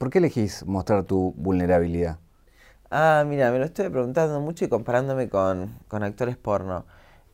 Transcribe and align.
¿Por 0.00 0.08
qué 0.08 0.16
elegís 0.16 0.64
mostrar 0.64 1.04
tu 1.04 1.34
vulnerabilidad? 1.36 2.20
Ah, 2.90 3.22
mira, 3.26 3.52
me 3.52 3.58
lo 3.58 3.66
estoy 3.66 3.90
preguntando 3.90 4.40
mucho 4.40 4.64
y 4.64 4.68
comparándome 4.68 5.28
con, 5.28 5.78
actores 5.90 6.38
porno. 6.38 6.86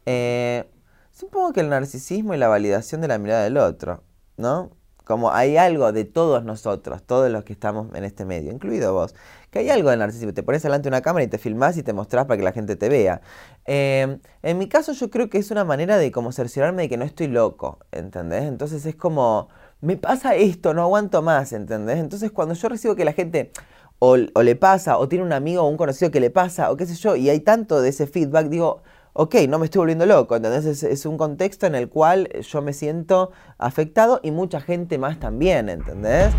Eh, 0.04 0.68
supongo 1.12 1.52
que 1.52 1.60
el 1.60 1.68
narcisismo 1.68 2.34
y 2.34 2.38
la 2.38 2.48
validación 2.48 3.00
de 3.02 3.06
la 3.06 3.18
mirada 3.18 3.44
del 3.44 3.56
otro, 3.56 4.02
¿no? 4.36 4.72
Como 5.04 5.30
hay 5.30 5.56
algo 5.56 5.92
de 5.92 6.04
todos 6.04 6.42
nosotros, 6.42 7.04
todos 7.04 7.30
los 7.30 7.44
que 7.44 7.52
estamos 7.52 7.94
en 7.94 8.02
este 8.02 8.24
medio, 8.24 8.50
incluido 8.50 8.92
vos, 8.92 9.14
que 9.52 9.60
hay 9.60 9.70
algo 9.70 9.90
de 9.90 9.98
narcisismo. 9.98 10.34
Te 10.34 10.42
pones 10.42 10.64
delante 10.64 10.86
de 10.86 10.88
una 10.88 11.02
cámara 11.02 11.22
y 11.22 11.28
te 11.28 11.38
filmás 11.38 11.76
y 11.76 11.84
te 11.84 11.92
mostrás 11.92 12.26
para 12.26 12.36
que 12.36 12.42
la 12.42 12.50
gente 12.50 12.74
te 12.74 12.88
vea. 12.88 13.20
Eh, 13.66 14.18
en 14.42 14.58
mi 14.58 14.68
caso 14.68 14.92
yo 14.92 15.08
creo 15.08 15.30
que 15.30 15.38
es 15.38 15.52
una 15.52 15.64
manera 15.64 15.98
de 15.98 16.10
como 16.10 16.32
cerciorarme 16.32 16.82
de 16.82 16.88
que 16.88 16.96
no 16.96 17.04
estoy 17.04 17.28
loco, 17.28 17.78
¿entendés? 17.92 18.42
Entonces 18.42 18.84
es 18.86 18.96
como, 18.96 19.50
me 19.80 19.96
pasa 19.96 20.34
esto, 20.34 20.74
no 20.74 20.82
aguanto 20.82 21.22
más, 21.22 21.52
¿entendés? 21.52 21.98
Entonces 21.98 22.30
cuando 22.30 22.54
yo 22.54 22.68
recibo 22.68 22.96
que 22.96 23.04
la 23.04 23.12
gente 23.12 23.52
o, 23.98 24.16
le 24.16 24.56
pasa, 24.56 24.98
o 24.98 25.08
tiene 25.08 25.24
un 25.24 25.32
amigo 25.32 25.62
o 25.62 25.68
un 25.68 25.76
conocido 25.76 26.10
que 26.10 26.20
le 26.20 26.30
pasa, 26.30 26.70
o 26.70 26.76
qué 26.76 26.86
sé 26.86 26.94
yo, 26.94 27.16
y 27.16 27.30
hay 27.30 27.40
tanto 27.40 27.80
de 27.80 27.88
ese 27.88 28.06
feedback, 28.06 28.48
digo, 28.48 28.82
ok, 29.12 29.34
no 29.48 29.58
me 29.58 29.66
estoy 29.66 29.80
volviendo 29.80 30.06
loco, 30.06 30.36
¿entendés? 30.36 30.82
Es, 30.82 31.06
un 31.06 31.16
contexto 31.16 31.66
en 31.66 31.74
el 31.74 31.88
cual 31.88 32.28
yo 32.42 32.62
me 32.62 32.72
siento 32.72 33.30
afectado 33.58 34.20
y 34.22 34.30
mucha 34.30 34.60
gente 34.60 34.98
más 34.98 35.18
también, 35.18 35.68
¿entendés? 35.68 36.34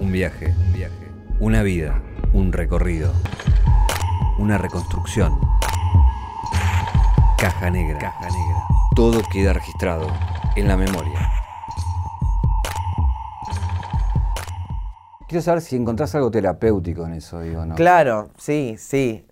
Un 0.00 0.12
viaje, 0.12 0.54
un 0.66 0.72
viaje, 0.72 1.08
una 1.38 1.62
vida, 1.62 2.02
un 2.34 2.52
recorrido, 2.52 3.12
una 4.38 4.58
reconstrucción. 4.58 5.38
Caja 7.38 7.70
negra, 7.70 7.98
caja 7.98 8.26
negra. 8.26 8.64
Todo 8.94 9.22
queda 9.32 9.54
registrado 9.54 10.06
en 10.56 10.68
la 10.68 10.76
memoria. 10.76 11.39
Quiero 15.30 15.42
saber 15.42 15.62
si 15.62 15.76
encontrás 15.76 16.12
algo 16.16 16.28
terapéutico 16.28 17.06
en 17.06 17.12
eso, 17.12 17.38
digo, 17.38 17.64
¿no? 17.64 17.76
Claro, 17.76 18.30
sí, 18.36 18.74
sí. 18.76 19.24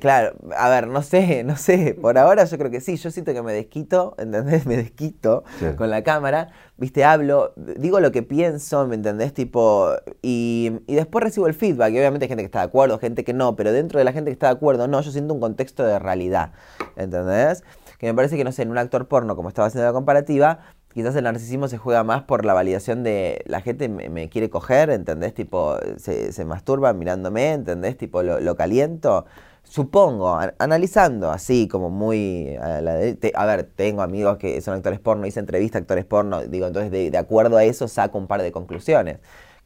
Claro, 0.00 0.36
a 0.56 0.68
ver, 0.68 0.88
no 0.88 1.00
sé, 1.00 1.44
no 1.46 1.56
sé, 1.56 1.94
por 1.94 2.18
ahora 2.18 2.44
yo 2.44 2.58
creo 2.58 2.72
que 2.72 2.80
sí, 2.80 2.96
yo 2.96 3.12
siento 3.12 3.32
que 3.32 3.40
me 3.40 3.52
desquito, 3.52 4.16
¿entendés? 4.18 4.66
Me 4.66 4.76
desquito 4.76 5.44
con 5.76 5.90
la 5.90 6.02
cámara, 6.02 6.48
viste, 6.76 7.04
hablo, 7.04 7.52
digo 7.54 8.00
lo 8.00 8.10
que 8.10 8.24
pienso, 8.24 8.84
¿me 8.88 8.96
entendés? 8.96 9.32
Tipo, 9.32 9.90
y, 10.22 10.72
y, 10.88 10.96
después 10.96 11.22
recibo 11.22 11.46
el 11.46 11.54
feedback, 11.54 11.92
y 11.92 11.98
obviamente 11.98 12.24
hay 12.24 12.30
gente 12.30 12.42
que 12.42 12.46
está 12.46 12.58
de 12.58 12.66
acuerdo, 12.66 12.98
gente 12.98 13.22
que 13.22 13.32
no, 13.32 13.54
pero 13.54 13.70
dentro 13.70 14.00
de 14.00 14.04
la 14.04 14.12
gente 14.12 14.30
que 14.32 14.34
está 14.34 14.48
de 14.48 14.54
acuerdo, 14.54 14.88
no, 14.88 15.02
yo 15.02 15.12
siento 15.12 15.34
un 15.34 15.40
contexto 15.40 15.84
de 15.84 16.00
realidad, 16.00 16.50
¿entendés? 16.96 17.62
Que 18.00 18.08
me 18.08 18.14
parece 18.14 18.36
que, 18.36 18.42
no 18.42 18.50
sé, 18.50 18.62
en 18.62 18.72
un 18.72 18.78
actor 18.78 19.06
porno, 19.06 19.36
como 19.36 19.50
estaba 19.50 19.68
haciendo 19.68 19.86
la 19.86 19.92
comparativa, 19.92 20.74
quizás 20.94 21.16
el 21.16 21.24
narcisismo 21.24 21.68
se 21.68 21.76
juega 21.76 22.04
más 22.04 22.22
por 22.22 22.44
la 22.44 22.54
validación 22.54 23.02
de 23.02 23.42
la 23.46 23.60
gente 23.60 23.88
me, 23.88 24.28
quiere 24.28 24.48
coger, 24.48 24.90
¿entendés? 24.90 25.34
Tipo, 25.34 25.76
se, 25.98 26.44
masturba 26.44 26.92
mirándome, 26.92 27.52
¿entendés? 27.52 27.98
Tipo, 27.98 28.22
lo, 28.22 28.56
caliento. 28.56 29.26
Supongo, 29.64 30.38
analizando 30.58 31.30
así 31.30 31.68
como 31.68 31.90
muy... 31.90 32.56
A, 32.56 33.46
ver, 33.46 33.64
tengo 33.74 34.02
amigos 34.02 34.38
que 34.38 34.60
son 34.60 34.74
actores 34.74 35.00
porno, 35.00 35.26
hice 35.26 35.40
entrevista 35.40 35.78
a 35.78 35.80
actores 35.80 36.04
porno, 36.04 36.42
digo, 36.42 36.66
entonces 36.66 36.90
de 36.90 37.18
acuerdo 37.18 37.56
a 37.56 37.64
eso 37.64 37.88
saco 37.88 38.18
un 38.18 38.26
par 38.26 38.42
de 38.42 38.52
conclusiones 38.52 39.18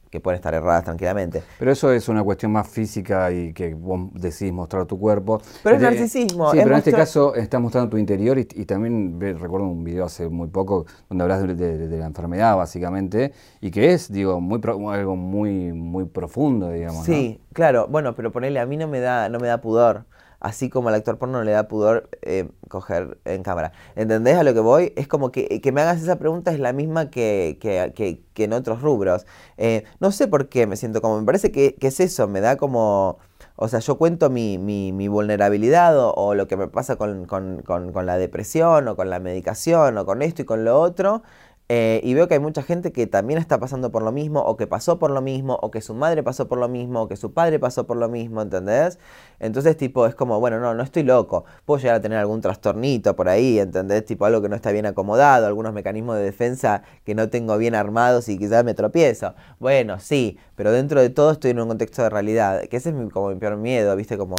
que 0.09 0.19
pueden 0.19 0.37
estar 0.37 0.53
erradas 0.53 0.85
tranquilamente. 0.85 1.43
Pero 1.57 1.71
eso 1.71 1.91
es 1.91 2.09
una 2.09 2.23
cuestión 2.23 2.51
más 2.51 2.67
física 2.67 3.31
y 3.31 3.53
que 3.53 3.73
vos 3.73 4.09
decidís 4.13 4.53
mostrar 4.53 4.85
tu 4.85 4.99
cuerpo. 4.99 5.41
Pero 5.63 5.75
es 5.75 5.81
narcisismo. 5.81 6.51
Sí, 6.51 6.57
pero 6.57 6.71
en 6.71 6.77
este 6.77 6.91
caso 6.91 7.35
estás 7.35 7.61
mostrando 7.61 7.89
tu 7.89 7.97
interior 7.97 8.37
y, 8.37 8.45
también 8.65 9.19
recuerdo 9.19 9.67
un 9.67 9.83
video 9.83 10.05
hace 10.05 10.29
muy 10.29 10.47
poco 10.47 10.85
donde 11.09 11.23
hablas 11.23 11.57
de, 11.57 11.87
la 11.87 12.05
enfermedad 12.05 12.55
básicamente 12.55 13.33
y 13.61 13.71
que 13.71 13.93
es, 13.93 14.11
digo, 14.11 14.39
muy 14.39 14.59
algo 14.63 15.15
muy 15.15 15.73
muy 15.73 16.05
profundo, 16.05 16.71
digamos. 16.71 17.05
Sí, 17.05 17.41
claro. 17.53 17.87
Bueno, 17.87 18.15
pero 18.15 18.31
ponerle 18.31 18.59
a 18.59 18.65
mí 18.65 18.77
no 18.77 18.87
me 18.87 18.99
da 18.99 19.29
no 19.29 19.39
me 19.39 19.47
da 19.47 19.61
pudor 19.61 20.05
así 20.39 20.69
como 20.69 20.89
al 20.89 20.95
actor 20.95 21.17
porno 21.17 21.43
le 21.43 21.51
da 21.51 21.67
pudor 21.67 22.09
eh, 22.21 22.49
coger 22.69 23.19
en 23.25 23.43
cámara. 23.43 23.71
¿Entendés 23.95 24.37
a 24.37 24.43
lo 24.43 24.53
que 24.53 24.59
voy? 24.59 24.93
Es 24.95 25.07
como 25.07 25.31
que, 25.31 25.61
que 25.61 25.71
me 25.71 25.81
hagas 25.81 26.01
esa 26.01 26.17
pregunta 26.17 26.51
es 26.51 26.59
la 26.59 26.73
misma 26.73 27.09
que, 27.09 27.57
que, 27.61 27.93
que, 28.33 28.43
en 28.43 28.53
otros 28.53 28.81
rubros. 28.81 29.25
Eh, 29.57 29.83
no 29.99 30.11
sé 30.11 30.27
por 30.27 30.49
qué 30.49 30.65
me 30.67 30.77
siento 30.77 31.01
como, 31.01 31.19
me 31.19 31.25
parece 31.25 31.51
que, 31.51 31.75
es 31.79 31.99
eso, 31.99 32.27
me 32.27 32.41
da 32.41 32.57
como... 32.57 33.17
O 33.61 33.67
sea, 33.67 33.79
yo 33.79 33.97
cuento 33.97 34.29
mi, 34.29 34.57
mi, 34.57 34.93
mi 34.93 35.09
vulnerabilidad 35.09 35.93
o, 35.97 36.33
lo 36.33 36.47
que 36.47 36.55
me 36.55 36.69
pasa 36.69 36.95
con, 36.95 37.25
con, 37.25 37.61
con, 37.61 37.91
con 37.91 38.05
la 38.05 38.17
depresión 38.17 38.87
o 38.87 38.95
con 38.95 39.09
la 39.09 39.19
medicación 39.19 39.97
o 39.97 40.05
con 40.05 40.21
esto 40.21 40.43
y 40.43 40.45
con 40.45 40.63
lo 40.63 40.79
otro. 40.79 41.23
Eh, 41.71 42.01
y 42.03 42.15
veo 42.15 42.27
que 42.27 42.33
hay 42.33 42.39
mucha 42.39 42.63
gente 42.63 42.91
que 42.91 43.05
también 43.05 43.39
está 43.39 43.59
pasando 43.59 43.91
por 43.91 44.01
lo 44.01 44.11
mismo, 44.11 44.41
o 44.41 44.57
que 44.57 44.65
pasó 44.65 44.97
por 44.97 45.11
lo 45.11 45.21
mismo, 45.21 45.59
o 45.61 45.69
que 45.69 45.81
su 45.81 45.93
madre 45.93 46.23
pasó 46.23 46.47
por 46.47 46.57
lo 46.57 46.67
mismo, 46.67 47.03
o 47.03 47.07
que 47.07 47.15
su 47.15 47.31
padre 47.31 47.59
pasó 47.59 47.85
por 47.85 47.95
lo 47.97 48.09
mismo, 48.09 48.41
¿entendés? 48.41 48.97
Entonces, 49.39 49.77
tipo, 49.77 50.07
es 50.07 50.15
como, 50.15 50.39
bueno, 50.39 50.59
no, 50.59 50.73
no 50.73 50.81
estoy 50.81 51.03
loco. 51.03 51.45
Puedo 51.65 51.79
llegar 51.79 51.97
a 51.97 52.01
tener 52.01 52.17
algún 52.17 52.41
trastornito 52.41 53.15
por 53.15 53.29
ahí, 53.29 53.59
¿entendés? 53.59 54.03
Tipo, 54.03 54.25
algo 54.25 54.41
que 54.41 54.49
no 54.49 54.55
está 54.55 54.71
bien 54.71 54.87
acomodado, 54.87 55.45
algunos 55.45 55.71
mecanismos 55.73 56.17
de 56.17 56.23
defensa 56.23 56.81
que 57.05 57.13
no 57.13 57.29
tengo 57.29 57.55
bien 57.59 57.75
armados 57.75 58.29
y 58.29 58.39
quizás 58.39 58.63
me 58.63 58.73
tropiezo. 58.73 59.35
Bueno, 59.59 59.99
sí, 59.99 60.39
pero 60.55 60.71
dentro 60.71 60.99
de 61.01 61.11
todo 61.11 61.31
estoy 61.31 61.51
en 61.51 61.59
un 61.59 61.67
contexto 61.67 62.01
de 62.01 62.09
realidad, 62.09 62.63
que 62.63 62.77
ese 62.77 62.89
es 62.89 62.95
mi, 62.95 63.09
como 63.11 63.29
mi 63.29 63.35
peor 63.35 63.57
miedo, 63.57 63.95
¿viste? 63.95 64.17
Como 64.17 64.35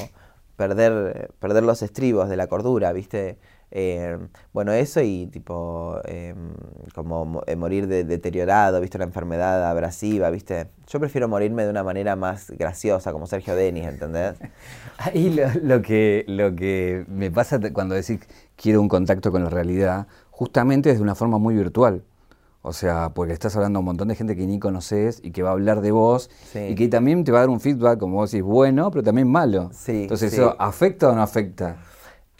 perder, 0.60 1.30
perder 1.38 1.62
los 1.62 1.80
estribos 1.80 2.28
de 2.28 2.36
la 2.36 2.46
cordura, 2.46 2.92
¿viste? 2.92 3.38
Eh, 3.70 4.18
bueno, 4.52 4.72
eso 4.72 5.00
y 5.00 5.26
tipo, 5.28 5.98
em, 6.04 6.52
como 6.94 7.42
eh, 7.46 7.56
morir 7.56 7.86
de, 7.86 8.04
deteriorado, 8.04 8.78
¿viste? 8.78 8.98
Una 8.98 9.06
enfermedad 9.06 9.70
abrasiva, 9.70 10.28
¿viste? 10.28 10.66
Yo 10.86 11.00
prefiero 11.00 11.28
morirme 11.28 11.64
de 11.64 11.70
una 11.70 11.82
manera 11.82 12.14
más 12.14 12.50
graciosa, 12.50 13.10
como 13.10 13.26
Sergio 13.26 13.56
Denis, 13.56 13.86
¿entendés? 13.86 14.34
Ahí 14.98 15.34
lo, 15.62 15.80
que, 15.80 16.26
lo 16.28 16.54
que 16.54 17.06
me 17.08 17.30
pasa 17.30 17.58
cuando 17.72 17.94
decís 17.94 18.20
quiero 18.54 18.82
un 18.82 18.88
contacto 18.88 19.32
con 19.32 19.42
la 19.42 19.48
realidad, 19.48 20.08
justamente 20.30 20.90
es 20.90 20.98
de 20.98 21.02
una 21.02 21.14
forma 21.14 21.38
muy 21.38 21.54
virtual. 21.54 22.02
O 22.62 22.72
sea, 22.72 23.10
porque 23.14 23.32
estás 23.32 23.56
hablando 23.56 23.78
a 23.78 23.80
un 23.80 23.86
montón 23.86 24.08
de 24.08 24.14
gente 24.14 24.36
que 24.36 24.46
ni 24.46 24.58
conoces 24.58 25.20
y 25.22 25.30
que 25.30 25.42
va 25.42 25.50
a 25.50 25.52
hablar 25.52 25.80
de 25.80 25.92
vos 25.92 26.30
y 26.54 26.74
que 26.74 26.88
también 26.88 27.24
te 27.24 27.32
va 27.32 27.38
a 27.38 27.40
dar 27.42 27.50
un 27.50 27.60
feedback, 27.60 27.98
como 27.98 28.16
vos 28.16 28.30
decís, 28.30 28.44
bueno, 28.44 28.90
pero 28.90 29.02
también 29.02 29.28
malo. 29.28 29.70
Entonces, 29.86 30.32
¿eso 30.34 30.56
afecta 30.58 31.08
o 31.08 31.14
no 31.14 31.22
afecta? 31.22 31.76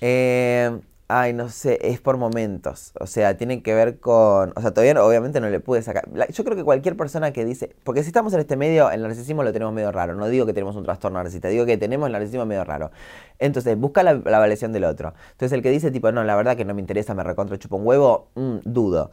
Eh, 0.01 0.79
Ay, 1.13 1.33
no 1.33 1.49
sé, 1.49 1.77
es 1.83 2.01
por 2.01 2.19
momentos. 2.19 2.93
O 3.01 3.07
sea, 3.09 3.37
tiene 3.37 3.65
que 3.65 3.75
ver 3.75 3.99
con. 3.99 4.53
O 4.55 4.61
sea, 4.61 4.71
todavía 4.71 5.05
obviamente 5.05 5.41
no 5.41 5.49
le 5.51 5.59
pude 5.59 5.83
sacar. 5.83 6.09
yo 6.31 6.45
creo 6.45 6.57
que 6.57 6.63
cualquier 6.63 6.97
persona 6.97 7.33
que 7.33 7.45
dice. 7.45 7.75
Porque 7.83 8.05
si 8.05 8.11
estamos 8.11 8.33
en 8.33 8.39
este 8.39 8.57
medio, 8.57 8.93
el 8.93 9.03
narcisismo 9.03 9.43
lo 9.43 9.53
tenemos 9.53 9.75
medio 9.75 9.91
raro. 9.91 10.15
No 10.15 10.29
digo 10.29 10.47
que 10.47 10.53
tenemos 10.53 10.77
un 10.77 10.85
trastorno 10.85 11.19
narcisista, 11.19 11.49
digo 11.49 11.67
que 11.67 11.77
tenemos 11.77 12.07
el 12.07 12.13
narcisismo 12.13 12.47
medio 12.47 12.63
raro. 12.63 12.93
Entonces, 13.41 13.77
busca 13.77 14.05
la, 14.05 14.15
la 14.25 14.39
validación 14.39 14.73
del 14.73 14.85
otro. 14.85 15.13
Entonces, 15.33 15.53
el 15.53 15.63
que 15.63 15.71
dice, 15.71 15.91
tipo, 15.91 16.13
no, 16.13 16.23
la 16.23 16.37
verdad 16.37 16.57
que 16.57 16.65
no 16.65 16.75
me 16.75 16.81
interesa, 16.81 17.13
me 17.13 17.25
recontra 17.25 17.59
chupo 17.59 17.75
un 17.75 17.89
huevo, 17.89 18.29
mm, 18.37 18.59
dudo. 18.63 19.11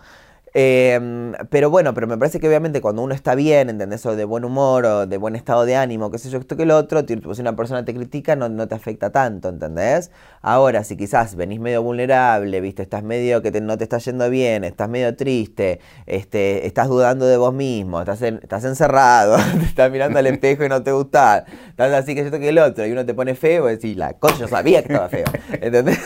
Em, 0.59 1.33
pero 1.51 1.69
bueno, 1.69 1.93
pero 1.93 2.07
me 2.07 2.17
parece 2.17 2.39
que 2.39 2.47
obviamente 2.47 2.81
cuando 2.81 3.03
uno 3.03 3.13
está 3.13 3.35
bien, 3.35 3.69
¿entendés? 3.69 4.03
O 4.07 4.15
de 4.15 4.25
buen 4.25 4.43
humor 4.43 4.85
o 4.85 5.05
de 5.05 5.17
buen 5.17 5.35
estado 5.35 5.65
de 5.65 5.75
ánimo, 5.75 6.09
qué 6.09 6.17
sé 6.17 6.31
yo, 6.31 6.39
esto 6.39 6.57
que 6.57 6.65
lo 6.65 6.75
otro, 6.75 7.05
si 7.07 7.41
una 7.41 7.55
persona 7.55 7.85
te 7.85 7.93
critica 7.93 8.35
no, 8.35 8.49
no 8.49 8.67
te 8.67 8.73
afecta 8.73 9.11
tanto, 9.11 9.49
¿entendés? 9.49 10.09
Ahora, 10.41 10.83
si 10.83 10.97
quizás 10.97 11.35
venís 11.35 11.59
medio 11.59 11.83
vulnerable, 11.83 12.59
¿viste? 12.59 12.81
Estás 12.81 13.03
medio 13.03 13.43
que 13.43 13.51
no 13.61 13.77
te 13.77 13.83
está 13.83 13.99
yendo 13.99 14.31
bien, 14.31 14.63
estás 14.63 14.89
medio 14.89 15.15
triste, 15.15 15.79
este, 16.07 16.65
estás 16.65 16.87
dudando 16.87 17.27
de 17.27 17.37
vos 17.37 17.53
mismo, 17.53 17.99
estás, 17.99 18.23
estás 18.23 18.65
encerrado, 18.65 19.37
te 19.59 19.65
estás 19.65 19.91
mirando 19.91 20.17
al 20.17 20.25
espejo 20.25 20.65
y 20.65 20.69
no 20.69 20.81
te 20.81 20.91
gusta, 20.91 21.45
estás 21.69 21.93
así 21.93 22.15
que 22.15 22.21
esto 22.21 22.39
que 22.39 22.49
el 22.49 22.57
otro, 22.57 22.83
y 22.87 22.91
uno 22.91 23.05
te 23.05 23.13
pone 23.13 23.35
feo 23.35 23.69
y 23.69 23.73
decís, 23.73 23.95
la 23.95 24.13
cosa, 24.13 24.39
yo 24.39 24.47
sabía 24.47 24.81
que 24.81 24.91
estaba 24.91 25.07
feo, 25.07 25.25
¿entendés? 25.61 25.99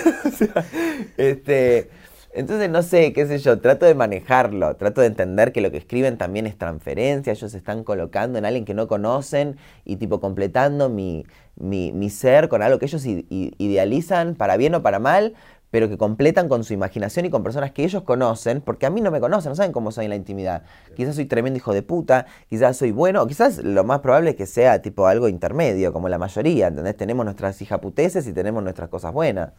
este... 1.15 2.00
Entonces, 2.33 2.69
no 2.69 2.81
sé, 2.81 3.11
qué 3.11 3.25
sé 3.25 3.39
yo, 3.39 3.59
trato 3.59 3.85
de 3.85 3.93
manejarlo, 3.93 4.75
trato 4.77 5.01
de 5.01 5.07
entender 5.07 5.51
que 5.51 5.59
lo 5.59 5.69
que 5.69 5.77
escriben 5.77 6.17
también 6.17 6.47
es 6.47 6.57
transferencia, 6.57 7.33
ellos 7.33 7.51
se 7.51 7.57
están 7.57 7.83
colocando 7.83 8.39
en 8.39 8.45
alguien 8.45 8.63
que 8.63 8.73
no 8.73 8.87
conocen 8.87 9.57
y 9.83 9.97
tipo 9.97 10.21
completando 10.21 10.87
mi, 10.87 11.25
mi, 11.57 12.09
ser 12.09 12.47
con 12.47 12.61
algo 12.61 12.79
que 12.79 12.85
ellos 12.85 13.05
idealizan 13.05 14.35
para 14.35 14.55
bien 14.55 14.75
o 14.75 14.81
para 14.81 14.99
mal, 14.99 15.33
pero 15.71 15.89
que 15.89 15.97
completan 15.97 16.47
con 16.47 16.63
su 16.63 16.73
imaginación 16.73 17.25
y 17.25 17.29
con 17.29 17.43
personas 17.43 17.71
que 17.71 17.83
ellos 17.83 18.03
conocen, 18.03 18.61
porque 18.61 18.85
a 18.85 18.89
mí 18.89 19.01
no 19.01 19.11
me 19.11 19.19
conocen, 19.19 19.49
no 19.51 19.55
saben 19.55 19.71
cómo 19.73 19.91
soy 19.91 20.05
en 20.05 20.09
la 20.09 20.17
intimidad. 20.17 20.63
Quizás 20.95 21.15
soy 21.15 21.25
tremendo 21.25 21.57
hijo 21.57 21.73
de 21.73 21.81
puta, 21.81 22.27
quizás 22.49 22.77
soy 22.77 22.91
bueno, 22.91 23.21
o 23.21 23.27
quizás 23.27 23.57
lo 23.57 23.83
más 23.83 23.99
probable 23.99 24.31
es 24.31 24.35
que 24.35 24.45
sea 24.45 24.81
tipo 24.81 25.07
algo 25.07 25.27
intermedio, 25.27 25.91
como 25.91 26.09
la 26.09 26.17
mayoría, 26.17 26.67
¿entendés? 26.67 26.95
Tenemos 26.95 27.25
nuestras 27.25 27.61
hijaputeces 27.61 28.27
y 28.27 28.33
tenemos 28.33 28.63
nuestras 28.63 28.89
cosas 28.89 29.13
buenas. 29.13 29.51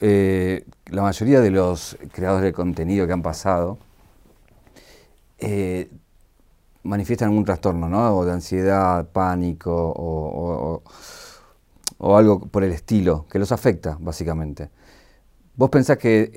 Eh, 0.00 0.64
la 0.86 1.02
mayoría 1.02 1.40
de 1.40 1.50
los 1.50 1.96
creadores 2.12 2.44
de 2.44 2.52
contenido 2.52 3.06
que 3.06 3.12
han 3.12 3.22
pasado 3.22 3.78
eh, 5.38 5.90
manifiestan 6.82 7.28
algún 7.28 7.44
trastorno, 7.44 7.88
¿no? 7.88 8.16
O 8.16 8.24
de 8.24 8.32
ansiedad, 8.32 9.08
pánico 9.10 9.72
o, 9.96 10.82
algo 12.16 12.40
por 12.46 12.64
el 12.64 12.72
estilo, 12.72 13.26
que 13.30 13.38
los 13.38 13.52
afecta, 13.52 13.96
básicamente. 14.00 14.70
¿Vos 15.56 15.70
pensás 15.70 15.98
que 15.98 16.30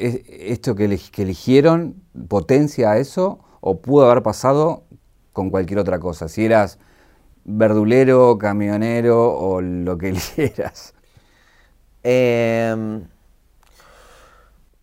esto 0.47 0.75
que, 0.75 0.85
eligieron 0.85 1.95
potencia 2.27 2.91
a 2.91 2.97
eso 2.97 3.39
o 3.61 3.81
pudo 3.81 4.09
haber 4.09 4.23
pasado 4.23 4.83
con 5.33 5.49
cualquier 5.49 5.79
otra 5.79 5.99
cosa? 5.99 6.29
Si 6.29 6.45
eras 6.45 6.79
verdulero, 7.43 8.37
camionero 8.37 9.33
o 9.37 9.61
lo 9.61 9.97
que 9.97 10.13
quieras? 10.35 10.93
Em, 12.03 13.03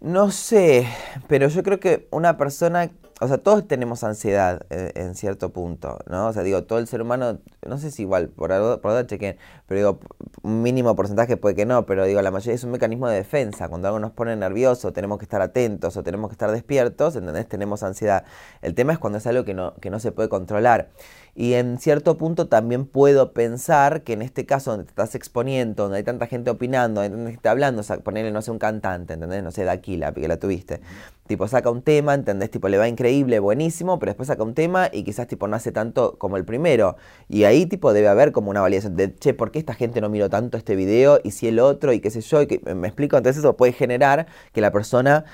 no 0.04 0.30
sé, 0.30 0.86
pero 1.28 1.48
yo 1.48 1.62
creo 1.62 1.80
que 1.80 2.06
una 2.10 2.36
persona 2.36 2.90
o 3.20 3.28
sea, 3.28 3.38
todos 3.38 3.66
tenemos 3.68 4.02
ansiedad 4.02 4.66
eh, 4.70 4.92
en, 4.96 5.14
cierto 5.14 5.50
punto, 5.52 5.98
¿no? 6.10 6.26
O 6.26 6.32
sea, 6.32 6.42
digo, 6.42 6.64
todo 6.64 6.78
el 6.80 6.88
ser 6.88 7.00
humano, 7.00 7.38
no 7.66 7.78
sé 7.78 7.90
si 7.92 8.02
igual, 8.02 8.28
por 8.28 8.52
algo, 8.52 8.80
por 8.80 8.90
algo 8.90 9.06
chequen, 9.06 9.36
pero 9.66 9.78
digo, 9.78 10.00
un 10.42 10.62
mínimo 10.62 10.96
porcentaje 10.96 11.36
puede 11.36 11.54
que 11.54 11.64
no, 11.64 11.86
pero 11.86 12.04
digo, 12.04 12.20
la 12.22 12.32
mayoría 12.32 12.54
es 12.54 12.64
un 12.64 12.72
mecanismo 12.72 13.08
de 13.08 13.16
defensa. 13.16 13.68
Cuando 13.68 13.88
algo 13.88 14.00
nos 14.00 14.12
pone 14.12 14.34
nervioso, 14.34 14.92
tenemos 14.92 15.18
que 15.18 15.24
estar 15.24 15.40
atentos 15.40 15.96
o 15.96 16.02
tenemos 16.02 16.28
que 16.28 16.34
estar 16.34 16.50
despiertos, 16.50 17.14
¿entendés? 17.14 17.48
Tenemos 17.48 17.82
ansiedad. 17.82 18.24
El 18.62 18.74
tema 18.74 18.92
es 18.92 18.98
cuando 18.98 19.18
es 19.18 19.26
algo 19.26 19.44
que 19.44 19.54
no, 19.54 19.74
que 19.76 19.90
no 19.90 20.00
se 20.00 20.10
puede 20.10 20.28
controlar. 20.28 20.90
Y 21.36 21.54
en 21.54 21.78
cierto 21.78 22.16
punto 22.16 22.46
también 22.46 22.86
puedo 22.86 23.32
pensar 23.32 24.02
que 24.02 24.12
en 24.12 24.22
este 24.22 24.46
caso 24.46 24.70
donde 24.70 24.84
te 24.84 24.90
estás 24.90 25.14
exponiendo, 25.16 25.84
donde 25.84 25.98
hay 25.98 26.04
tanta 26.04 26.26
gente 26.26 26.50
opinando, 26.50 27.02
donde 27.02 27.31
hay 27.31 27.38
hablando, 27.50 27.82
o 27.82 28.00
ponerle, 28.00 28.31
no 28.31 28.40
sé, 28.40 28.52
un 28.52 28.58
cantante, 28.58 29.14
¿entendés? 29.14 29.42
No 29.42 29.50
sé, 29.50 29.64
Daquila, 29.64 30.12
que 30.12 30.28
la 30.28 30.38
tuviste. 30.38 30.81
Tipo, 31.26 31.48
saca 31.48 31.70
un 31.70 31.82
tema, 31.82 32.14
¿entendés? 32.14 32.50
Tipo, 32.50 32.69
le 32.69 32.78
va 32.78 32.86
increíble, 32.86 33.38
buenísimo, 33.40 33.98
pero 33.98 34.10
después 34.10 34.28
saca 34.28 34.42
un 34.42 34.54
tema 34.54 34.90
y 34.92 35.02
quizás, 35.02 35.26
tipo, 35.26 35.48
no 35.48 35.56
hace 35.56 35.72
tanto 35.72 36.16
como 36.19 36.36
el 36.36 36.44
primero. 36.44 36.96
Y 37.28 37.44
ahí, 37.44 37.66
tipo, 37.66 37.92
debe 37.92 38.08
haber 38.08 38.30
como 38.30 38.50
una 38.50 38.60
validación 38.60 38.94
de, 38.94 39.14
che, 39.16 39.34
¿por 39.34 39.50
qué 39.50 39.58
esta 39.58 39.75
gente 39.75 40.00
no 40.00 40.08
miró 40.10 40.30
tanto 40.30 40.56
este 40.56 40.76
video 40.76 41.19
y 41.25 41.32
si 41.32 41.48
el 41.48 41.58
otro 41.58 41.92
y 41.92 42.00
qué 42.00 42.10
sé 42.10 42.20
yo? 42.20 42.42
Y 42.42 42.46
que, 42.46 42.60
¿Me 42.75 42.88
explico? 42.88 43.16
Entonces 43.16 43.40
eso 43.40 43.56
puede 43.56 43.72
generar 43.72 44.26
que 44.52 44.60
la 44.60 44.70
persona 44.70 45.25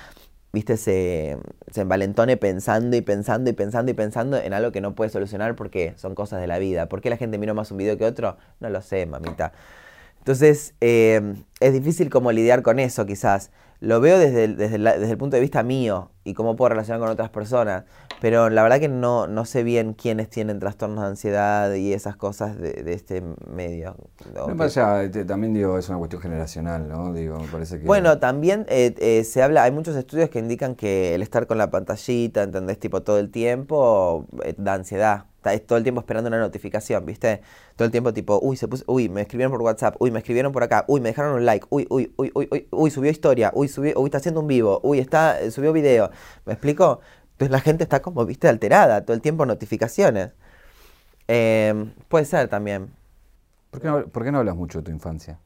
viste, 0.53 0.77
se, 0.77 1.39
se 1.71 1.81
envalentone 1.83 2.37
pensando 2.37 2.97
y 2.97 3.01
pensando 3.01 3.51
y 3.51 3.53
pensando 3.53 3.91
y 3.91 3.95
pensando 3.95 4.37
en 4.37 4.53
algo 4.53 4.73
que 4.73 4.81
no 4.81 4.95
puede 4.95 5.11
solucionar 5.11 5.57
porque 5.57 5.95
son 5.97 6.15
cosas 6.15 6.41
de 6.41 6.47
la 6.47 6.59
vida. 6.59 6.89
¿Por 6.89 7.01
qué 7.01 7.11
la 7.11 7.17
gente 7.17 7.39
mira 7.39 7.55
más 7.55 7.71
un 7.71 7.79
video 7.79 7.97
que 7.97 8.05
otro? 8.05 8.37
No 8.61 8.71
lo 8.71 8.83
sé, 8.83 9.07
mamita. 9.07 9.53
Entonces, 10.19 10.75
eh, 10.81 11.35
es 11.61 11.73
difícil 11.73 12.11
como 12.11 12.33
lidiar 12.33 12.63
con 12.63 12.79
eso, 12.79 13.07
quizás 13.07 13.51
lo 13.81 14.01
veo 14.01 14.19
desde 14.19 14.45
el, 14.45 14.57
desde, 14.57 14.79
desde 14.79 15.11
el 15.11 15.19
punto 15.19 15.37
de 15.37 15.41
vista 15.41 15.63
mío 15.63 16.11
y 16.23 16.35
cómo 16.35 16.55
puedo 16.55 16.69
relacionar 16.69 17.01
con 17.01 17.09
otras 17.09 17.31
personas, 17.31 17.85
pero 18.21 18.51
la 18.51 18.63
verdad 18.63 18.79
que 18.79 18.89
no, 18.89 19.27
no 19.27 19.47
sé 19.47 19.63
bien 19.63 19.95
quiénes 19.95 20.29
tienen 20.29 20.59
trastornos 20.59 21.03
de 21.03 21.09
ansiedad 21.09 21.73
y 21.73 21.95
esas 21.95 22.17
cosas 22.17 22.59
de, 22.59 22.93
este 22.93 23.23
medio. 23.51 23.97
Me 24.47 24.55
parece, 24.55 25.25
también 25.25 25.55
digo, 25.55 25.79
es 25.79 25.89
una 25.89 25.97
cuestión 25.97 26.21
generacional, 26.21 26.87
¿no? 26.89 27.15
Digo, 27.15 27.39
me 27.39 27.47
parece 27.49 27.81
que... 27.81 27.87
Bueno, 27.87 28.19
también 28.19 28.67
eh, 28.69 28.95
eh, 28.99 29.25
se 29.25 29.43
habla, 29.43 29.63
hay 29.63 29.71
muchos 29.71 29.97
estudios 29.97 30.29
que 30.29 30.39
indican 30.39 30.75
que 30.75 31.15
el 31.15 31.23
estar 31.23 31.47
con 31.47 31.57
la 31.57 31.71
pantallita, 31.71 32.43
¿entendés? 32.43 32.79
Tipo 32.79 33.03
todo 33.03 33.19
el 33.19 33.31
tiempo, 33.31 34.27
eh, 34.45 34.55
da 34.59 34.75
ansiedad. 34.75 35.25
Estás 35.41 35.59
todo 35.63 35.79
el 35.79 35.85
tiempo 35.85 36.03
esperando 36.03 36.29
una 36.29 36.39
notificación, 36.39 37.07
¿viste? 37.07 37.41
Todo 37.75 37.87
el 37.87 37.91
tiempo 37.91 38.13
tipo, 38.13 38.39
uy, 38.43 38.59
se 38.59 38.69
puso, 38.69 38.85
uy, 38.87 39.09
me 39.09 39.23
escribieron 39.23 39.51
por 39.51 39.63
WhatsApp, 39.63 39.97
uy, 39.99 40.11
me 40.11 40.19
escribieron 40.19 40.53
por 40.53 40.63
acá, 40.63 40.85
uy, 40.87 41.01
me 41.01 41.09
dejaron 41.09 41.35
un 41.35 41.47
like, 41.47 41.67
uy, 41.71 41.87
uy, 41.89 42.13
uy, 42.19 42.31
uy, 42.35 42.49
uy, 42.51 42.69
uy, 42.71 42.91
subió 42.91 43.11
historia, 43.11 43.51
uy, 43.55 43.67
subió, 43.67 43.99
uy, 43.99 44.09
está 44.09 44.19
haciendo 44.19 44.41
un 44.41 44.47
vivo, 44.47 44.81
uy, 44.83 44.99
está, 44.99 45.41
eh, 45.41 45.51
subió 45.51 45.73
video. 45.73 46.11
¿Me 46.45 46.53
explico? 46.53 47.01
Entonces 47.33 47.53
la 47.53 47.61
gente 47.61 47.85
está 47.85 48.03
como, 48.03 48.27
viste, 48.27 48.49
alterada, 48.49 49.03
todo 49.07 49.15
el 49.15 49.23
tiempo 49.23 49.47
notificaciones. 49.47 50.33
Em, 51.27 51.91
puede 52.09 52.27
ser 52.27 52.49
también. 52.49 52.91
¿Por 53.71 53.81
qué, 53.81 53.89
no, 53.89 54.07
¿Por 54.09 54.25
qué 54.25 54.33
no 54.33 54.41
hablas 54.41 54.57
mucho 54.57 54.81
de 54.81 54.85
tu 54.85 54.91
infancia? 54.91 55.39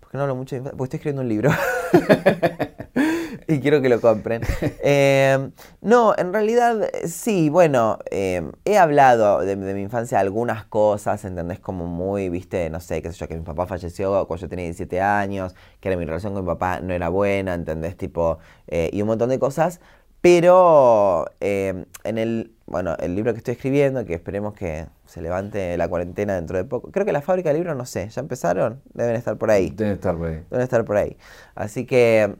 ¿Por 0.00 0.10
qué 0.10 0.16
no 0.16 0.24
hablo 0.24 0.34
mucho 0.34 0.56
de 0.56 0.58
infancia? 0.58 0.76
Porque 0.76 0.96
estoy 0.96 1.10
escribiendo 1.10 1.22
un 1.22 1.28
libro. 1.28 1.50
y 3.48 3.60
quiero 3.60 3.80
que 3.80 3.88
lo 3.88 4.00
compren. 4.00 4.42
Eh, 4.84 5.50
no, 5.80 6.14
en 6.16 6.32
realidad 6.32 6.90
sí, 7.06 7.50
bueno, 7.50 7.98
eh, 8.10 8.42
he 8.64 8.78
hablado 8.78 9.40
de, 9.40 9.54
mi 9.56 9.80
infancia 9.80 10.18
algunas 10.18 10.64
cosas, 10.64 11.24
¿entendés? 11.24 11.60
Como 11.60 11.86
muy, 11.86 12.28
viste, 12.28 12.68
no 12.70 12.80
sé, 12.80 13.00
qué 13.00 13.12
sé 13.12 13.18
yo, 13.18 13.28
que 13.28 13.36
mi 13.36 13.42
papá 13.42 13.66
falleció 13.66 14.26
cuando 14.26 14.42
yo 14.42 14.48
tenía 14.48 14.64
17 14.64 15.00
años, 15.00 15.54
que 15.80 15.88
era 15.88 15.96
mi 15.96 16.04
relación 16.04 16.34
con 16.34 16.44
mi 16.44 16.48
papá 16.48 16.80
no 16.80 16.92
era 16.92 17.08
buena, 17.10 17.54
¿entendés? 17.54 17.96
Tipo, 17.96 18.38
eh, 18.66 18.90
y 18.92 19.02
un 19.02 19.08
montón 19.08 19.28
de 19.28 19.38
cosas. 19.38 19.80
Pero 20.20 21.26
en 21.40 21.86
el, 22.04 22.54
bueno, 22.66 22.96
el 23.00 23.14
libro 23.14 23.32
que 23.32 23.38
estoy 23.38 23.52
escribiendo, 23.52 24.04
que 24.04 24.14
esperemos 24.14 24.54
que 24.54 24.86
se 25.04 25.20
levante 25.20 25.76
la 25.76 25.88
cuarentena 25.88 26.36
dentro 26.36 26.56
de 26.56 26.64
poco. 26.64 26.90
Creo 26.90 27.04
que 27.04 27.12
la 27.12 27.22
fábrica 27.22 27.50
de 27.50 27.56
libros, 27.56 27.76
no 27.76 27.84
sé, 27.84 28.08
¿ya 28.08 28.20
empezaron? 28.20 28.80
Deben 28.94 29.16
estar 29.16 29.36
por 29.36 29.50
ahí. 29.50 29.70
Deben 29.70 29.94
estar 29.94 30.16
por 30.16 30.28
ahí. 30.28 30.44
Deben 30.48 30.62
estar 30.62 30.84
por 30.84 30.96
ahí. 30.96 31.16
Así 31.54 31.84
que 31.84 32.36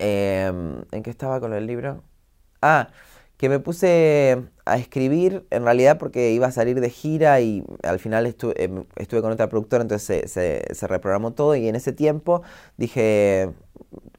Em, 0.00 0.82
¿En 0.92 1.02
qué 1.02 1.10
estaba 1.10 1.40
con 1.40 1.52
el 1.52 1.66
libro? 1.66 2.02
Ah, 2.62 2.88
que 3.36 3.48
me 3.50 3.58
puse 3.60 4.42
a 4.64 4.76
escribir 4.78 5.46
en 5.50 5.64
realidad 5.64 5.98
porque 5.98 6.32
iba 6.32 6.46
a 6.46 6.52
salir 6.52 6.80
de 6.80 6.90
gira 6.90 7.40
y 7.40 7.64
al 7.82 7.98
final 7.98 8.24
em, 8.26 8.84
estuve, 8.96 9.22
con 9.22 9.32
otra 9.32 9.48
productora, 9.50 9.82
entonces 9.82 10.30
se, 10.30 10.86
reprogramó 10.86 11.32
todo 11.32 11.54
y 11.54 11.68
en 11.68 11.76
ese 11.76 11.92
tiempo 11.92 12.42
dije, 12.78 13.52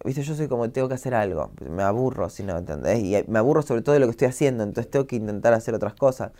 viste, 0.05 0.21
yo 0.23 0.35
soy 0.35 0.47
como 0.47 0.69
tengo 0.71 0.87
que 0.87 0.95
hacer 0.95 1.15
algo, 1.15 1.51
me 1.67 1.83
aburro 1.83 2.29
si 2.29 2.43
no, 2.43 2.57
¿entendés? 2.57 2.99
Y 2.99 3.23
me 3.27 3.39
aburro 3.39 3.63
sobre 3.63 3.81
todo 3.81 3.93
de 3.93 3.99
lo 3.99 4.07
que 4.07 4.11
estoy 4.11 4.27
haciendo, 4.27 4.63
entonces 4.63 4.91
tengo 4.91 5.07
que 5.07 5.15
intentar 5.15 5.53
hacer 5.53 5.73
otras 5.73 5.95
cosas. 5.95 6.31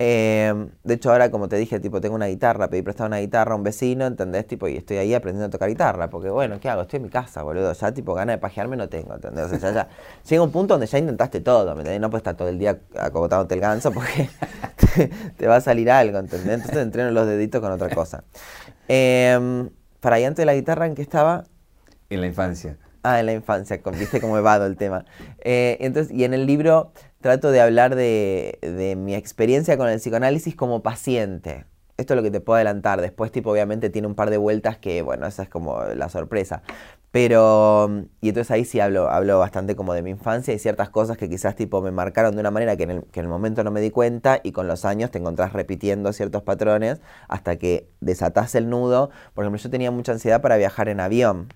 Em, 0.00 0.70
de 0.84 0.94
hecho, 0.94 1.10
ahora, 1.10 1.28
como 1.28 1.48
te 1.48 1.56
dije, 1.56 1.80
tipo, 1.80 2.00
tengo 2.00 2.14
una 2.14 2.26
guitarra, 2.26 2.68
pedí 2.70 2.82
prestada 2.82 3.08
una 3.08 3.18
guitarra 3.18 3.54
a 3.54 3.56
un 3.56 3.64
vecino, 3.64 4.06
¿entendés? 4.06 4.46
Tipo, 4.46 4.68
y 4.68 4.76
estoy 4.76 4.98
ahí 4.98 5.12
aprendiendo 5.12 5.46
a 5.46 5.50
tocar 5.50 5.68
guitarra, 5.68 6.08
porque 6.08 6.30
bueno, 6.30 6.60
¿qué 6.60 6.68
hago? 6.68 6.82
Estoy 6.82 6.98
en 6.98 7.02
mi 7.04 7.08
casa, 7.08 7.42
boludo. 7.42 7.72
Ya, 7.72 7.92
tipo, 7.92 8.14
ganas 8.14 8.36
de 8.36 8.38
pajearme 8.38 8.76
no 8.76 8.88
tengo, 8.88 9.14
¿entendés? 9.14 9.46
O 9.46 9.48
sea, 9.48 9.58
ya, 9.58 9.72
ya. 9.72 9.88
Llega 10.28 10.42
un 10.42 10.52
punto 10.52 10.74
donde 10.74 10.86
ya 10.86 10.98
intentaste 10.98 11.40
todo, 11.40 11.74
¿me 11.74 11.80
entendés? 11.80 12.00
No 12.00 12.10
puedes 12.10 12.20
estar 12.20 12.36
todo 12.36 12.48
el 12.48 12.58
día 12.60 12.78
acogotándote 12.96 13.54
el 13.54 13.60
ganso 13.60 13.90
porque 13.90 14.30
te, 15.36 15.46
va 15.48 15.56
a 15.56 15.60
salir 15.60 15.90
algo, 15.90 16.18
¿entendés? 16.18 16.54
Entonces 16.54 16.78
entreno 16.78 17.10
los 17.10 17.26
deditos 17.26 17.60
con 17.60 17.72
otra 17.72 17.88
cosa. 17.88 18.22
Eh, 18.86 19.68
para 19.98 20.16
ahí 20.16 20.24
antes 20.24 20.42
de 20.42 20.46
la 20.46 20.54
guitarra, 20.54 20.86
¿en 20.86 20.94
qué 20.94 21.02
estaba? 21.02 21.44
En 22.08 22.20
la 22.20 22.28
infancia. 22.28 22.78
Ah, 23.10 23.20
en 23.20 23.24
la 23.24 23.32
infancia, 23.32 23.80
viste 23.98 24.20
cómo 24.20 24.36
evado 24.36 24.66
el 24.66 24.76
tema. 24.76 25.06
Eh, 25.40 25.78
entonces, 25.80 26.14
y 26.14 26.24
en 26.24 26.34
el 26.34 26.44
libro 26.44 26.92
trato 27.22 27.50
de 27.50 27.62
hablar 27.62 27.94
de, 27.94 28.94
mi 28.98 29.14
experiencia 29.14 29.78
con 29.78 29.88
el 29.88 29.98
psicoanálisis 29.98 30.54
como 30.54 30.82
paciente. 30.82 31.64
Esto 31.96 32.12
es 32.12 32.16
lo 32.18 32.22
que 32.22 32.30
te 32.30 32.40
puedo 32.42 32.56
adelantar. 32.56 33.00
Después, 33.00 33.32
tipo, 33.32 33.50
obviamente 33.50 33.88
tiene 33.88 34.06
un 34.08 34.14
par 34.14 34.28
de 34.28 34.36
vueltas 34.36 34.76
que, 34.76 35.00
bueno, 35.00 35.26
esa 35.26 35.42
es 35.42 35.48
como 35.48 35.82
la 35.84 36.10
sorpresa. 36.10 36.62
Pero, 37.10 38.04
y 38.20 38.28
entonces 38.28 38.50
ahí 38.50 38.66
sí 38.66 38.78
hablo, 38.78 39.08
hablo 39.08 39.38
bastante 39.38 39.74
como 39.74 39.94
de 39.94 40.02
mi 40.02 40.10
infancia 40.10 40.52
y 40.52 40.58
ciertas 40.58 40.90
cosas 40.90 41.16
que 41.16 41.30
quizás 41.30 41.56
tipo 41.56 41.80
me 41.80 41.90
marcaron 41.90 42.34
de 42.34 42.40
una 42.40 42.50
manera 42.50 42.76
que 42.76 42.82
en, 42.82 42.90
el, 42.90 43.04
que 43.04 43.20
en 43.20 43.24
el 43.24 43.30
momento 43.30 43.64
no 43.64 43.70
me 43.70 43.80
di 43.80 43.90
cuenta 43.90 44.38
y 44.42 44.52
con 44.52 44.68
los 44.68 44.84
años 44.84 45.10
te 45.10 45.16
encontrás 45.18 45.54
repitiendo 45.54 46.12
ciertos 46.12 46.42
patrones 46.42 47.00
hasta 47.26 47.56
que 47.56 47.88
desatás 48.00 48.54
el 48.54 48.68
nudo. 48.68 49.08
Por 49.32 49.44
ejemplo, 49.44 49.62
yo 49.62 49.70
tenía 49.70 49.90
mucha 49.90 50.12
ansiedad 50.12 50.42
para 50.42 50.58
viajar 50.58 50.90
en 50.90 51.00
avión. 51.00 51.48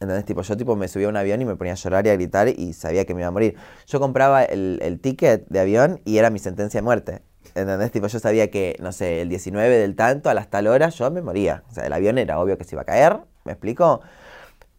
¿Entendés? 0.00 0.24
Tipo, 0.24 0.42
yo 0.42 0.56
tipo 0.56 0.76
me 0.76 0.88
subía 0.88 1.06
a 1.06 1.10
un 1.10 1.16
avión 1.16 1.40
y 1.40 1.44
me 1.44 1.56
ponía 1.56 1.72
a 1.72 1.76
llorar 1.76 2.06
y 2.06 2.10
a 2.10 2.14
gritar 2.14 2.48
y 2.48 2.74
sabía 2.74 3.06
que 3.06 3.14
me 3.14 3.22
iba 3.22 3.28
a 3.28 3.30
morir. 3.32 3.56
Yo 3.86 3.98
compraba 3.98 4.44
el, 4.44 4.78
el 4.82 5.00
ticket 5.00 5.46
de 5.48 5.60
avión 5.60 6.00
y 6.04 6.18
era 6.18 6.30
mi 6.30 6.38
sentencia 6.38 6.78
de 6.78 6.82
muerte. 6.82 7.22
¿Entendés? 7.54 7.90
Tipo, 7.92 8.06
yo 8.06 8.18
sabía 8.18 8.50
que, 8.50 8.76
no 8.80 8.92
sé, 8.92 9.22
el 9.22 9.28
19 9.30 9.78
del 9.78 9.96
tanto 9.96 10.28
a 10.28 10.34
las 10.34 10.50
tal 10.50 10.66
hora 10.66 10.90
yo 10.90 11.10
me 11.10 11.22
moría. 11.22 11.62
O 11.74 11.80
el 11.80 11.92
avión 11.92 12.18
era 12.18 12.38
obvio 12.38 12.58
que 12.58 12.64
se 12.64 12.74
iba 12.74 12.82
a 12.82 12.84
caer, 12.84 13.20
¿me 13.44 13.52
explico? 13.52 14.02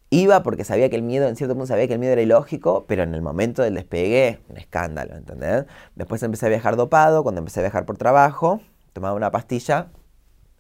Iba 0.09 0.43
porque 0.43 0.63
sabía 0.63 0.89
que 0.89 0.95
el 0.95 1.01
miedo, 1.01 1.27
en 1.27 1.35
cierto 1.35 1.55
punto 1.55 1.67
sabía 1.67 1.87
que 1.87 1.93
el 1.93 1.99
miedo 1.99 2.13
era 2.13 2.21
ilógico, 2.21 2.85
pero 2.87 3.03
en 3.03 3.13
el 3.13 3.21
momento 3.21 3.61
del 3.61 3.75
despegue, 3.75 4.39
un 4.47 4.57
escándalo, 4.57 5.15
¿entendés? 5.15 5.65
Después 5.95 6.23
empecé 6.23 6.45
a 6.45 6.49
viajar 6.49 6.77
dopado, 6.77 7.23
cuando 7.23 7.39
empecé 7.39 7.59
a 7.59 7.63
viajar 7.63 7.85
por 7.85 7.97
trabajo, 7.97 8.61
tomaba 8.93 9.15
una 9.15 9.31
pastilla 9.31 9.87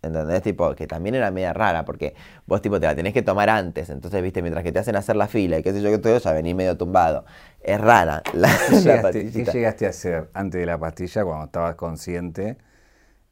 ¿Entendés? 0.01 0.43
Tipo, 0.43 0.75
que 0.75 0.87
también 0.87 1.15
era 1.15 1.31
media 1.31 1.53
rara, 1.53 1.83
porque 1.83 2.15
vos 2.45 2.61
tipo 2.61 2.79
te 2.79 2.85
la 2.85 2.95
tenés 2.95 3.13
que 3.13 3.23
tomar 3.23 3.49
antes, 3.49 3.89
entonces, 3.89 4.21
viste, 4.21 4.41
mientras 4.41 4.63
que 4.63 4.71
te 4.71 4.79
hacen 4.79 4.95
hacer 4.95 5.15
la 5.15 5.27
fila 5.27 5.57
y 5.57 5.63
qué 5.63 5.73
sé 5.73 5.81
yo 5.81 5.89
que 5.89 5.97
todo, 5.97 6.17
ya 6.17 6.31
venís 6.33 6.55
medio 6.55 6.77
tumbado. 6.77 7.25
Es 7.61 7.81
rara 7.81 8.21
la, 8.33 8.49
¿Qué 8.69 8.75
llegaste, 8.81 9.31
¿Qué 9.31 9.43
llegaste 9.43 9.85
a 9.87 9.89
hacer 9.89 10.29
antes 10.33 10.59
de 10.59 10.65
la 10.65 10.77
pastilla 10.77 11.23
cuando 11.25 11.45
estabas 11.45 11.75
consciente 11.75 12.57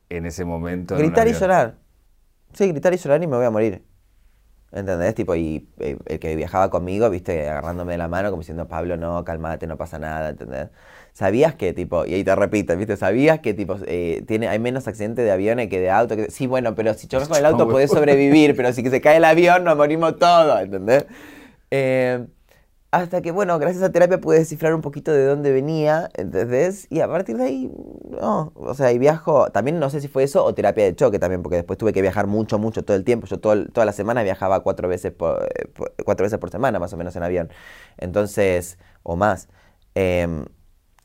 en 0.09 0.25
ese 0.25 0.45
momento? 0.45 0.97
Gritar 0.97 1.27
y 1.27 1.33
llorar. 1.33 1.75
Sí, 2.53 2.67
gritar 2.69 2.93
y 2.93 2.97
llorar 2.97 3.23
y 3.23 3.27
me 3.27 3.37
voy 3.37 3.45
a 3.45 3.51
morir. 3.51 3.83
¿Entendés? 4.75 5.15
Tipo, 5.15 5.35
y 5.35 5.69
eh, 5.79 5.97
el 6.05 6.19
que 6.19 6.35
viajaba 6.35 6.69
conmigo, 6.69 7.09
viste, 7.09 7.47
agarrándome 7.49 7.93
de 7.93 7.97
la 7.97 8.09
mano, 8.09 8.29
como 8.29 8.41
diciendo, 8.41 8.67
Pablo, 8.67 8.97
no, 8.97 9.23
calmate, 9.23 9.67
no 9.67 9.77
pasa 9.77 9.99
nada, 9.99 10.29
¿entendés? 10.29 10.67
¿Sabías 11.13 11.55
que, 11.55 11.71
tipo, 11.71 12.05
y 12.05 12.13
ahí 12.13 12.25
te 12.25 12.35
repito, 12.35 12.75
¿viste? 12.75 12.97
¿Sabías 12.97 13.39
que, 13.39 13.53
tipo, 13.53 13.77
eh, 13.87 14.25
tiene, 14.27 14.49
hay 14.49 14.59
menos 14.59 14.85
accidentes 14.89 15.23
de 15.23 15.31
aviones 15.31 15.69
que 15.69 15.79
de 15.79 15.89
auto? 15.89 16.17
Que, 16.17 16.29
sí, 16.29 16.45
bueno, 16.45 16.75
pero 16.75 16.93
si 16.93 17.07
chocas 17.07 17.29
con 17.29 17.37
el 17.37 17.45
auto 17.45 17.69
podés 17.69 17.89
sobrevivir, 17.89 18.53
pero 18.53 18.73
si 18.73 18.83
se 18.83 18.99
cae 18.99 19.15
el 19.15 19.23
avión 19.23 19.63
nos 19.63 19.77
morimos 19.77 20.19
todos, 20.19 20.61
¿entendés? 20.61 21.05
Eh, 21.71 22.25
hasta 22.95 23.21
que, 23.21 23.31
bueno, 23.31 23.57
gracias 23.59 23.83
a 23.83 23.91
terapia 23.91 24.19
pude 24.19 24.39
descifrar 24.39 24.73
un 24.75 24.81
poquito 24.81 25.11
de 25.11 25.25
dónde 25.25 25.51
venía, 25.51 26.09
¿entendés? 26.15 26.87
Y 26.89 26.99
a 27.01 27.07
partir 27.07 27.37
de 27.37 27.43
ahí, 27.43 27.71
no, 28.21 28.51
o 28.55 28.73
sea, 28.73 28.91
y 28.91 28.97
viajo, 28.99 29.49
también 29.51 29.79
no 29.79 29.89
sé 29.89 30.01
si 30.01 30.07
fue 30.07 30.23
eso 30.23 30.43
o 30.43 30.53
terapia 30.53 30.83
de 30.85 30.95
choque 30.95 31.19
también, 31.19 31.41
porque 31.43 31.57
después 31.57 31.77
tuve 31.77 31.93
que 31.93 32.01
viajar 32.01 32.27
mucho, 32.27 32.57
mucho 32.59 32.83
todo 32.85 32.95
el 32.97 33.03
tiempo. 33.03 33.27
Yo 33.27 33.39
todo, 33.39 33.65
toda 33.67 33.85
la 33.85 33.91
semana 33.93 34.23
viajaba 34.23 34.61
cuatro 34.63 34.87
veces 34.87 35.11
por, 35.11 35.43
eh, 35.55 35.69
cuatro 36.05 36.23
veces 36.25 36.39
por 36.39 36.49
semana, 36.51 36.79
más 36.79 36.93
o 36.93 36.97
menos, 36.97 37.15
en 37.15 37.23
avión. 37.23 37.49
Entonces, 37.97 38.77
o 39.03 39.15
más. 39.15 39.47
Eh, 39.95 40.27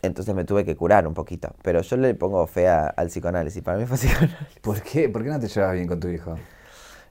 Entonces 0.02 0.34
me 0.34 0.44
tuve 0.46 0.64
que 0.64 0.76
curar 0.76 1.06
un 1.06 1.12
poquito. 1.14 1.54
Pero 1.62 1.82
yo 1.82 1.96
le 1.98 2.14
pongo 2.14 2.46
fe 2.46 2.68
a- 2.68 2.86
al 2.86 3.08
psicoanálisis. 3.08 3.62
Para 3.62 3.76
mí 3.78 3.84
fue 3.84 3.96
psicoanálisis. 3.98 4.58
¿Por 4.62 4.80
qué? 4.82 5.08
¿Por 5.10 5.22
qué 5.22 5.28
no 5.28 5.38
te 5.38 5.46
llevas 5.48 5.72
bien 5.74 5.86
con 5.86 6.00
tu 6.00 6.08
hijo? 6.08 6.36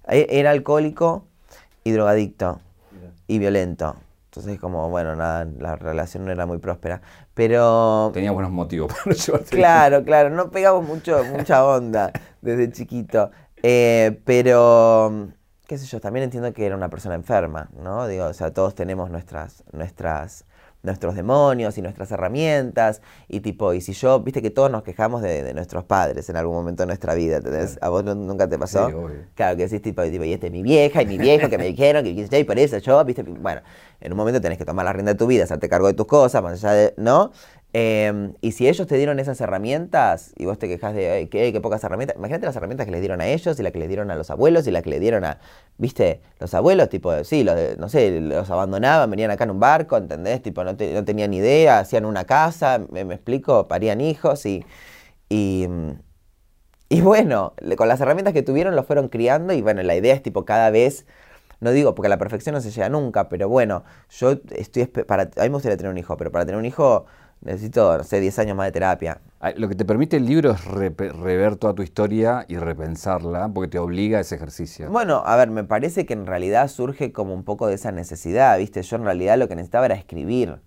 E- 0.07 0.25
Era 0.29 0.49
alcohólico 0.51 1.25
y 1.83 1.91
drogadicto 1.91 2.59
y 3.27 3.37
violento. 3.39 3.95
Entonces, 4.29 4.59
como, 4.59 4.89
bueno, 4.89 5.15
nada, 5.15 5.47
la 5.57 5.75
relación 5.75 6.23
no 6.23 6.31
era 6.31 6.45
muy 6.45 6.59
próspera. 6.59 7.01
Pero, 7.33 8.11
Tenía 8.13 8.31
buenos 8.31 8.51
motivos 8.51 8.93
para 8.93 9.01
no 9.07 9.11
llevarte 9.13 9.49
claro, 9.49 10.03
claro, 10.03 10.29
no 10.29 10.51
pegamos 10.51 10.87
mucho, 10.87 11.23
mucha 11.25 11.65
onda 11.65 12.11
desde 12.41 12.71
chiquito. 12.71 13.31
Eh, 13.63 14.21
pero, 14.25 15.29
qué 15.65 15.79
sé 15.79 15.87
yo, 15.87 15.99
también 15.99 16.25
entiendo 16.25 16.53
que 16.53 16.63
era 16.63 16.75
una 16.75 16.89
persona 16.89 17.15
enferma, 17.15 17.71
¿no? 17.73 18.07
Digo, 18.07 18.25
o 18.25 18.33
sea, 18.33 18.53
todos 18.53 18.75
tenemos 18.75 19.09
nuestras, 19.09 19.63
nuestras, 19.71 20.45
nuestros 20.81 21.15
demonios 21.15 21.77
y 21.77 21.81
nuestras 21.81 22.11
herramientas. 22.11 23.01
Y 23.27 23.41
tipo, 23.41 23.73
y 23.73 23.81
si 23.81 23.93
yo, 23.93 24.19
viste 24.21 24.41
que 24.41 24.49
todos 24.49 24.71
nos 24.71 24.83
quejamos 24.83 25.21
de, 25.21 25.43
de 25.43 25.53
nuestros 25.53 25.83
padres 25.83 26.29
en 26.29 26.37
algún 26.37 26.55
momento 26.55 26.83
de 26.83 26.87
nuestra 26.87 27.13
vida, 27.13 27.37
¿entendés? 27.37 27.77
¿A 27.81 27.89
vos 27.89 28.03
no- 28.03 28.15
nunca 28.15 28.47
te 28.47 28.57
pasó? 28.57 28.87
Sí, 28.87 28.93
obvio. 28.93 29.21
Claro, 29.35 29.57
que 29.57 29.63
decís 29.63 29.81
tipo, 29.81 30.01
tipo, 30.03 30.23
y 30.23 30.33
este 30.33 30.47
es 30.47 30.53
mi 30.53 30.63
vieja 30.63 31.01
y 31.01 31.05
mi 31.05 31.17
viejo 31.17 31.49
que 31.49 31.57
me 31.57 31.65
dijeron 31.67 32.03
que 32.03 32.39
y 32.39 32.43
por 32.43 32.59
eso 32.59 32.77
yo, 32.77 33.03
viste, 33.05 33.23
bueno, 33.23 33.61
en 34.01 34.11
un 34.13 34.17
momento 34.17 34.39
tenés 34.41 34.57
que 34.57 34.65
tomar 34.65 34.85
la 34.85 34.93
rienda 34.93 35.13
de 35.13 35.17
tu 35.17 35.27
vida, 35.27 35.43
hacerte 35.43 35.67
cargo 35.69 35.87
de 35.87 35.93
tus 35.93 36.05
cosas, 36.07 36.41
más 36.41 36.63
allá 36.63 36.73
de, 36.73 36.93
¿no? 36.97 37.31
Eh, 37.73 38.33
y 38.41 38.51
si 38.53 38.67
ellos 38.67 38.87
te 38.87 38.97
dieron 38.97 39.19
esas 39.19 39.39
herramientas 39.41 40.33
y 40.37 40.45
vos 40.45 40.57
te 40.57 40.67
quejas 40.67 40.95
de 40.95 41.09
"Ay, 41.11 41.27
qué, 41.27 41.59
pocas 41.61 41.83
herramientas, 41.83 42.17
imagínate 42.17 42.47
las 42.47 42.55
herramientas 42.55 42.85
que 42.85 42.91
les 42.91 42.99
dieron 43.01 43.21
a 43.21 43.27
ellos 43.27 43.59
y 43.59 43.63
las 43.63 43.71
que 43.71 43.77
les 43.79 43.87
dieron 43.87 44.09
a 44.09 44.15
los 44.15 44.31
abuelos 44.31 44.65
y 44.67 44.71
las 44.71 44.81
que 44.81 44.89
le 44.89 44.99
dieron 44.99 45.23
a, 45.23 45.39
viste, 45.77 46.21
los 46.39 46.53
abuelos, 46.55 46.89
tipo, 46.89 47.23
sí, 47.23 47.43
los 47.43 47.77
no 47.77 47.87
sé, 47.87 48.21
los 48.21 48.49
abandonaban, 48.49 49.11
venían 49.11 49.29
acá 49.29 49.43
en 49.43 49.51
un 49.51 49.59
barco, 49.59 49.97
¿entendés? 49.97 50.41
Tipo, 50.41 50.63
no, 50.63 50.75
te- 50.75 50.93
no 50.93 51.05
tenían 51.05 51.31
idea, 51.33 51.79
hacían 51.79 52.05
una 52.05 52.25
casa, 52.25 52.81
me, 52.91 53.01
explico, 53.01 53.67
parían 53.67 54.01
hijos 54.01 54.45
y, 54.47 54.65
y, 55.29 55.67
y 56.89 57.01
bueno, 57.01 57.53
con 57.77 57.87
las 57.87 58.01
herramientas 58.01 58.33
que 58.33 58.41
tuvieron 58.41 58.75
los 58.75 58.85
fueron 58.85 59.09
criando 59.09 59.53
y 59.53 59.61
bueno, 59.61 59.83
la 59.83 59.95
idea 59.95 60.13
es 60.15 60.23
tipo 60.23 60.43
cada 60.45 60.71
vez, 60.71 61.05
no 61.61 61.71
digo 61.71 61.95
porque 61.95 62.07
a 62.07 62.11
la 62.11 62.19
perfección 62.19 62.55
no 62.55 62.61
se 62.61 62.71
llega 62.71 62.89
nunca, 62.89 63.29
pero 63.29 63.49
bueno, 63.49 63.83
yo 64.11 64.37
estoy, 64.51 64.85
para, 64.87 65.23
a 65.23 65.43
mí 65.43 65.49
me 65.49 65.55
gustaría 65.55 65.77
tener 65.77 65.91
un 65.91 65.97
hijo, 65.99 66.17
pero 66.17 66.31
para 66.31 66.45
tener 66.45 66.59
un 66.59 66.65
hijo 66.65 67.05
necesito, 67.41 67.97
no 67.97 68.03
sé, 68.03 68.19
10 68.19 68.37
años 68.39 68.55
más 68.57 68.67
de 68.67 68.71
terapia. 68.71 69.21
Lo 69.55 69.69
que 69.69 69.75
te 69.75 69.85
permite 69.85 70.17
el 70.17 70.25
libro 70.25 70.51
es 70.51 70.65
repe- 70.65 71.11
rever 71.13 71.55
toda 71.55 71.73
tu 71.73 71.81
historia 71.81 72.45
y 72.49 72.57
repensarla, 72.57 73.49
porque 73.49 73.69
te 73.69 73.79
obliga 73.79 74.17
a 74.17 74.21
ese 74.21 74.35
ejercicio. 74.35 74.89
Bueno, 74.91 75.23
a 75.25 75.35
ver, 75.37 75.49
me 75.49 75.63
parece 75.63 76.05
que 76.05 76.13
en 76.13 76.25
realidad 76.25 76.67
surge 76.67 77.13
como 77.13 77.33
un 77.33 77.43
poco 77.43 77.67
de 77.67 77.75
esa 77.75 77.91
necesidad, 77.91 78.57
¿viste? 78.57 78.81
Yo 78.81 78.97
en 78.97 79.05
realidad 79.05 79.37
lo 79.37 79.47
que 79.47 79.55
necesitaba 79.55 79.85
era 79.85 79.95
escribir. 79.95 80.59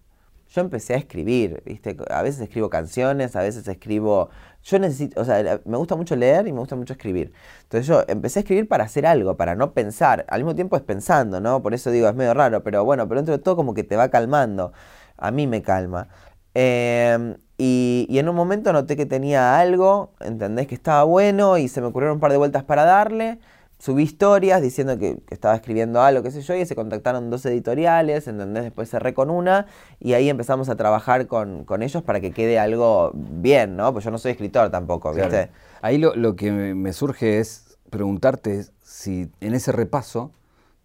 Yo 0.48 0.60
empecé 0.60 0.94
a 0.94 0.96
escribir, 0.98 1.62
¿viste? 1.64 1.96
A 2.10 2.20
veces 2.22 2.42
escribo 2.42 2.68
canciones, 2.68 3.36
a 3.36 3.42
veces 3.42 3.66
escribo... 3.68 4.28
Yo 4.62 4.78
necesito, 4.78 5.20
o 5.20 5.24
sea, 5.24 5.60
me 5.64 5.76
gusta 5.78 5.96
mucho 5.96 6.14
leer 6.14 6.46
y 6.46 6.52
me 6.52 6.58
gusta 6.60 6.76
mucho 6.76 6.92
escribir. 6.92 7.32
Entonces 7.62 7.86
yo 7.86 8.04
empecé 8.06 8.38
a 8.38 8.42
escribir 8.42 8.68
para 8.68 8.84
hacer 8.84 9.06
algo, 9.06 9.36
para 9.36 9.54
no 9.54 9.72
pensar. 9.72 10.26
Al 10.28 10.40
mismo 10.40 10.54
tiempo 10.54 10.76
es 10.76 10.82
pensando, 10.82 11.40
¿no? 11.40 11.62
Por 11.62 11.72
eso 11.74 11.90
digo, 11.90 12.06
es 12.08 12.14
medio 12.14 12.34
raro, 12.34 12.62
pero 12.62 12.84
bueno, 12.84 13.08
pero 13.08 13.20
dentro 13.20 13.36
de 13.36 13.42
todo 13.42 13.56
como 13.56 13.72
que 13.74 13.82
te 13.82 13.96
va 13.96 14.08
calmando. 14.10 14.72
A 15.16 15.30
mí 15.30 15.46
me 15.46 15.62
calma. 15.62 16.08
Eh, 16.54 17.37
y, 17.59 18.06
y 18.09 18.18
en 18.18 18.28
un 18.28 18.35
momento 18.37 18.73
noté 18.73 18.97
que 18.97 19.06
tenía 19.06 19.59
algo, 19.59 20.12
¿entendés? 20.21 20.66
Que 20.66 20.75
estaba 20.75 21.04
bueno 21.04 21.59
y 21.59 21.68
se 21.68 21.80
me 21.80 21.87
ocurrieron 21.88 22.16
un 22.16 22.21
par 22.21 22.32
de 22.32 22.38
vueltas 22.38 22.64
para 22.64 22.85
darle. 22.85 23.38
Subí 23.78 24.04
historias 24.04 24.62
diciendo 24.62 24.97
que, 24.97 25.18
que 25.26 25.35
estaba 25.35 25.56
escribiendo 25.56 26.00
algo, 26.02 26.23
qué 26.23 26.30
sé 26.30 26.40
yo, 26.42 26.54
y 26.54 26.64
se 26.66 26.76
contactaron 26.76 27.30
dos 27.30 27.44
editoriales, 27.47 28.28
¿entendés? 28.28 28.62
Después 28.62 28.88
cerré 28.88 29.12
con 29.12 29.28
una 29.28 29.66
y 29.99 30.12
ahí 30.12 30.28
empezamos 30.28 30.68
a 30.68 30.76
trabajar 30.76 31.26
con, 31.26 31.64
con 31.64 31.82
ellos 31.82 32.02
para 32.04 32.21
que 32.21 32.30
quede 32.30 32.61
algo 32.61 33.11
bien, 33.14 33.76
¿no? 33.76 33.92
Pues 33.92 34.04
yo 34.04 34.12
no 34.12 34.18
soy 34.18 34.32
escritor 34.32 34.71
tampoco, 34.71 35.12
Claro. 35.12 35.30
¿viste? 35.30 35.50
Ahí 35.80 35.99
lo, 35.99 36.14
lo 36.14 36.37
que 36.37 36.52
me 36.52 36.92
surge 36.92 37.40
es 37.40 37.76
preguntarte 37.90 38.66
si 38.82 39.30
en 39.40 39.54
ese 39.54 39.73
repaso 39.73 40.30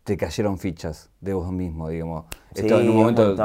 te 0.04 0.18
cayeron 0.18 0.58
fichas 0.58 1.12
de 1.22 1.34
vos 1.34 1.52
mismo, 1.52 1.90
digamos. 1.90 2.26
Esto 2.56 2.80
en 2.80 2.90
un 2.90 2.96
momento. 2.96 3.36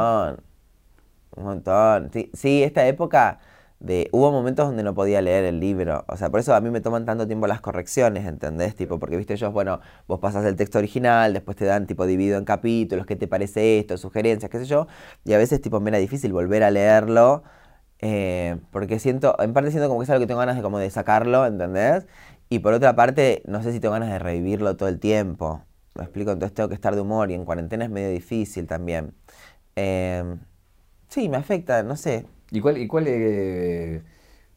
Un 1.36 1.44
montón. 1.44 2.10
Sí, 2.12 2.30
sí, 2.34 2.62
esta 2.62 2.86
época 2.86 3.40
de. 3.80 4.08
Hubo 4.12 4.30
momentos 4.30 4.66
donde 4.66 4.82
no 4.82 4.94
podía 4.94 5.22
leer 5.22 5.44
el 5.44 5.60
libro. 5.60 6.04
O 6.08 6.16
sea, 6.16 6.30
por 6.30 6.40
eso 6.40 6.54
a 6.54 6.60
mí 6.60 6.70
me 6.70 6.80
toman 6.80 7.04
tanto 7.06 7.26
tiempo 7.26 7.46
las 7.46 7.60
correcciones, 7.60 8.26
¿entendés? 8.26 8.76
Tipo, 8.76 8.98
porque 8.98 9.16
viste 9.16 9.32
ellos, 9.34 9.52
bueno, 9.52 9.80
vos 10.06 10.20
pasas 10.20 10.44
el 10.44 10.56
texto 10.56 10.78
original, 10.78 11.32
después 11.32 11.56
te 11.56 11.64
dan 11.64 11.86
tipo 11.86 12.06
dividido 12.06 12.38
en 12.38 12.44
capítulos, 12.44 13.06
qué 13.06 13.16
te 13.16 13.28
parece 13.28 13.78
esto, 13.78 13.96
sugerencias, 13.96 14.50
qué 14.50 14.58
sé 14.58 14.66
yo. 14.66 14.86
Y 15.24 15.32
a 15.32 15.38
veces 15.38 15.60
tipo 15.62 15.80
me 15.80 15.90
era 15.90 15.98
difícil 15.98 16.32
volver 16.32 16.62
a 16.64 16.70
leerlo. 16.70 17.42
eh, 18.00 18.58
porque 18.72 18.98
siento, 18.98 19.36
en 19.40 19.52
parte 19.54 19.70
siento 19.70 19.88
como 19.88 20.00
que 20.00 20.04
es 20.04 20.10
algo 20.10 20.20
que 20.22 20.26
tengo 20.26 20.40
ganas 20.40 20.56
de 20.56 20.62
como 20.62 20.78
de 20.78 20.90
sacarlo, 20.90 21.46
¿entendés? 21.46 22.06
Y 22.50 22.58
por 22.60 22.74
otra 22.74 22.94
parte, 22.96 23.42
no 23.46 23.62
sé 23.62 23.72
si 23.72 23.80
tengo 23.80 23.92
ganas 23.94 24.10
de 24.10 24.18
revivirlo 24.18 24.76
todo 24.76 24.88
el 24.90 25.00
tiempo. 25.00 25.64
Me 25.94 26.04
explico, 26.04 26.32
entonces 26.32 26.54
tengo 26.54 26.68
que 26.68 26.74
estar 26.74 26.94
de 26.94 27.00
humor 27.02 27.30
y 27.30 27.34
en 27.34 27.44
cuarentena 27.46 27.84
es 27.84 27.90
medio 27.90 28.10
difícil 28.10 28.66
también. 28.66 29.14
Eh, 29.76 30.24
sí, 31.12 31.28
me 31.28 31.36
afecta, 31.36 31.82
no 31.82 31.96
sé. 31.96 32.26
¿Y 32.50 32.60
cuál, 32.60 32.78
y 32.78 32.86
cuál, 32.86 33.04
eh, 33.08 34.02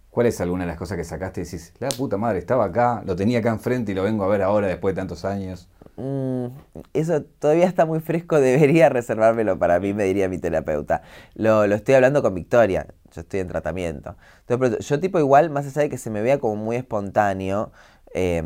cuál 0.09 0.27
es 0.27 0.41
alguna 0.41 0.63
de 0.65 0.69
las 0.69 0.77
cosas 0.77 0.97
que 0.97 1.03
sacaste 1.03 1.41
y 1.41 1.43
decís, 1.45 1.73
la 1.79 1.89
puta 1.89 2.17
madre, 2.17 2.39
estaba 2.39 2.65
acá, 2.65 3.03
lo 3.05 3.15
tenía 3.15 3.39
acá 3.39 3.49
enfrente 3.51 3.91
y 3.91 3.95
lo 3.95 4.03
vengo 4.03 4.23
a 4.23 4.27
ver 4.27 4.41
ahora 4.41 4.67
después 4.67 4.95
de 4.95 5.01
tantos 5.01 5.25
años? 5.25 5.67
Mm, 5.97 6.47
eso 6.93 7.23
todavía 7.23 7.65
está 7.65 7.85
muy 7.85 7.99
fresco, 8.01 8.39
debería 8.41 8.89
reservármelo 8.89 9.57
para 9.59 9.79
mí, 9.79 9.93
me 9.93 10.05
diría 10.05 10.29
mi 10.29 10.37
terapeuta. 10.39 11.01
Lo, 11.35 11.67
lo 11.67 11.75
estoy 11.75 11.95
hablando 11.95 12.21
con 12.21 12.33
Victoria, 12.35 12.87
yo 13.13 13.21
estoy 13.21 13.39
en 13.41 13.47
tratamiento. 13.47 14.15
Entonces, 14.47 14.85
yo 14.87 14.99
tipo 14.99 15.19
igual, 15.19 15.49
más 15.49 15.65
allá 15.67 15.83
de 15.83 15.89
que 15.89 15.97
se 15.97 16.09
me 16.09 16.21
vea 16.21 16.39
como 16.39 16.55
muy 16.57 16.75
espontáneo, 16.75 17.71
eh, 18.13 18.43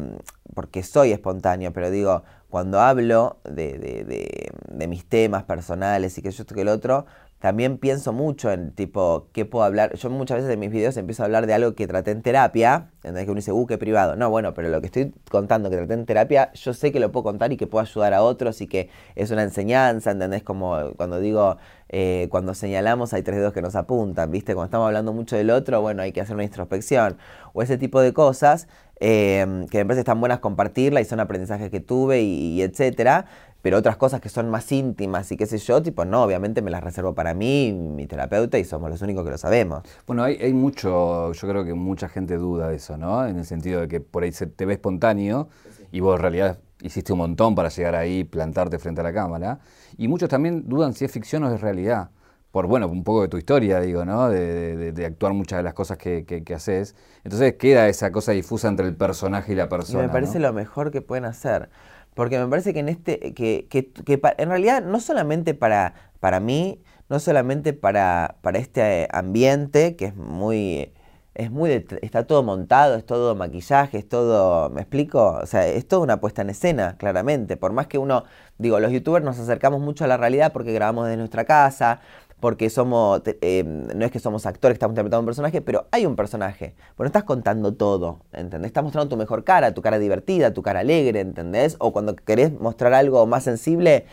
porque 0.54 0.84
soy 0.84 1.12
espontáneo, 1.12 1.74
pero 1.74 1.89
digo, 1.92 2.24
cuando 2.50 2.80
hablo 2.80 3.38
de, 3.44 3.78
de- 3.78 4.04
de- 4.04 4.51
de 4.72 4.88
mis 4.88 5.06
temas 5.08 5.44
personales 5.44 6.18
y 6.18 6.22
que 6.22 6.32
yo 6.32 6.42
esto 6.44 6.56
que 6.56 6.62
el 6.62 6.68
otro, 6.70 7.06
también 7.39 7.77
pienso 7.77 8.12
mucho 8.12 8.51
en 8.51 8.72
tipo, 8.72 9.27
¿qué 9.31 9.46
puedo 9.46 9.63
hablar? 9.63 9.96
Yo 9.96 10.10
muchas 10.10 10.38
veces 10.38 10.51
en 10.51 10.60
mis 10.60 10.72
videos 10.72 10.98
empiezo 10.98 11.24
a 11.24 11.25
hablar 11.25 11.48
de 11.48 11.53
algo 11.53 11.74
que 11.74 11.88
traté 11.88 12.12
en 12.12 12.22
terapia, 12.22 12.89
en 13.03 13.15
que 13.15 13.24
uno 13.24 13.36
dice, 13.36 13.53
uh, 13.53 13.65
qué 13.65 13.77
privado. 13.77 14.17
No, 14.17 14.29
bueno, 14.29 14.53
pero 14.53 14.67
lo 14.67 14.81
que 14.81 14.88
estoy 14.88 15.13
contando 15.31 15.69
que 15.69 15.77
traté 15.77 15.93
en 15.93 16.05
terapia, 16.05 16.51
yo 16.53 16.74
sé 16.74 16.91
que 16.91 17.00
lo 17.00 17.12
puedo 17.13 17.24
contar 17.24 17.53
y 17.53 17.58
que 17.58 17.65
puedo 17.65 17.81
ayudar 17.81 18.13
a 18.13 18.24
otros 18.24 18.60
y 18.60 18.67
que 18.67 18.89
es 19.15 19.31
una 19.31 19.43
enseñanza, 19.43 20.12
¿entendés? 20.12 20.43
Como 20.43 20.91
cuando 20.98 21.19
digo, 21.22 21.55
eh, 21.88 22.27
cuando 22.29 22.53
señalamos 22.53 23.13
hay 23.13 23.24
tres 23.24 23.38
dedos 23.38 23.53
que 23.53 23.62
nos 23.62 23.75
apuntan, 23.75 24.31
¿viste? 24.31 24.53
Cuando 24.53 24.65
estamos 24.65 24.88
hablando 24.88 25.13
mucho 25.13 25.38
del 25.38 25.50
otro, 25.50 25.81
bueno, 25.81 26.01
hay 26.01 26.12
que 26.12 26.19
hacer 26.19 26.36
una 26.36 26.43
introspección. 26.43 27.17
O 27.53 27.62
ese 27.62 27.77
tipo 27.77 28.01
de 28.01 28.12
cosas 28.12 28.67
eh, 29.00 29.65
que 29.72 29.77
me 29.77 29.86
parece 29.86 30.01
están 30.01 30.19
buenas 30.19 30.39
compartirla 30.39 31.00
y 31.00 31.05
son 31.05 31.22
aprendizajes 31.22 31.69
que 31.72 31.79
tuve 31.79 32.22
y, 32.22 32.55
y 32.55 32.62
etcétera. 32.63 33.25
Pero 33.62 33.78
otras 33.78 33.98
cosas 33.98 34.22
que 34.22 34.30
son 34.30 34.50
más 34.50 34.72
íntimas 34.72 35.32
y 35.32 35.38
qué 35.38 35.46
sé 35.46 35.58
yo, 35.58 35.82
tipo, 35.84 36.06
no, 36.06 36.24
obviamente 36.24 36.62
me 36.62 36.72
las 36.72 36.84
reservo 36.84 37.13
para 37.13 37.34
mí, 37.34 37.74
mi 37.74 38.08
terapeuta, 38.08 38.58
y 38.58 38.63
somos 38.63 38.89
los 38.89 39.01
únicos 39.01 39.25
que 39.25 39.32
lo 39.32 39.38
sabemos. 39.38 39.84
Bueno, 40.08 40.24
hay, 40.24 40.36
hay 40.38 40.54
mucho, 40.54 41.34
yo 41.34 41.48
creo 41.48 41.66
que 41.66 41.74
mucha 41.74 42.08
gente 42.08 42.38
duda 42.38 42.70
de 42.70 42.78
eso, 42.78 42.98
¿no? 42.98 43.25
En 43.28 43.38
el 43.38 43.46
sentido 43.46 43.82
de 43.82 43.88
que 43.89 44.00
por 44.00 44.24
ahí 44.24 44.32
se 44.32 44.48
te 44.48 44.66
ve 44.66 44.74
espontáneo 44.74 45.50
y 45.92 46.00
vos 46.00 46.16
en 46.16 46.22
realidad 46.22 46.60
hiciste 46.82 47.12
un 47.12 47.20
montón 47.20 47.56
para 47.56 47.68
llegar 47.70 47.96
ahí, 47.96 48.24
plantarte 48.24 48.80
frente 48.80 49.01
a 49.01 49.04
la 49.04 49.12
cámara. 49.13 49.60
Y 49.98 50.08
muchos 50.08 50.30
también 50.30 50.63
dudan 50.70 50.94
si 50.94 51.04
es 51.04 51.12
ficción 51.12 51.44
o 51.44 51.54
es 51.54 51.60
realidad. 51.60 52.12
Por, 52.51 52.66
bueno, 52.66 52.88
un 52.88 53.04
poco 53.04 53.22
de 53.22 53.28
tu 53.28 53.38
historia, 53.38 53.80
digo, 53.80 54.06
¿no? 54.06 54.28
De, 54.30 54.75
de- 54.75 54.92
de 54.92 55.06
actuar 55.06 55.34
muchas 55.34 55.58
de 55.60 55.63
las 55.63 55.74
cosas 55.75 55.98
que, 56.00 56.25
que- 56.25 56.44
que 56.44 56.56
haces. 56.56 56.96
Entonces 57.24 57.54
queda 57.56 57.88
esa 57.89 58.12
cosa 58.12 58.32
difusa 58.32 58.70
entre 58.70 58.88
el 58.88 58.96
personaje 58.96 59.51
y 59.51 59.56
la 59.56 59.66
Y 59.66 59.68
persona. 59.68 60.01
me 60.04 60.10
parece 60.10 60.39
¿no? 60.39 60.48
lo 60.48 60.54
mejor 60.54 60.89
que 60.89 61.01
pueden 61.01 61.25
hacer. 61.25 61.70
Porque 62.13 62.39
me 62.39 62.48
parece 62.48 62.74
que 62.74 62.80
en 62.80 62.89
este, 62.89 63.34
que, 63.34 63.68
que, 63.70 64.22
en 64.38 64.50
realidad 64.50 64.84
no 64.84 65.00
solamente 65.00 65.54
para, 65.54 65.94
para 66.20 66.39
mí, 66.39 66.82
no 67.10 67.20
solamente 67.20 67.74
para, 67.74 68.38
para 68.42 68.60
este 68.60 69.08
ambiente, 69.12 69.96
que 69.96 70.06
es 70.06 70.16
muy, 70.16 70.94
es 71.39 71.51
muy, 71.51 71.86
está 72.01 72.28
todo 72.28 72.44
montado, 72.44 72.96
es 72.96 73.06
todo 73.06 73.34
maquillaje, 73.36 73.98
es 73.98 74.10
todo, 74.10 74.70
¿me 74.70 74.82
explico? 74.82 75.39
O 75.42 75.46
sea, 75.46 75.66
es 75.68 75.88
toda 75.88 76.04
una 76.04 76.20
puesta 76.20 76.42
en 76.42 76.50
escena, 76.50 76.98
claramente. 76.98 77.56
Por 77.56 77.72
más 77.72 77.88
que 77.88 77.98
uno, 77.98 78.25
digo, 78.58 78.80
los 78.80 78.92
youtubers 78.92 79.24
nos 79.24 79.39
acercamos 79.39 79.80
mucho 79.80 80.04
a 80.04 80.08
la 80.08 80.18
realidad 80.18 80.51
porque 80.51 80.74
grabamos 80.74 81.06
desde 81.06 81.18
nuestra 81.18 81.46
casa, 81.46 82.01
porque 82.39 82.69
somos, 82.69 83.22
eh, 83.25 83.63
no 83.65 84.05
es 84.05 84.12
que 84.12 84.19
somos 84.19 84.46
actores 84.46 84.75
estamos 84.75 84.93
interpretando 84.93 85.22
un 85.22 85.25
personaje, 85.25 85.62
pero 85.62 85.88
hay 85.91 86.05
un 86.05 86.15
personaje. 86.15 86.74
Pero 86.96 87.05
no 87.05 87.08
estás 87.08 87.24
contando 87.25 87.74
todo, 87.75 88.22
¿entendés? 88.34 88.69
Estás 88.69 88.84
mostrando 88.84 89.10
tu 89.10 89.17
mejor 89.17 89.43
cara, 89.43 89.74
tu 89.74 89.81
cara 89.81 90.00
divertida, 90.00 90.53
tu 90.53 90.62
cara 90.62 90.79
alegre, 90.81 91.19
¿entendés? 91.22 91.75
O 91.79 91.91
cuando 91.93 92.15
querés 92.15 92.51
mostrar 92.60 92.93
algo 92.93 93.25
más 93.27 93.43
sensible, 93.43 94.05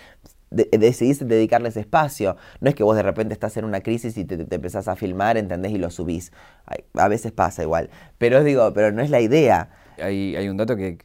de- 0.50 0.68
decidís 0.78 1.26
dedicarle 1.26 1.68
ese 1.68 1.80
espacio. 1.80 2.36
No 2.60 2.68
es 2.68 2.74
que 2.74 2.82
vos 2.84 2.96
de 2.96 3.02
repente 3.02 3.34
estás 3.34 3.56
en 3.56 3.64
una 3.64 3.80
crisis 3.80 4.16
y 4.18 4.24
te, 4.24 4.34
empezás 4.54 4.88
a 4.88 4.96
filmar, 4.96 5.36
¿entendés? 5.36 5.72
Y 5.72 5.78
lo 5.78 5.90
subís. 5.90 6.32
A 6.94 7.08
veces 7.08 7.32
pasa 7.32 7.62
igual. 7.62 7.90
Pero 8.18 8.42
digo, 8.44 8.72
pero 8.74 8.92
no 8.92 9.02
es 9.02 9.10
la 9.10 9.20
idea. 9.20 9.70
Hay, 10.00 10.36
hay 10.36 10.48
un 10.48 10.56
dato 10.56 10.76
que 10.76 10.98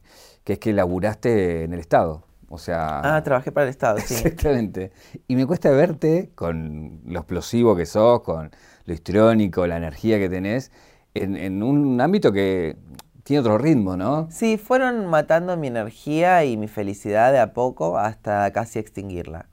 es 0.45 0.59
que 0.59 0.73
laburaste 0.73 1.63
en 1.63 1.73
el 1.73 1.79
Estado. 1.79 2.23
O 2.51 2.57
sea. 2.57 2.99
Ah, 3.03 3.23
trabajé 3.23 3.51
para 3.51 3.65
el 3.65 3.69
Estado, 3.69 3.97
sí. 4.05 4.13
Exactamente. 4.13 4.91
Y 5.27 5.35
me 5.35 5.45
cuesta 5.45 5.71
verte 5.71 6.31
con 6.35 7.01
lo 7.05 7.19
explosivo 7.19 7.75
que 7.75 7.85
sos, 7.85 8.21
con 8.21 8.51
lo 8.85 8.93
histriónico, 8.93 9.65
la 9.67 9.77
energía 9.77 10.19
que 10.19 10.29
tenés, 10.29 10.71
en, 11.13 11.35
en 11.37 11.63
un 11.63 11.99
ámbito 12.01 12.31
que 12.31 12.77
tiene 13.23 13.39
otro 13.41 13.57
ritmo, 13.57 13.95
¿no? 13.95 14.27
Sí, 14.31 14.57
fueron 14.57 15.07
matando 15.07 15.55
mi 15.57 15.67
energía 15.67 16.43
y 16.43 16.57
mi 16.57 16.67
felicidad 16.67 17.31
de 17.31 17.39
a 17.39 17.53
poco 17.53 17.97
hasta 17.97 18.51
casi 18.51 18.79
extinguirla. 18.79 19.47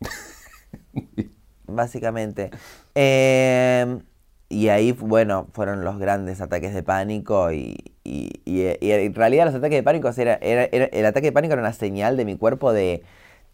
Básicamente. 1.66 2.50
Eh, 2.94 4.00
y 4.48 4.68
ahí, 4.68 4.92
bueno, 4.92 5.48
fueron 5.52 5.84
los 5.84 5.98
grandes 5.98 6.40
ataques 6.40 6.72
de 6.72 6.82
pánico 6.82 7.52
y, 7.52 7.76
y, 8.04 8.42
en 8.80 9.14
realidad 9.14 9.46
los 9.46 9.54
ataques 9.54 9.78
de 9.78 9.82
pánico 9.82 10.10
era, 10.16 10.34
era, 10.40 10.64
el 10.64 11.06
ataque 11.06 11.26
de 11.26 11.32
pánico 11.32 11.54
era 11.54 11.62
una 11.62 11.72
señal 11.72 12.16
de 12.16 12.24
mi 12.24 12.36
cuerpo 12.36 12.72
de, 12.72 13.02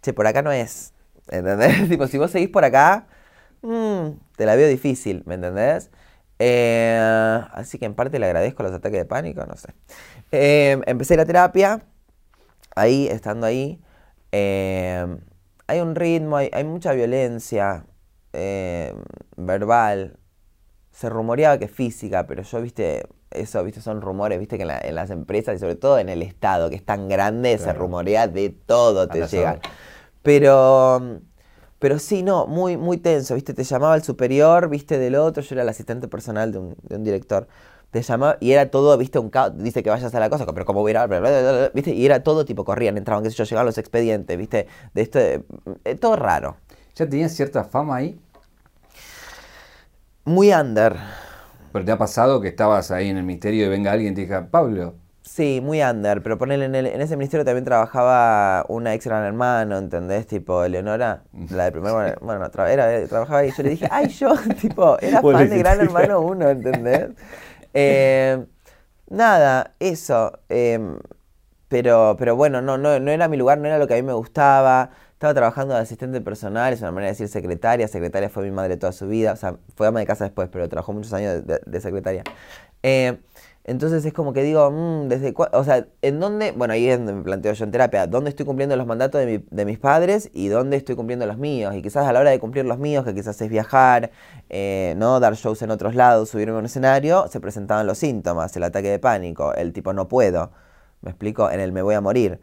che, 0.03 0.13
por 0.13 0.27
acá 0.27 0.43
no 0.43 0.53
es, 0.53 0.93
¿entendés? 1.31 1.89
tipo, 1.89 2.07
si 2.07 2.19
vos 2.19 2.31
seguís 2.31 2.51
por 2.51 2.65
acá, 2.65 3.07
mmm, 3.63 4.11
te 4.37 4.47
la 4.47 4.55
veo 4.57 4.69
difícil, 4.69 5.23
¿me 5.27 5.35
entendés? 5.37 5.91
Eh, 6.39 6.99
así 7.53 7.79
que 7.79 7.87
en 7.87 7.95
parte 7.95 8.19
le 8.19 8.27
agradezco 8.27 8.63
los 8.63 8.73
ataques 8.73 8.99
de 8.99 9.05
pánico, 9.07 9.47
no 9.47 9.57
sé. 9.57 9.69
Eh, 10.33 10.81
empecé 10.87 11.17
la 11.17 11.25
terapia, 11.25 11.83
ahí, 12.77 13.07
estando 13.09 13.47
ahí, 13.47 13.81
eh, 14.33 15.07
hay 15.67 15.81
un 15.81 15.95
ritmo, 15.95 16.37
hay, 16.37 16.51
hay 16.53 16.65
mucha 16.65 16.93
violencia 16.93 17.87
verbal, 19.37 20.19
se 20.93 21.09
rumoreaba 21.09 21.59
que 21.59 21.69
física, 21.69 22.27
pero 22.27 22.43
yo, 22.43 22.61
viste, 22.61 23.07
eso, 23.31 23.65
viste, 23.65 23.81
son 23.81 24.03
rumores, 24.03 24.39
viste, 24.39 24.59
que 24.59 24.65
en, 24.65 24.95
las 24.95 25.11
empresas 25.11 25.57
y 25.57 25.59
sobre 25.59 25.75
todo 25.75 25.99
en 25.99 26.09
el 26.09 26.23
Estado, 26.23 26.69
que 26.69 26.77
es 26.77 26.85
tan 26.85 27.09
grande, 27.09 27.57
se 27.59 27.73
rumorea 27.73 28.29
de 28.29 28.51
todo, 28.51 29.09
te 29.09 29.27
llega. 29.27 29.59
Pero, 30.23 31.21
pero 31.79 31.99
sí, 31.99 32.23
no, 32.23 32.47
muy, 32.47 32.77
muy 32.77 32.99
tenso, 32.99 33.35
viste, 33.35 33.55
te 33.55 33.65
llamaba 33.65 33.97
el 33.97 34.03
superior, 34.03 34.69
viste, 34.69 34.99
del 34.99 35.15
otro, 35.15 35.43
yo 35.43 35.55
era 35.55 35.63
el 35.63 35.69
asistente 35.71 36.09
personal 36.09 36.53
de 36.53 36.59
un, 36.59 36.77
director. 37.05 37.49
Te 37.91 38.03
llamaba 38.03 38.37
y 38.41 38.53
era 38.53 38.71
todo, 38.71 38.97
viste, 38.97 39.19
un 39.19 39.31
caos, 39.31 39.53
dice 39.57 39.83
que 39.83 39.91
vayas 39.91 40.15
a 40.15 40.21
la 40.21 40.31
cosa, 40.31 40.47
pero 40.47 40.65
como 40.65 40.81
voy 40.81 40.95
a 40.95 41.07
viste, 41.75 41.93
y 41.93 42.05
era 42.05 42.23
todo 42.23 42.45
tipo, 42.45 42.65
corrían, 42.65 42.97
entraban, 42.99 43.25
qué 43.25 43.31
sé 43.31 43.37
yo, 43.37 43.45
llegaban 43.45 43.67
los 43.67 43.79
expedientes, 43.79 44.37
viste, 44.37 44.67
de 44.95 45.03
esto, 45.03 45.19
eh, 45.19 45.43
todo 45.99 46.17
raro. 46.17 46.57
¿Ya 46.95 47.09
tenías 47.09 47.33
cierta 47.33 47.65
fama 47.65 47.97
ahí? 47.97 48.19
Muy 50.25 50.53
under. 50.53 50.97
¿Pero 51.73 51.85
te 51.85 51.93
ha 51.93 51.99
pasado 51.99 52.41
que 52.41 52.49
estabas 52.49 52.91
ahí 52.91 53.09
en 53.09 53.17
el 53.17 53.25
ministerio 53.25 53.67
y 53.67 53.69
venga 53.69 53.93
alguien 53.93 54.13
y 54.13 54.17
te 54.17 54.21
diga, 54.23 54.49
Pablo? 54.51 54.95
Sí, 55.23 55.61
muy 55.63 55.81
under, 55.83 56.21
pero 56.23 56.37
ponerle 56.37 56.65
en, 56.67 56.75
en 56.75 57.01
ese 57.01 57.17
ministerio 57.17 57.45
también 57.45 57.65
trabajaba 57.65 58.65
una 58.69 58.93
ex 58.93 59.07
gran 59.07 59.25
hermano, 59.25 59.79
¿entendés? 59.79 60.27
Tipo, 60.27 60.65
Eleonora, 60.65 61.23
la 61.51 61.65
de 61.65 61.73
primer, 61.73 62.19
bueno, 62.21 62.45
era, 62.69 63.07
trabajaba 63.07 63.39
ahí, 63.39 63.53
yo 63.57 63.63
le 63.63 63.71
dije, 63.71 63.89
ay, 63.91 64.09
yo, 64.09 64.35
tipo, 64.61 64.99
era 65.01 65.23
fan 65.23 65.49
de 65.49 65.59
Gran 65.59 65.81
Hermano 65.81 66.21
1, 66.21 66.51
¿entendés? 66.51 67.11
Eh, 67.75 68.45
nada, 69.09 69.75
eso, 69.81 70.41
em, 70.51 70.99
pero, 71.69 72.17
pero 72.19 72.37
bueno, 72.37 72.61
no, 72.61 72.77
no, 72.77 73.01
no 73.01 73.11
era 73.11 73.29
mi 73.29 73.39
lugar, 73.39 73.57
no 73.57 73.67
era 73.67 73.79
lo 73.79 73.87
que 73.87 73.95
a 73.95 73.97
mí 73.97 74.03
me 74.03 74.13
gustaba, 74.13 74.91
estaba 75.23 75.35
trabajando 75.35 75.75
de 75.75 75.81
asistente 75.81 76.21
personal, 76.21 76.73
es 76.73 76.81
una 76.81 76.91
manera 76.91 77.07
de 77.07 77.13
decir 77.13 77.29
secretaria. 77.29 77.87
Secretaria 77.87 78.29
fue 78.29 78.43
mi 78.43 78.51
madre 78.51 78.77
toda 78.77 78.91
su 78.91 79.07
vida. 79.07 79.33
O 79.33 79.37
sea, 79.37 79.57
fue 79.77 79.87
ama 79.87 80.01
de 80.01 80.07
casa 80.07 80.25
después, 80.25 80.49
pero 80.51 80.69
trabajó 80.69 80.93
muchos 80.93 81.13
años 81.13 81.45
de, 81.47 81.81
secretaria. 81.81 82.25
Eh, 82.83 83.21
entonces 83.63 84.05
es 84.05 84.13
como 84.13 84.33
que 84.33 84.43
digo, 84.43 84.69
mm, 84.73 85.09
¿desde 85.09 85.33
O 85.53 85.63
sea, 85.63 85.87
¿en 86.03 86.19
dónde? 86.19 86.51
Bueno, 86.51 86.75
ahí 86.75 86.89
es 86.89 86.99
donde 86.99 87.13
me 87.13 87.23
planteo 87.23 87.53
yo 87.53 87.65
en 87.65 87.71
terapia. 87.71 88.09
¿Dónde 88.09 88.31
estoy 88.31 88.45
cumpliendo 88.45 88.75
los 88.77 88.85
mandatos 88.85 89.21
de, 89.25 89.65
mis 89.65 89.79
padres 89.79 90.29
y 90.35 90.49
dónde 90.49 90.77
estoy 90.77 90.97
cumpliendo 90.97 91.25
los 91.25 91.39
míos? 91.39 91.73
Y 91.77 91.83
quizás 91.83 92.05
a 92.09 92.13
la 92.13 92.19
hora 92.19 92.31
de 92.31 92.41
cumplir 92.41 92.65
los 92.65 92.79
míos, 92.81 93.05
que 93.05 93.15
quizás 93.15 93.41
es 93.41 93.49
viajar, 93.49 94.11
eh, 94.51 94.95
¿no? 94.97 95.21
Dar 95.21 95.35
shows 95.37 95.63
en 95.63 95.71
otros 95.71 95.95
lados, 95.95 96.31
subirme 96.31 96.57
a 96.57 96.59
un 96.59 96.65
escenario, 96.65 97.29
se 97.29 97.39
presentaban 97.39 97.87
los 97.87 97.99
síntomas, 97.99 98.57
el 98.57 98.65
ataque 98.65 98.91
de 98.91 98.99
pánico, 98.99 99.55
el 99.55 99.73
tipo 99.73 99.93
no 99.93 100.09
puedo. 100.09 100.51
¿Me 101.01 101.11
explico? 101.11 101.49
En 101.49 101.61
el 101.61 101.71
me 101.71 101.83
voy 101.83 101.95
a 101.95 102.01
morir 102.01 102.41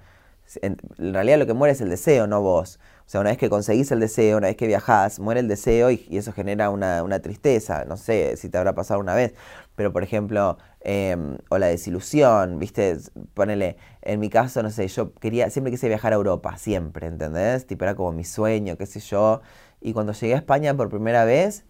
en, 0.61 0.77
realidad 0.97 1.37
lo 1.39 1.45
que 1.45 1.53
muere 1.53 1.73
es 1.73 1.81
el 1.81 1.89
deseo, 1.89 2.27
no 2.27 2.41
vos. 2.41 2.79
O 3.05 3.09
sea, 3.09 3.21
una 3.21 3.31
vez 3.31 3.39
que 3.39 3.49
conseguís 3.49 3.91
el 3.91 3.99
deseo, 3.99 4.37
una 4.37 4.47
vez 4.47 4.55
que 4.55 4.67
viajás, 4.67 5.19
muere 5.19 5.39
el 5.39 5.47
deseo 5.47 5.91
y, 5.91 6.05
eso 6.11 6.31
genera 6.33 6.69
una, 6.69 7.19
tristeza. 7.21 7.85
No 7.85 7.97
sé 7.97 8.37
si 8.37 8.49
te 8.49 8.57
habrá 8.57 8.75
pasado 8.75 8.99
una 8.99 9.15
vez, 9.15 9.33
pero 9.75 9.91
por 9.91 10.03
ejemplo, 10.03 10.57
em, 10.81 11.37
o 11.49 11.57
la 11.57 11.67
desilusión, 11.67 12.59
¿viste? 12.59 12.97
Ponele, 13.33 13.77
en 14.01 14.19
mi 14.19 14.29
caso, 14.29 14.63
no 14.63 14.69
sé, 14.69 14.87
yo 14.87 15.13
quería, 15.15 15.49
siempre 15.49 15.71
quise 15.71 15.87
viajar 15.87 16.13
a 16.13 16.15
Europa, 16.17 16.57
siempre, 16.57 17.07
¿entendés? 17.07 17.65
Tipo, 17.67 17.85
era 17.85 17.95
como 17.95 18.11
mi 18.11 18.23
sueño, 18.23 18.77
qué 18.77 18.85
sé 18.85 18.99
yo. 18.99 19.41
Y 19.81 19.93
cuando 19.93 20.13
llegué 20.13 20.33
a 20.33 20.37
España 20.37 20.75
por 20.75 20.89
primera 20.89 21.25
vez, 21.25 21.65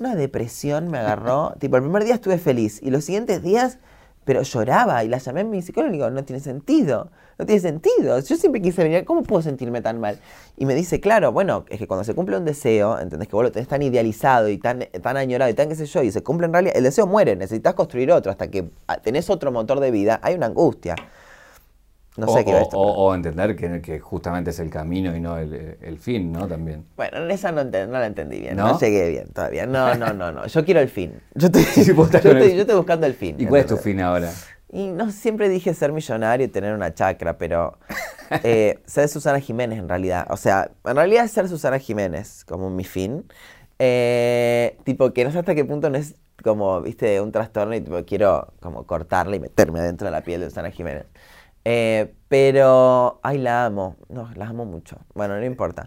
una 0.00 0.14
depresión 0.16 0.90
me 0.90 0.98
agarró. 0.98 1.54
tipo, 1.58 1.76
el 1.76 1.82
primer 1.82 2.04
día 2.04 2.14
estuve 2.14 2.38
feliz 2.38 2.82
y 2.82 2.90
los 2.90 3.04
siguientes 3.04 3.42
días 3.42 3.78
pero 4.24 4.42
lloraba 4.42 5.02
y 5.04 5.08
la 5.08 5.18
llamé 5.18 5.40
a 5.40 5.44
mi 5.44 5.62
psicólogo 5.62 5.92
y 5.92 5.96
digo, 5.96 6.10
no 6.10 6.24
tiene 6.24 6.40
sentido, 6.40 7.10
no 7.38 7.46
tiene 7.46 7.60
sentido. 7.60 8.18
Yo 8.20 8.36
siempre 8.36 8.62
quise 8.62 8.82
venir, 8.82 9.04
¿cómo 9.04 9.22
puedo 9.22 9.42
sentirme 9.42 9.80
tan 9.80 10.00
mal? 10.00 10.18
Y 10.56 10.66
me 10.66 10.74
dice, 10.74 11.00
claro, 11.00 11.32
bueno, 11.32 11.64
es 11.68 11.78
que 11.78 11.86
cuando 11.86 12.04
se 12.04 12.14
cumple 12.14 12.36
un 12.36 12.44
deseo, 12.44 12.98
¿entendés? 12.98 13.28
Que 13.28 13.36
vos 13.36 13.44
lo 13.44 13.52
tenés 13.52 13.68
tan 13.68 13.82
idealizado 13.82 14.48
y 14.48 14.58
tan, 14.58 14.86
tan 15.02 15.16
añorado 15.16 15.50
y 15.50 15.54
tan 15.54 15.68
qué 15.68 15.74
sé 15.74 15.86
yo, 15.86 16.02
y 16.02 16.12
se 16.12 16.22
cumple 16.22 16.46
en 16.46 16.52
realidad, 16.52 16.76
el 16.76 16.84
deseo 16.84 17.06
muere, 17.06 17.34
necesitas 17.36 17.74
construir 17.74 18.12
otro, 18.12 18.30
hasta 18.30 18.48
que 18.48 18.70
ah, 18.86 18.98
tenés 18.98 19.28
otro 19.30 19.50
motor 19.50 19.80
de 19.80 19.90
vida, 19.90 20.20
hay 20.22 20.34
una 20.34 20.46
angustia. 20.46 20.94
No 22.16 22.28
sé 22.28 22.44
qué 22.44 22.54
o, 22.54 22.78
o, 22.78 23.14
entender 23.14 23.56
que, 23.56 23.80
que, 23.80 23.98
justamente 23.98 24.50
es 24.50 24.58
el 24.58 24.68
camino 24.68 25.16
y 25.16 25.20
no 25.20 25.38
el, 25.38 25.98
fin, 25.98 26.30
¿no? 26.30 26.46
También. 26.46 26.84
Bueno, 26.94 27.26
esa 27.28 27.52
no, 27.52 27.64
no 27.64 27.70
la 27.70 28.06
entendí 28.06 28.38
bien. 28.38 28.54
¿No? 28.54 28.78
llegué 28.78 29.08
bien 29.08 29.28
todavía. 29.32 29.64
No, 29.64 29.94
no, 29.94 30.12
no, 30.12 30.30
no. 30.30 30.46
Yo 30.46 30.62
quiero 30.62 30.80
el 30.80 30.90
fin. 30.90 31.14
Yo 31.34 31.46
estoy, 31.46 31.62
yo 31.84 32.60
estoy, 32.60 32.76
buscando 32.76 33.06
el 33.06 33.14
fin. 33.14 33.36
¿Y 33.38 33.46
cuál 33.46 33.62
es 33.62 33.66
tu 33.66 33.78
fin 33.78 34.00
ahora? 34.00 34.30
Y 34.70 34.88
no 34.88 35.10
siempre 35.10 35.48
dije 35.48 35.72
ser 35.72 35.92
millonario 35.92 36.46
y 36.46 36.48
tener 36.48 36.74
una 36.74 36.92
chacra, 36.92 37.38
pero 37.38 37.78
eh, 38.42 38.78
ser 38.84 39.08
Susana 39.08 39.40
Jiménez 39.40 39.78
en 39.78 39.88
realidad. 39.88 40.26
O 40.28 40.36
sea, 40.36 40.70
en 40.84 40.96
realidad 40.96 41.24
es 41.24 41.30
ser 41.30 41.48
Susana 41.48 41.78
Jiménez 41.78 42.44
como 42.44 42.68
mi 42.68 42.84
fin. 42.84 43.24
Eh, 43.78 44.76
tipo, 44.84 45.14
que 45.14 45.24
no 45.24 45.32
sé 45.32 45.38
hasta 45.38 45.54
qué 45.54 45.64
punto 45.64 45.88
no 45.88 45.96
es 45.96 46.14
como, 46.42 46.82
viste, 46.82 47.22
un 47.22 47.32
trastorno 47.32 47.74
y 47.74 47.80
tipo, 47.80 48.04
quiero 48.04 48.52
como 48.60 48.84
cortarla 48.84 49.36
y 49.36 49.40
meterme 49.40 49.80
dentro 49.80 50.04
de 50.04 50.10
la 50.10 50.20
piel 50.20 50.40
de 50.40 50.50
Susana 50.50 50.70
Jiménez. 50.70 51.06
Eh, 51.64 52.14
pero, 52.28 53.20
ay, 53.22 53.38
la 53.38 53.66
amo. 53.66 53.96
No, 54.08 54.30
la 54.34 54.48
amo 54.48 54.64
mucho. 54.64 54.98
Bueno, 55.14 55.36
no 55.38 55.44
importa. 55.44 55.86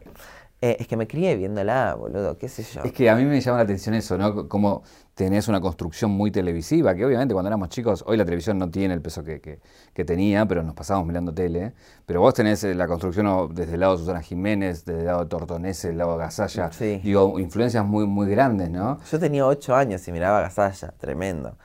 Eh, 0.62 0.78
es 0.80 0.88
que 0.88 0.98
me 0.98 1.06
crié 1.06 1.36
viéndola, 1.36 1.96
boludo, 1.96 2.38
qué 2.38 2.48
sé 2.48 2.64
yo. 2.64 2.82
Es 2.84 2.94
que 2.94 3.10
a 3.10 3.16
mí 3.16 3.26
me 3.26 3.40
llama 3.42 3.58
la 3.58 3.64
atención 3.66 3.94
eso, 3.94 4.18
¿no? 4.18 4.48
Como 4.48 4.84
tenés 5.14 5.48
una 5.48 5.60
construcción 5.60 6.12
muy 6.12 6.32
televisiva, 6.32 6.96
que 6.96 7.06
obviamente 7.06 7.34
cuando 7.34 7.50
éramos 7.50 7.70
chicos, 7.70 8.04
hoy 8.08 8.18
la 8.18 8.26
televisión 8.26 8.58
no 8.58 8.72
tiene 8.72 8.94
el 8.94 9.02
peso 9.02 9.24
que, 9.24 9.60
tenía, 10.06 10.46
pero 10.48 10.64
nos 10.64 10.74
pasábamos 10.74 11.08
mirando 11.08 11.34
tele. 11.34 11.74
Pero 12.06 12.22
vos 12.22 12.34
tenés 12.34 12.64
eh, 12.64 12.74
la 12.74 12.88
construcción 12.88 13.54
desde 13.54 13.74
el 13.74 13.82
lado 13.82 13.94
de 13.94 14.00
Susana 14.00 14.22
Jiménez, 14.22 14.86
desde 14.86 15.02
el 15.02 15.06
lado 15.06 15.20
de 15.24 15.30
Tortonese, 15.30 15.90
el 15.90 15.98
lado 15.98 16.14
de 16.14 16.20
Gasalla. 16.20 16.72
Sí. 16.72 17.00
Digo, 17.04 17.38
influencias 17.40 17.86
muy, 17.86 18.08
muy 18.08 18.28
grandes, 18.30 18.70
¿no? 18.70 19.00
Yo 19.04 19.20
tenía 19.20 19.46
ocho 19.46 19.76
años 19.76 20.08
y 20.08 20.12
miraba 20.12 20.42
Gasalla, 20.42 20.94
tremendo. 20.98 21.58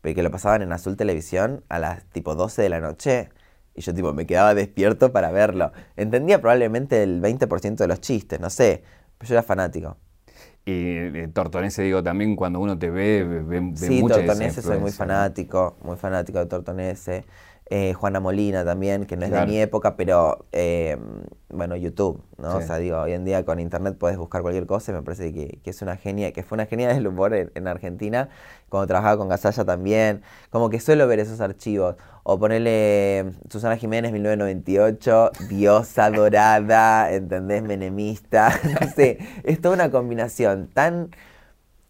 Porque 0.00 0.22
lo 0.22 0.30
pasaban 0.30 0.62
en 0.62 0.72
Azul 0.72 0.96
Televisión 0.96 1.64
a 1.68 1.78
las 1.78 2.04
tipo 2.10 2.34
12 2.34 2.62
de 2.62 2.68
la 2.68 2.80
noche 2.80 3.30
y 3.78 3.80
yo 3.80 3.94
tipo 3.94 4.12
me 4.12 4.26
quedaba 4.26 4.54
despierto 4.54 5.12
para 5.12 5.30
verlo. 5.30 5.70
Entendía 5.96 6.40
probablemente 6.40 7.00
el 7.04 7.22
20% 7.22 7.76
de 7.76 7.86
los 7.86 8.00
chistes, 8.00 8.40
no 8.40 8.50
sé, 8.50 8.82
pero 9.16 9.28
yo 9.28 9.34
era 9.36 9.42
fanático. 9.44 9.96
Y 10.64 10.96
eh, 10.96 11.30
Tortonese, 11.32 11.82
digo, 11.82 12.02
también 12.02 12.34
cuando 12.34 12.58
uno 12.58 12.76
te 12.76 12.90
ve, 12.90 13.22
ve, 13.22 13.42
ve 13.42 13.72
Sí, 13.76 14.04
Tortonese 14.06 14.62
soy 14.62 14.78
muy 14.78 14.90
fanático, 14.90 15.76
muy 15.82 15.96
fanático 15.96 16.40
de 16.40 16.46
Tortonese. 16.46 17.24
Eh, 17.70 17.92
Juana 17.92 18.18
Molina 18.18 18.64
también, 18.64 19.04
que 19.04 19.18
no 19.18 19.26
es 19.26 19.30
de 19.30 19.44
mi 19.44 19.60
época, 19.60 19.94
pero 19.94 20.46
eh, 20.52 20.96
bueno, 21.50 21.76
YouTube, 21.76 22.22
¿no? 22.38 22.56
O 22.56 22.62
sea, 22.62 22.78
digo, 22.78 22.98
hoy 22.98 23.12
en 23.12 23.26
día 23.26 23.44
con 23.44 23.60
internet 23.60 23.94
puedes 23.98 24.16
buscar 24.16 24.40
cualquier 24.40 24.64
cosa 24.64 24.90
y 24.90 24.94
me 24.94 25.02
parece 25.02 25.34
que, 25.34 25.60
es 25.62 25.82
una 25.82 25.98
genia, 25.98 26.32
que 26.32 26.42
fue 26.42 26.56
una 26.56 26.64
genia 26.64 26.88
del 26.88 27.06
humor 27.06 27.34
en, 27.34 27.68
Argentina, 27.68 28.30
cuando 28.70 28.86
trabajaba 28.86 29.18
con 29.18 29.28
Gasalla 29.28 29.66
también, 29.66 30.22
como 30.48 30.70
que 30.70 30.80
suelo 30.80 31.06
ver 31.06 31.18
esos 31.18 31.42
archivos. 31.42 31.96
O 32.30 32.38
ponerle 32.38 33.32
Susana 33.48 33.78
Jiménez, 33.78 34.12
1998, 34.12 35.30
diosa 35.48 36.10
dorada, 36.10 37.10
¿entendés? 37.10 37.62
Menemista, 37.62 38.52
no 38.80 38.86
sé, 38.94 39.16
es 39.44 39.62
toda 39.62 39.74
una 39.74 39.90
combinación 39.90 40.68
tan 40.68 41.10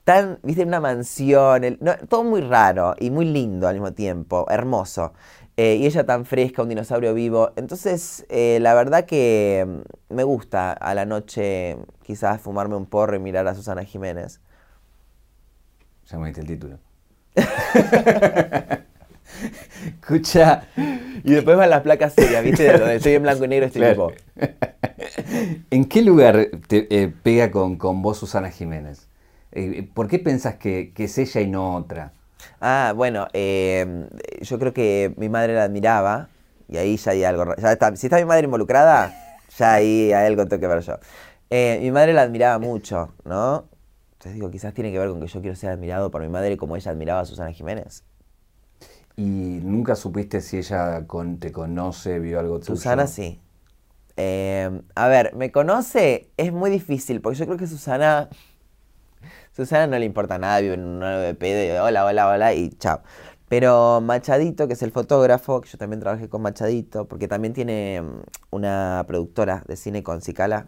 tan, 0.05 0.38
viste, 0.44 0.62
una 0.62 0.79
mansión, 0.81 1.79
todo 2.09 2.22
muy 2.22 2.40
raro 2.40 2.94
y 3.01 3.11
muy 3.11 3.24
lindo 3.27 3.66
al 3.66 3.74
mismo 3.74 3.92
tiempo, 3.94 4.46
hermoso. 4.48 5.12
Eh, 5.57 5.74
y 5.74 5.87
ella 5.87 6.07
tan 6.07 6.24
fresca, 6.24 6.62
un 6.62 6.68
dinosaurio 6.68 7.14
vivo. 7.14 7.51
Entonces, 7.57 8.24
eh, 8.29 8.59
la 8.62 8.74
verdad 8.74 9.07
que 9.07 9.66
mm, 10.11 10.14
me 10.14 10.22
gusta 10.22 10.72
a 10.72 10.94
la 10.94 11.05
noche 11.05 11.79
quizás 12.05 12.40
fumarme 12.40 12.77
un 12.77 12.87
porro 12.87 13.16
y 13.16 13.18
mirar 13.18 13.48
a 13.48 13.57
Susana 13.57 13.85
Jiménez. 13.85 14.40
Ya 16.07 16.18
me 16.18 16.27
diste 16.29 16.42
el 16.42 16.46
título. 16.46 16.79
Escucha. 20.01 20.64
Y 21.25 21.33
después 21.33 21.57
van 21.57 21.71
las 21.71 21.83
placas 21.83 22.14
serias, 22.14 22.43
¿viste? 22.43 22.77
Donde 22.77 22.97
estoy 22.97 23.14
en 23.14 23.23
blanco 23.23 23.45
y 23.45 23.49
negro, 23.49 23.67
estoy 23.67 23.83
tipo. 23.83 24.12
¿En 25.71 25.85
qué 25.85 26.03
lugar 26.03 26.49
te 26.67 26.87
eh, 26.91 27.12
pega 27.23 27.51
con, 27.51 27.77
con 27.77 28.03
vos 28.03 28.19
Susana 28.19 28.51
Jiménez? 28.51 29.09
Eh, 29.53 29.88
¿Por 29.95 30.09
qué 30.09 30.19
pensás 30.19 30.57
que, 30.57 30.93
que, 30.95 31.05
es 31.05 31.19
ella 31.19 31.41
y 31.41 31.47
no 31.47 31.77
otra? 31.77 32.12
Ah, 32.61 32.93
bueno, 32.95 33.27
eh, 33.33 34.07
yo 34.41 34.59
creo 34.59 34.73
que 34.73 35.12
mi 35.17 35.29
madre 35.29 35.55
la 35.55 35.64
admiraba 35.64 36.29
y 36.69 36.77
ahí 36.77 36.97
ya 36.97 37.12
hay 37.12 37.25
algo. 37.25 37.57
Ya 37.57 37.73
está, 37.73 37.95
si 37.97 38.07
está 38.07 38.19
mi 38.19 38.25
madre 38.25 38.45
involucrada, 38.45 39.14
ya 39.57 39.75
ahí 39.75 40.12
hay 40.12 40.27
algo 40.27 40.47
tengo 40.47 40.61
que 40.61 40.67
ver 40.67 40.81
yo. 40.81 40.99
Eh, 41.51 41.79
mi 41.81 41.91
madre 41.91 42.12
la 42.12 42.23
admiraba 42.23 42.59
mucho, 42.59 43.14
¿no? 43.25 43.69
Entonces 44.12 44.35
digo, 44.35 44.51
quizás 44.51 44.75
tiene 44.75 44.93
que 44.93 44.99
ver 44.99 45.09
con 45.09 45.21
que 45.21 45.29
yo 45.29 45.41
quiero 45.41 45.57
ser 45.57 45.71
admirado 45.71 46.11
por 46.11 46.21
mi 46.23 46.29
madre 46.29 46.57
como 46.57 46.77
ella 46.77 46.91
admiraba 46.91 47.21
a 47.21 47.25
Susana 47.25 47.53
Jiménez. 47.53 48.05
¿Y 49.18 49.59
nunca 49.64 49.96
supiste 49.96 50.40
si 50.40 50.59
ella 50.59 51.04
con, 51.09 51.38
te 51.38 51.50
conoce, 51.50 52.20
vio 52.20 52.38
algo 52.38 52.61
tuyo? 52.61 52.76
Susana 52.76 53.09
sí. 53.09 53.40
Eh, 54.16 54.81
a 54.94 55.09
ver, 55.09 55.35
¿me 55.35 55.50
conoce? 55.50 56.31
Es 56.37 56.52
muy 56.52 56.70
difícil, 56.70 57.20
porque 57.20 57.37
yo 57.37 57.46
creo 57.46 57.59
que 57.59 57.66
Susana... 57.66 58.28
Susana 59.50 59.88
no 59.88 59.98
le 59.98 60.04
importa 60.04 60.38
nada, 60.38 60.61
vive 60.61 60.74
en 60.74 60.85
un 60.85 61.00
9P 61.00 61.38
de 61.40 61.81
hola, 61.81 62.04
hola, 62.04 62.28
hola 62.28 62.54
y 62.54 62.70
chao. 62.78 63.00
Pero 63.48 64.00
Machadito, 64.00 64.68
que 64.68 64.74
es 64.74 64.83
el 64.83 64.92
fotógrafo, 64.92 65.62
que 65.62 65.68
yo 65.68 65.78
también 65.78 65.98
trabajé 65.98 66.28
con 66.28 66.40
Machadito, 66.40 67.07
porque 67.09 67.26
también 67.26 67.54
tiene 67.54 68.00
mm, 68.00 68.20
una 68.52 69.04
productora 69.09 69.64
de 69.66 69.74
cine 69.74 70.04
con 70.04 70.20
Cicala 70.20 70.66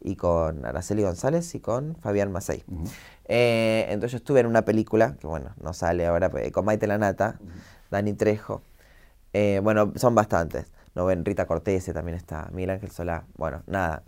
y 0.00 0.14
con 0.14 0.64
Araceli 0.64 1.02
González 1.02 1.52
y 1.56 1.60
con 1.60 1.96
Fabián 1.96 2.30
Macei. 2.30 2.62
Eh, 3.24 3.86
entonces 3.88 4.12
yo 4.12 4.16
estuve 4.18 4.38
en 4.38 4.46
una 4.46 4.64
película, 4.64 5.16
que 5.18 5.26
bueno, 5.26 5.56
no 5.60 5.72
sale 5.72 6.06
ahora, 6.06 6.30
pues, 6.30 6.52
con 6.52 6.64
Maite 6.64 6.86
Lanata, 6.86 7.40
Dani 7.90 8.14
Trejo. 8.14 8.62
Eh, 9.32 9.60
bueno, 9.62 9.92
son 9.96 10.14
bastantes. 10.14 10.72
No 10.94 11.06
ven, 11.06 11.24
Rita 11.24 11.46
Cortese 11.46 11.92
también 11.92 12.16
está, 12.16 12.48
Miguel 12.52 12.70
Ángel 12.70 12.90
Solá. 12.90 13.24
Bueno, 13.36 13.62
nada, 13.66 14.02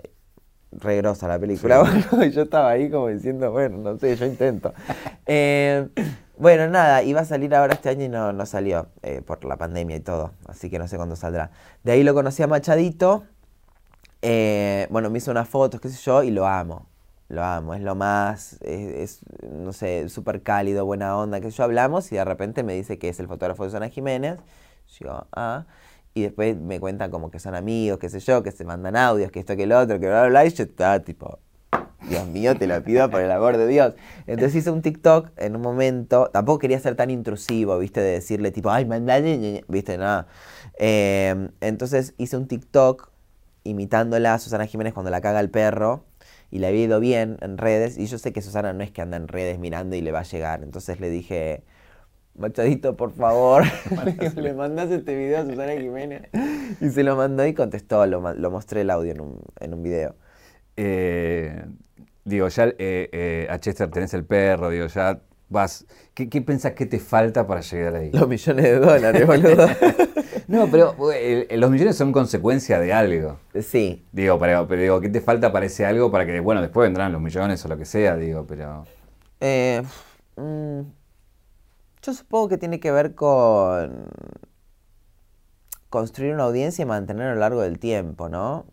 regrosa 0.72 1.28
la 1.28 1.38
película. 1.38 1.84
y 2.24 2.30
yo 2.32 2.42
estaba 2.42 2.70
ahí 2.70 2.90
como 2.90 3.08
diciendo, 3.08 3.52
bueno, 3.52 3.78
no 3.78 3.98
sé, 3.98 4.16
yo 4.16 4.26
intento. 4.26 4.72
Eh, 5.26 5.88
bueno, 6.36 6.68
nada, 6.68 7.02
iba 7.02 7.20
a 7.20 7.24
salir 7.24 7.54
ahora 7.54 7.74
este 7.74 7.88
año 7.88 8.04
y 8.04 8.08
no, 8.08 8.32
no 8.32 8.46
salió 8.46 8.88
eh, 9.02 9.22
por 9.22 9.44
la 9.44 9.56
pandemia 9.56 9.96
y 9.96 10.00
todo, 10.00 10.32
así 10.46 10.70
que 10.70 10.78
no 10.78 10.88
sé 10.88 10.96
cuándo 10.96 11.14
saldrá. 11.14 11.50
De 11.84 11.92
ahí 11.92 12.02
lo 12.02 12.14
conocí 12.14 12.42
a 12.42 12.48
Machadito, 12.48 13.24
bueno, 14.90 15.10
me 15.10 15.18
hizo 15.18 15.30
unas 15.30 15.48
fotos, 15.48 15.80
qué 15.80 15.88
sé 15.88 16.02
yo, 16.02 16.24
y 16.24 16.30
lo 16.32 16.46
amo. 16.46 16.91
Lo 17.32 17.42
amo, 17.42 17.72
es 17.72 17.80
lo 17.80 17.94
más, 17.94 18.58
es, 18.60 19.20
no 19.50 19.72
sé, 19.72 20.10
súper 20.10 20.42
cálido, 20.42 20.84
buena 20.84 21.16
onda, 21.16 21.40
que 21.40 21.48
yo 21.50 21.64
hablamos 21.64 22.12
y 22.12 22.16
de 22.16 22.26
repente 22.26 22.62
me 22.62 22.74
dice 22.74 22.98
que 22.98 23.08
es 23.08 23.18
el 23.20 23.26
fotógrafo 23.26 23.64
de 23.64 23.70
Susana 23.70 23.88
Jiménez. 23.88 24.38
Yo, 25.00 25.26
ah, 25.32 25.64
y 26.12 26.20
después 26.20 26.58
me 26.58 26.78
cuentan 26.78 27.10
como 27.10 27.30
que 27.30 27.38
son 27.38 27.54
amigos, 27.54 27.98
qué 27.98 28.10
sé 28.10 28.20
yo, 28.20 28.42
que 28.42 28.52
se 28.52 28.66
mandan 28.66 28.96
audios, 28.96 29.30
que 29.30 29.40
esto, 29.40 29.56
que 29.56 29.62
el 29.62 29.72
otro, 29.72 29.98
que 29.98 30.08
bla, 30.08 30.20
bla, 30.20 30.28
bla, 30.28 30.44
y 30.44 30.50
yo 30.50 30.64
estaba 30.64 31.00
tipo, 31.00 31.38
Dios 32.06 32.26
mío, 32.26 32.54
te 32.54 32.66
lo 32.66 32.82
pido 32.84 33.08
por 33.08 33.22
el 33.22 33.30
amor 33.30 33.56
de 33.56 33.66
Dios. 33.66 33.94
Entonces 34.26 34.56
hice 34.56 34.70
un 34.70 34.82
TikTok 34.82 35.30
en 35.38 35.56
un 35.56 35.62
momento, 35.62 36.28
tampoco 36.34 36.58
quería 36.58 36.80
ser 36.80 36.96
tan 36.96 37.08
intrusivo, 37.08 37.78
viste, 37.78 38.02
de 38.02 38.10
decirle 38.10 38.50
tipo, 38.50 38.68
ay, 38.68 38.84
mandale, 38.84 39.64
viste, 39.68 39.96
nada. 39.96 40.26
Eh, 40.78 41.48
entonces 41.62 42.12
hice 42.18 42.36
un 42.36 42.46
TikTok 42.46 43.10
imitándola 43.64 44.34
a 44.34 44.38
Susana 44.38 44.66
Jiménez 44.66 44.92
cuando 44.92 45.10
la 45.10 45.22
caga 45.22 45.40
el 45.40 45.48
perro 45.48 46.04
y 46.52 46.58
le 46.58 46.66
había 46.66 46.84
ido 46.84 47.00
bien 47.00 47.38
en 47.40 47.56
redes 47.56 47.96
y 47.96 48.06
yo 48.06 48.18
sé 48.18 48.34
que 48.34 48.42
Susana 48.42 48.74
no 48.74 48.84
es 48.84 48.90
que 48.90 49.00
anda 49.00 49.16
en 49.16 49.26
redes 49.26 49.58
mirando 49.58 49.96
y 49.96 50.02
le 50.02 50.12
va 50.12 50.20
a 50.20 50.24
llegar. 50.24 50.62
Entonces 50.62 51.00
le 51.00 51.08
dije, 51.08 51.64
Machadito, 52.34 52.94
por 52.94 53.12
favor, 53.12 53.64
le 54.36 54.52
mandas 54.52 54.90
este 54.90 55.16
video 55.16 55.40
a 55.40 55.46
Susana 55.46 55.72
Jiménez. 55.72 56.28
Y 56.82 56.90
se 56.90 57.04
lo 57.04 57.16
mandó 57.16 57.46
y 57.46 57.54
contestó, 57.54 58.04
lo, 58.04 58.20
mostré 58.50 58.82
el 58.82 58.90
audio 58.90 59.12
en 59.12 59.22
un, 59.22 59.40
en 59.60 59.72
un 59.72 59.82
video. 59.82 60.14
Eh, 60.76 61.64
digo, 62.26 62.48
ya 62.48 62.66
eh, 62.66 62.74
eh, 62.78 63.46
a 63.48 63.58
Chester 63.58 63.90
tenés 63.90 64.12
el 64.12 64.26
perro, 64.26 64.68
digo, 64.68 64.88
ya 64.88 65.22
vas. 65.48 65.86
¿Qué, 66.12 66.28
¿Qué 66.28 66.42
pensás 66.42 66.72
que 66.72 66.84
te 66.84 66.98
falta 66.98 67.46
para 67.46 67.62
llegar 67.62 67.96
ahí? 67.96 68.10
Los 68.12 68.28
millones 68.28 68.62
de 68.62 68.78
dólares, 68.78 69.26
boludo. 69.26 69.68
No, 70.48 70.68
pero 70.68 70.94
eh, 71.12 71.48
los 71.56 71.70
millones 71.70 71.96
son 71.96 72.12
consecuencia 72.12 72.78
de 72.78 72.92
algo. 72.92 73.38
Sí. 73.60 74.04
Digo, 74.12 74.38
pero, 74.38 74.66
pero 74.66 74.82
digo, 74.82 75.00
¿qué 75.00 75.08
te 75.08 75.20
falta 75.20 75.52
para 75.52 75.66
ese 75.66 75.86
algo 75.86 76.10
para 76.10 76.26
que, 76.26 76.40
bueno, 76.40 76.60
después 76.60 76.86
vendrán 76.86 77.12
los 77.12 77.20
millones 77.20 77.64
o 77.64 77.68
lo 77.68 77.76
que 77.76 77.84
sea, 77.84 78.16
digo, 78.16 78.46
pero... 78.46 78.84
Eh, 79.40 79.82
mm, 80.36 80.80
yo 82.02 82.14
supongo 82.14 82.48
que 82.48 82.58
tiene 82.58 82.80
que 82.80 82.90
ver 82.90 83.14
con 83.14 84.08
construir 85.88 86.34
una 86.34 86.44
audiencia 86.44 86.82
y 86.82 86.86
mantener 86.86 87.28
a 87.28 87.34
lo 87.34 87.40
largo 87.40 87.62
del 87.62 87.78
tiempo, 87.78 88.28
¿no? 88.28 88.66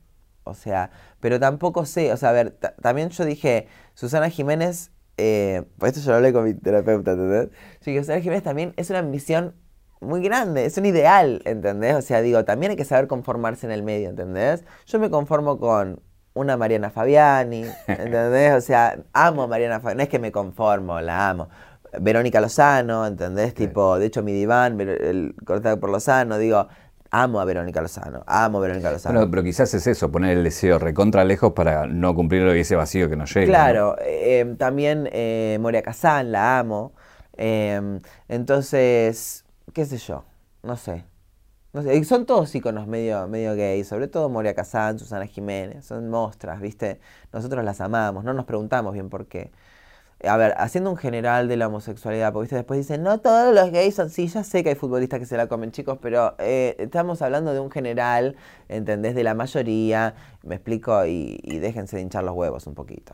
O 0.46 0.56
sea, 0.56 0.90
pero 1.20 1.40
tampoco 1.40 1.86
sé, 1.86 2.12
o 2.12 2.18
sea, 2.18 2.30
a 2.30 2.32
ver, 2.32 2.52
también 2.82 3.10
yo 3.10 3.26
dije, 3.26 3.68
Susana 3.94 4.30
Jiménez, 4.30 4.92
eh, 5.18 5.64
pues 5.78 5.92
esto 5.92 6.06
yo 6.06 6.12
lo 6.12 6.18
hablé 6.18 6.34
con 6.34 6.46
mi 6.46 6.54
terapeuta, 6.54 7.12
¿entendés? 7.12 7.50
Yo 7.82 7.92
dije, 7.92 8.00
Susana 8.00 8.22
Jiménez 8.22 8.44
también 8.44 8.74
es 8.78 8.90
una 8.90 9.00
ambición 9.00 9.54
muy 10.02 10.22
grande, 10.22 10.66
es 10.66 10.78
un 10.78 10.86
ideal, 10.86 11.42
¿entendés? 11.46 11.96
O 11.96 12.02
sea, 12.02 12.22
digo, 12.22 12.46
también 12.46 12.72
hay 12.72 12.76
que 12.78 12.86
saber 12.86 13.08
conformarse 13.08 13.66
en 13.66 13.72
el 13.72 13.84
medio, 13.84 14.10
¿entendés? 14.10 14.64
Yo 14.86 15.00
me 15.00 15.10
conformo 15.10 15.58
con 15.60 16.02
una 16.34 16.58
Mariana 16.58 16.90
Fabiani, 16.90 17.66
¿entendés? 17.88 18.54
O 18.54 18.62
sea, 18.62 19.00
amo 19.14 19.44
a 19.44 19.48
Mariana 19.48 19.80
Fabiani, 19.80 19.98
no 19.98 20.04
es 20.04 20.10
que 20.10 20.20
me 20.20 20.32
conformo, 20.32 21.00
la 21.02 21.30
amo. 21.30 21.50
Verónica 22.00 22.40
Lozano, 22.40 23.06
¿entendés? 23.06 23.54
Tipo, 23.54 23.98
de 23.98 24.06
hecho, 24.06 24.22
mi 24.22 24.32
diván, 24.32 24.80
el 24.80 25.36
cortado 25.44 25.80
por 25.80 25.90
Lozano, 25.90 26.38
digo, 26.38 26.68
amo 27.12 27.40
a 27.42 27.46
Verónica 27.46 27.82
Lozano, 27.82 28.24
amo 28.28 28.60
a 28.60 28.62
Verónica 28.62 28.92
Lozano. 28.92 29.30
pero 29.30 29.44
quizás 29.44 29.74
es 29.74 29.88
eso, 29.88 30.12
poner 30.12 30.38
el 30.38 30.44
deseo 30.44 30.78
recontra 30.78 31.26
lejos 31.26 31.54
para 31.54 31.88
no 31.88 32.14
cumplir 32.14 32.48
ese 32.50 32.76
vacío 32.76 33.10
que 33.10 33.16
nos 33.16 33.34
llega. 33.34 33.48
Claro, 33.48 33.96
eh, 34.02 34.56
también 34.58 35.10
eh, 35.12 35.58
Moria 35.60 35.82
Kazan, 35.82 36.32
la 36.32 36.60
amo. 36.60 36.94
Eh, 37.36 38.00
entonces, 38.28 39.46
qué 39.74 39.86
sé 39.86 39.98
yo, 39.98 40.24
no 40.64 40.76
sé. 40.78 41.06
No 41.72 41.84
sé. 41.84 42.04
son 42.04 42.26
todos 42.26 42.54
iconos 42.56 42.88
medio, 42.88 43.28
medio 43.28 43.56
gay, 43.56 43.84
sobre 43.84 44.08
todo 44.08 44.28
Moria 44.28 44.56
Kazan, 44.56 44.98
Susana 44.98 45.28
Jiménez, 45.28 45.86
son 45.86 46.10
mostras, 46.10 46.60
¿viste? 46.62 47.00
Nosotros 47.32 47.64
las 47.64 47.80
amamos, 47.80 48.24
no 48.24 48.34
nos 48.34 48.46
preguntamos 48.46 48.94
bien 48.94 49.10
por 49.10 49.28
qué. 49.28 49.52
A 50.28 50.36
ver, 50.36 50.54
haciendo 50.58 50.90
un 50.90 50.98
general 50.98 51.48
de 51.48 51.56
la 51.56 51.68
homosexualidad, 51.68 52.34
porque 52.34 52.54
después 52.56 52.78
dicen, 52.78 53.04
no 53.04 53.20
todos 53.20 53.54
los 53.56 53.72
gays 53.72 53.96
son, 53.96 54.10
sí, 54.10 54.28
ya 54.28 54.44
sé 54.44 54.64
que 54.64 54.70
hay 54.70 54.76
futbolistas 54.76 55.20
que 55.20 55.26
se 55.26 55.38
la 55.38 55.48
comen 55.48 55.72
chicos, 55.72 55.98
pero 56.02 56.36
eh, 56.40 56.76
estamos 56.80 57.22
hablando 57.22 57.54
de 57.54 57.60
un 57.62 57.72
general, 57.72 58.36
¿entendés? 58.68 59.16
De 59.16 59.24
la 59.24 59.34
mayoría, 59.34 60.16
me 60.44 60.56
explico, 60.56 61.06
y, 61.06 61.38
déjense 61.60 61.96
de 61.96 62.02
hinchar 62.02 62.26
los 62.26 62.36
huevos 62.36 62.68
un 62.68 62.74
poquito. 62.74 63.14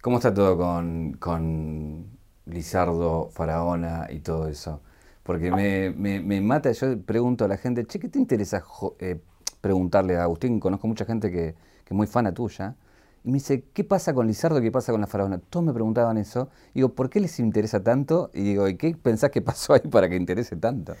¿Cómo 0.00 0.18
está 0.18 0.32
todo 0.32 0.56
con, 0.56 1.14
con 1.14 2.06
Lizardo, 2.44 3.30
Faraona 3.30 4.06
y 4.10 4.20
todo 4.20 4.46
eso? 4.46 4.80
Porque 5.24 5.50
me, 5.50 5.90
me, 6.20 6.40
mata, 6.42 6.70
yo 6.70 7.00
pregunto 7.00 7.46
a 7.46 7.48
la 7.48 7.56
gente, 7.56 7.86
che, 7.86 7.98
¿qué 7.98 8.08
te 8.08 8.18
interesa 8.18 8.62
eh, 8.98 9.18
preguntarle 9.62 10.16
a 10.16 10.24
Agustín? 10.24 10.60
Conozco 10.60 10.86
mucha 10.86 11.06
gente 11.06 11.30
que, 11.30 11.54
que, 11.84 11.94
es 11.94 11.96
muy 11.96 12.06
fana 12.06 12.32
tuya. 12.32 12.76
Y 13.24 13.28
me 13.28 13.34
dice, 13.34 13.64
¿qué 13.72 13.84
pasa 13.84 14.12
con 14.12 14.26
Lizardo? 14.26 14.60
¿Qué 14.60 14.70
pasa 14.70 14.92
con 14.92 15.00
la 15.00 15.06
faraona? 15.06 15.38
Todos 15.38 15.64
me 15.64 15.72
preguntaban 15.72 16.18
eso. 16.18 16.50
Y 16.72 16.80
digo, 16.80 16.90
¿por 16.90 17.08
qué 17.08 17.20
les 17.20 17.40
interesa 17.40 17.82
tanto? 17.82 18.30
Y 18.34 18.42
digo, 18.42 18.68
¿y 18.68 18.76
qué 18.76 18.94
pensás 18.94 19.30
que 19.30 19.40
pasó 19.42 19.72
ahí 19.72 19.80
para 19.80 20.10
que 20.10 20.16
interese 20.16 20.56
tanto? 20.56 20.94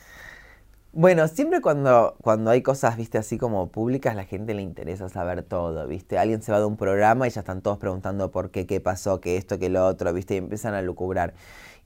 Bueno, 0.96 1.26
siempre 1.26 1.60
cuando, 1.60 2.16
cuando 2.22 2.52
hay 2.52 2.62
cosas, 2.62 2.96
viste, 2.96 3.18
así 3.18 3.36
como 3.36 3.68
públicas, 3.68 4.14
la 4.14 4.24
gente 4.24 4.54
le 4.54 4.62
interesa 4.62 5.08
saber 5.08 5.42
todo, 5.42 5.88
viste. 5.88 6.18
Alguien 6.18 6.40
se 6.40 6.52
va 6.52 6.60
de 6.60 6.66
un 6.66 6.76
programa 6.76 7.26
y 7.26 7.30
ya 7.30 7.40
están 7.40 7.62
todos 7.62 7.78
preguntando 7.78 8.30
por 8.30 8.52
qué, 8.52 8.64
qué 8.64 8.80
pasó, 8.80 9.20
qué 9.20 9.36
esto, 9.36 9.58
qué 9.58 9.68
lo 9.68 9.84
otro, 9.84 10.12
viste, 10.12 10.34
y 10.34 10.36
empiezan 10.38 10.72
a 10.72 10.82
lucubrar. 10.82 11.34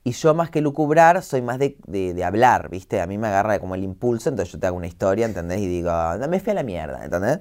Y 0.03 0.11
yo 0.11 0.33
más 0.33 0.49
que 0.49 0.61
lucubrar, 0.61 1.21
soy 1.21 1.41
más 1.41 1.59
de, 1.59 1.77
de, 1.87 2.23
hablar, 2.23 2.69
¿viste? 2.69 3.01
A 3.01 3.07
mí 3.07 3.17
me 3.17 3.27
agarra 3.27 3.59
como 3.59 3.75
el 3.75 3.83
impulso, 3.83 4.29
entonces 4.29 4.53
yo 4.53 4.59
te 4.59 4.67
hago 4.67 4.77
una 4.77 4.87
historia, 4.87 5.25
¿entendés? 5.25 5.59
Y 5.59 5.67
digo, 5.67 5.91
me 6.29 6.39
fui 6.39 6.51
a 6.51 6.53
la 6.55 6.63
mierda, 6.63 7.03
¿entendés? 7.03 7.39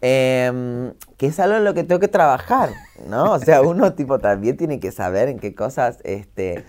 Em, 0.00 0.92
que 1.16 1.26
es 1.26 1.40
algo 1.40 1.56
en 1.56 1.64
lo 1.64 1.74
que 1.74 1.82
tengo 1.82 1.98
que 1.98 2.08
trabajar, 2.08 2.70
¿no? 3.08 3.32
O 3.32 3.38
sea, 3.38 3.62
uno 3.62 3.92
tipo 3.94 4.18
también 4.18 4.56
tiene 4.56 4.78
que 4.78 4.92
saber 4.92 5.28
en 5.28 5.38
qué 5.38 5.54
cosas, 5.54 5.98
este... 6.04 6.64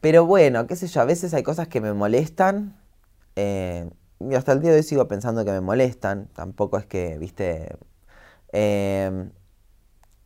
Pero 0.00 0.26
bueno, 0.26 0.66
qué 0.66 0.76
sé 0.76 0.86
yo, 0.86 1.00
a 1.00 1.06
veces 1.06 1.32
hay 1.32 1.42
cosas 1.42 1.66
que 1.66 1.80
me 1.80 1.94
molestan. 1.94 2.76
Eh, 3.36 3.88
y 4.20 4.34
hasta 4.34 4.52
el 4.52 4.60
día 4.60 4.70
de 4.70 4.76
hoy 4.76 4.82
sigo 4.82 5.08
pensando 5.08 5.46
que 5.46 5.50
me 5.50 5.62
molestan. 5.62 6.28
Tampoco 6.34 6.76
es 6.78 6.84
que, 6.84 7.16
viste... 7.18 7.74
Eh, 8.52 9.30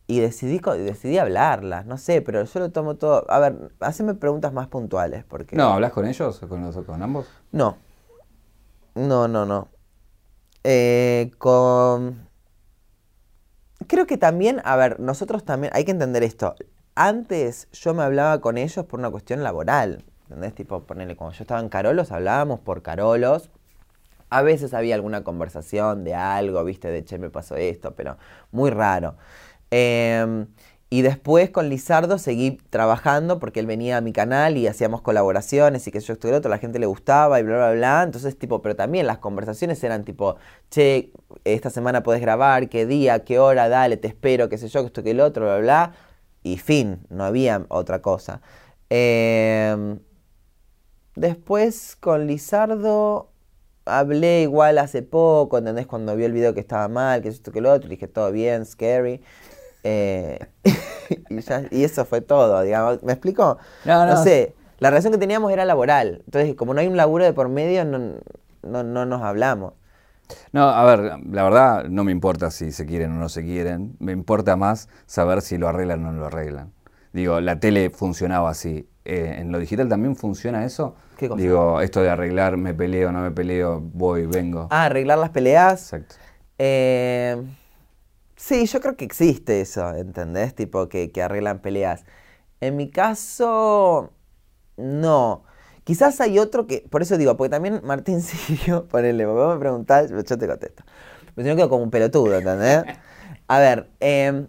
y 0.09 0.21
decidí, 0.21 0.57
decidí 0.57 1.19
hablarlas, 1.19 1.85
no 1.85 1.99
sé, 1.99 2.23
pero 2.23 2.43
yo 2.43 2.59
lo 2.59 2.71
tomo 2.71 2.95
todo. 2.95 3.29
A 3.29 3.37
ver, 3.37 3.71
haceme 3.79 4.15
preguntas 4.15 4.51
más 4.51 4.67
puntuales. 4.67 5.23
porque... 5.23 5.55
No, 5.55 5.65
¿hablas 5.73 5.91
con 5.91 6.07
ellos? 6.07 6.39
¿Con, 6.49 6.65
los, 6.65 6.75
con 6.77 7.03
ambos? 7.03 7.27
No. 7.51 7.77
No, 8.95 9.27
no, 9.27 9.45
no. 9.45 9.67
Eh, 10.63 11.29
con. 11.37 12.27
Creo 13.85 14.07
que 14.07 14.17
también, 14.17 14.63
a 14.65 14.75
ver, 14.77 14.99
nosotros 14.99 15.45
también, 15.45 15.71
hay 15.75 15.85
que 15.85 15.91
entender 15.91 16.23
esto. 16.23 16.55
Antes 16.95 17.67
yo 17.71 17.93
me 17.93 18.01
hablaba 18.01 18.41
con 18.41 18.57
ellos 18.57 18.83
por 18.87 18.99
una 18.99 19.11
cuestión 19.11 19.43
laboral. 19.43 20.03
¿Entendés? 20.23 20.55
Tipo, 20.55 20.81
ponerle, 20.87 21.15
cuando 21.15 21.37
yo 21.37 21.43
estaba 21.43 21.61
en 21.61 21.69
Carolos, 21.69 22.11
hablábamos 22.11 22.59
por 22.61 22.81
Carolos. 22.81 23.51
A 24.31 24.41
veces 24.41 24.73
había 24.73 24.95
alguna 24.95 25.23
conversación 25.23 26.03
de 26.03 26.15
algo, 26.15 26.63
viste, 26.63 26.89
de 26.89 27.05
che, 27.05 27.19
me 27.19 27.29
pasó 27.29 27.55
esto, 27.57 27.93
pero 27.93 28.17
muy 28.51 28.71
raro. 28.71 29.15
Em, 29.71 30.47
Y 30.91 31.03
después 31.03 31.51
con 31.51 31.69
Lizardo 31.69 32.17
seguí 32.17 32.57
trabajando 32.71 33.37
porque 33.37 33.59
él 33.59 33.67
venía 33.67 33.97
a 33.97 34.01
mi 34.01 34.11
canal 34.11 34.57
y 34.57 34.65
hacíamos 34.65 35.01
colaboraciones 35.03 35.85
y 35.87 35.91
que 35.91 35.99
yo 35.99 36.13
estuviera 36.13 36.39
otro, 36.39 36.49
la 36.49 36.57
gente 36.57 36.79
le 36.79 36.87
gustaba 36.87 37.39
y 37.39 37.43
bla, 37.43 37.57
bla, 37.57 37.71
bla. 37.73 38.03
Entonces, 38.03 38.37
tipo, 38.39 38.63
pero 38.63 38.75
también 38.75 39.05
las 39.05 39.19
conversaciones 39.19 39.83
eran 39.83 40.03
tipo, 40.03 40.37
che, 40.71 41.11
esta 41.43 41.69
semana 41.69 42.01
puedes 42.01 42.21
grabar, 42.23 42.69
qué 42.69 42.87
día, 42.87 43.23
qué 43.23 43.37
hora, 43.37 43.69
dale, 43.69 43.97
te 43.97 44.07
espero, 44.07 44.49
qué 44.49 44.57
sé 44.57 44.67
yo, 44.67 44.81
que 44.81 44.87
esto, 44.87 45.03
que 45.03 45.11
el 45.11 45.19
otro, 45.19 45.45
bla, 45.45 45.57
bla. 45.59 45.93
Y 46.41 46.57
fin, 46.57 47.01
no 47.09 47.23
había 47.23 47.65
otra 47.69 48.01
cosa. 48.01 48.41
Em, 48.89 49.99
después 51.15 51.95
con 51.99 52.27
Lizardo 52.27 53.31
hablé 53.85 54.41
igual 54.43 54.77
hace 54.77 55.01
poco, 55.03 55.57
¿entendés? 55.57 55.87
Cuando 55.87 56.15
vio 56.15 56.25
el 56.25 56.33
video 56.33 56.53
que 56.53 56.59
estaba 56.59 56.87
mal, 56.87 57.21
que 57.21 57.29
esto, 57.29 57.51
que 57.51 57.59
el 57.59 57.65
otro, 57.65 57.89
dije 57.89 58.07
todo 58.07 58.31
bien, 58.31 58.65
scary. 58.65 59.21
Eh, 59.83 60.39
y, 61.71 61.83
eso 61.83 62.05
fue 62.05 62.21
todo, 62.21 62.61
digamos. 62.61 63.03
¿Me 63.03 63.13
explico? 63.13 63.57
No, 63.85 64.23
sé. 64.23 64.55
La 64.79 64.89
relación 64.89 65.13
que 65.13 65.19
teníamos 65.19 65.51
era 65.51 65.65
laboral. 65.65 66.21
Entonces, 66.25 66.55
como 66.55 66.73
no 66.73 66.81
hay 66.81 66.87
un 66.87 66.97
laburo 66.97 67.25
de 67.25 67.33
por 67.33 67.49
medio, 67.49 67.85
no, 67.85 68.17
no, 68.63 69.05
nos 69.05 69.21
hablamos. 69.21 69.73
No, 70.51 70.69
a 70.69 70.85
ver, 70.85 71.19
la 71.31 71.43
verdad 71.43 71.85
no 71.85 72.03
me 72.03 72.11
importa 72.11 72.51
si 72.51 72.71
se 72.71 72.85
quieren 72.85 73.11
o 73.13 73.15
no 73.15 73.29
se 73.29 73.43
quieren. 73.43 73.95
Me 73.99 74.11
importa 74.11 74.55
más 74.55 74.87
saber 75.05 75.41
si 75.41 75.57
lo 75.57 75.67
arreglan 75.67 76.05
o 76.05 76.11
no 76.11 76.19
lo 76.19 76.25
arreglan. 76.27 76.71
Digo, 77.13 77.41
la 77.41 77.59
tele 77.59 77.89
funcionaba 77.89 78.51
así. 78.51 78.87
Eh, 79.05 79.37
¿En 79.39 79.51
lo 79.51 79.57
digital 79.57 79.89
también 79.89 80.15
funciona 80.15 80.65
eso? 80.65 80.95
¿Qué 81.17 81.27
cosa? 81.27 81.41
Digo, 81.41 81.81
esto 81.81 82.03
de 82.03 82.11
arreglar, 82.11 82.57
me 82.57 82.75
peleo, 82.75 83.11
no 83.11 83.21
me 83.21 83.31
peleo, 83.31 83.81
voy, 83.81 84.27
vengo. 84.27 84.67
Ah, 84.69 84.85
arreglar 84.85 85.17
las 85.17 85.31
peleas. 85.31 85.81
Exacto. 85.81 86.15
Eh, 86.59 87.41
Sí, 88.39 88.65
yo 88.67 88.79
creo 88.79 88.95
que 88.95 89.03
existe 89.05 89.59
eso, 89.61 89.93
¿entendés? 89.95 90.55
Tipo 90.55 90.87
que, 90.89 91.11
arreglan 91.21 91.61
peleas. 91.61 92.05
En 92.61 92.77
mi 92.77 92.89
caso, 92.89 94.13
no. 94.77 95.43
Quizás 95.83 96.21
hay 96.21 96.39
otro 96.39 96.67
que, 96.67 96.85
por 96.89 97.01
eso 97.01 97.17
digo, 97.17 97.37
porque 97.37 97.49
también 97.51 97.81
Martín 97.83 98.21
Sirio, 98.23 98.87
ponele, 98.87 99.25
vos 99.25 99.55
me 99.55 99.59
preguntás, 99.59 100.11
yo 100.11 100.23
te 100.23 100.47
contesto. 100.47 100.83
Pero 101.35 101.45
si 101.45 101.49
no 101.49 101.55
quedo 101.57 101.69
como 101.69 101.83
un 101.83 101.91
pelotudo, 101.91 102.37
¿entendés? 102.37 102.85
A 103.47 103.59
ver, 103.59 103.89
eh, 103.99 104.47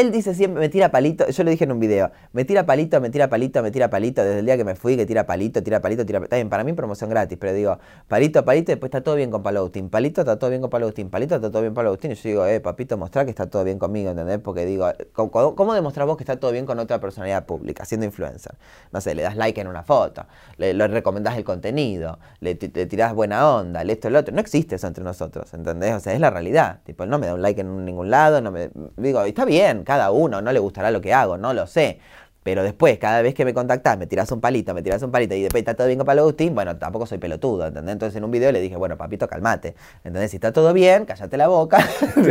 él 0.00 0.12
dice 0.12 0.34
siempre, 0.34 0.60
me 0.60 0.68
tira 0.68 0.90
palito, 0.90 1.28
yo 1.28 1.44
le 1.44 1.50
dije 1.50 1.64
en 1.64 1.72
un 1.72 1.80
video, 1.80 2.10
me 2.32 2.44
tira 2.44 2.64
palito, 2.66 3.00
me 3.00 3.10
tira 3.10 3.28
palito, 3.28 3.62
me 3.62 3.70
tira 3.70 3.90
palito, 3.90 4.24
desde 4.24 4.40
el 4.40 4.46
día 4.46 4.56
que 4.56 4.64
me 4.64 4.74
fui, 4.74 4.96
que 4.96 5.06
tira 5.06 5.26
palito, 5.26 5.62
tira 5.62 5.80
palito, 5.80 6.04
tira 6.06 6.18
palito. 6.20 6.26
Está 6.26 6.36
bien, 6.36 6.48
para 6.48 6.64
mí 6.64 6.72
promoción 6.72 7.10
gratis, 7.10 7.38
pero 7.40 7.52
digo, 7.52 7.78
palito, 8.06 8.44
palito, 8.44 8.72
después 8.72 8.88
está 8.88 9.02
todo 9.02 9.16
bien 9.16 9.30
con 9.30 9.42
Palo 9.42 9.60
Agustín, 9.60 9.90
palito, 9.90 10.20
está 10.22 10.38
todo 10.38 10.50
bien 10.50 10.62
con 10.62 10.70
Palo 10.70 10.86
Agustín, 10.86 11.10
palito, 11.10 11.34
está 11.34 11.50
todo 11.50 11.62
bien 11.62 11.70
con 11.72 11.76
Palo 11.76 11.88
Agustín. 11.88 12.12
Y 12.12 12.14
yo 12.14 12.28
digo, 12.28 12.46
eh, 12.46 12.60
papito, 12.60 12.96
mostrar 12.96 13.24
que 13.24 13.30
está 13.30 13.48
todo 13.50 13.64
bien 13.64 13.78
conmigo, 13.78 14.10
¿entendés? 14.10 14.38
Porque 14.38 14.64
digo, 14.64 14.90
¿cómo, 15.12 15.54
cómo 15.54 15.74
demostrar 15.74 16.06
vos 16.06 16.16
que 16.16 16.22
está 16.22 16.36
todo 16.36 16.52
bien 16.52 16.66
con 16.66 16.78
otra 16.78 17.00
personalidad 17.00 17.46
pública, 17.46 17.84
siendo 17.84 18.06
influencer? 18.06 18.54
No 18.92 19.00
sé, 19.00 19.14
le 19.14 19.22
das 19.22 19.36
like 19.36 19.60
en 19.60 19.68
una 19.68 19.82
foto, 19.82 20.26
le, 20.56 20.72
recomendás 20.88 21.36
el 21.36 21.44
contenido, 21.44 22.18
le, 22.40 22.54
tirás 22.54 23.14
buena 23.14 23.54
onda, 23.56 23.84
le 23.84 23.94
esto, 23.94 24.08
el 24.08 24.16
otro. 24.16 24.34
No 24.34 24.40
existe 24.40 24.76
eso 24.76 24.86
entre 24.86 25.04
nosotros, 25.04 25.52
¿entendés? 25.54 25.94
O 25.94 26.00
sea, 26.00 26.12
es 26.12 26.20
la 26.20 26.30
realidad. 26.30 26.80
Tipo, 26.84 27.06
no 27.06 27.18
me 27.18 27.26
da 27.26 27.34
un 27.34 27.42
like 27.42 27.60
en 27.60 27.84
ningún 27.84 28.10
lado, 28.10 28.40
no 28.40 28.50
me. 28.50 28.70
Digo, 28.96 29.22
está 29.22 29.44
bien, 29.44 29.84
cada 29.88 30.10
uno, 30.10 30.42
no 30.42 30.52
le 30.52 30.58
gustará 30.58 30.90
lo 30.90 31.00
que 31.00 31.14
hago, 31.14 31.38
no 31.38 31.54
lo 31.54 31.66
sé. 31.66 31.98
Pero 32.42 32.62
después, 32.62 32.98
cada 32.98 33.22
vez 33.22 33.34
que 33.34 33.46
me 33.46 33.54
contactás, 33.54 33.96
me 33.96 34.06
tiras 34.06 34.30
un 34.30 34.38
palito, 34.38 34.74
me 34.74 34.82
tiras 34.82 35.02
un 35.02 35.10
palito 35.10 35.34
y 35.34 35.40
después 35.40 35.62
está 35.62 35.72
todo 35.72 35.86
bien 35.86 35.98
con 35.98 36.04
Palo 36.04 36.20
Agustín, 36.22 36.54
bueno, 36.54 36.76
tampoco 36.76 37.06
soy 37.06 37.16
pelotudo, 37.16 37.66
¿entendés? 37.66 37.94
Entonces 37.94 38.16
en 38.16 38.24
un 38.24 38.30
video 38.30 38.52
le 38.52 38.60
dije, 38.60 38.76
bueno, 38.76 38.98
papito, 38.98 39.26
calmate, 39.26 39.74
¿entendés? 40.04 40.30
Si 40.30 40.36
está 40.36 40.52
todo 40.52 40.74
bien, 40.74 41.06
cállate 41.06 41.38
la 41.38 41.48
boca, 41.48 41.78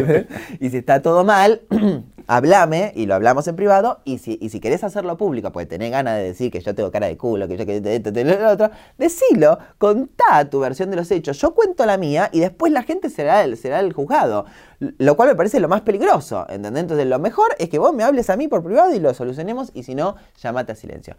y 0.60 0.70
si 0.70 0.78
está 0.78 1.02
todo 1.02 1.24
mal, 1.24 1.62
hablame 2.28 2.92
y 2.96 3.06
lo 3.06 3.16
hablamos 3.16 3.48
en 3.48 3.56
privado. 3.56 4.02
Y 4.04 4.20
si, 4.20 4.38
y 4.42 4.50
si 4.50 4.60
querés 4.60 4.84
hacerlo 4.84 5.18
público, 5.18 5.52
porque 5.52 5.66
tenés 5.66 5.92
ganas 5.92 6.18
de 6.18 6.24
decir 6.24 6.52
que 6.52 6.60
yo 6.60 6.76
tengo 6.76 6.92
cara 6.92 7.08
de 7.08 7.18
culo, 7.18 7.48
que 7.48 7.58
yo 7.58 7.66
que 7.66 7.78
esto, 7.78 8.12
lo 8.12 8.52
otro, 8.52 8.70
decilo, 8.98 9.58
contá 9.78 10.50
tu 10.50 10.60
versión 10.60 10.92
de 10.92 10.98
los 10.98 11.10
hechos. 11.10 11.40
Yo 11.40 11.56
cuento 11.56 11.86
la 11.86 11.98
mía 11.98 12.30
y 12.32 12.40
después 12.40 12.72
la 12.72 12.84
gente 12.84 13.10
será 13.10 13.44
el, 13.44 13.58
será 13.58 13.80
el 13.80 13.94
juzgado. 13.94 14.46
Lo 14.80 15.16
cual 15.16 15.30
me 15.30 15.36
parece 15.36 15.60
lo 15.60 15.68
más 15.68 15.82
peligroso, 15.82 16.46
¿entendés? 16.50 16.84
Entonces 16.84 17.08
lo 17.08 17.18
mejor 17.18 17.48
es 17.58 17.70
que 17.70 17.80
vos 17.80 17.94
me 17.94 18.04
hables 18.04 18.30
a 18.30 18.38
mí 18.38 18.48
por 18.48 18.64
privado 18.64 18.94
y 18.94 19.00
lo 19.00 19.14
solucionemos. 19.14 19.72
Y 19.74 19.84
si 19.84 19.96
no, 19.96 20.16
llamate 20.42 20.74
a 20.74 20.76
silencio. 20.76 21.16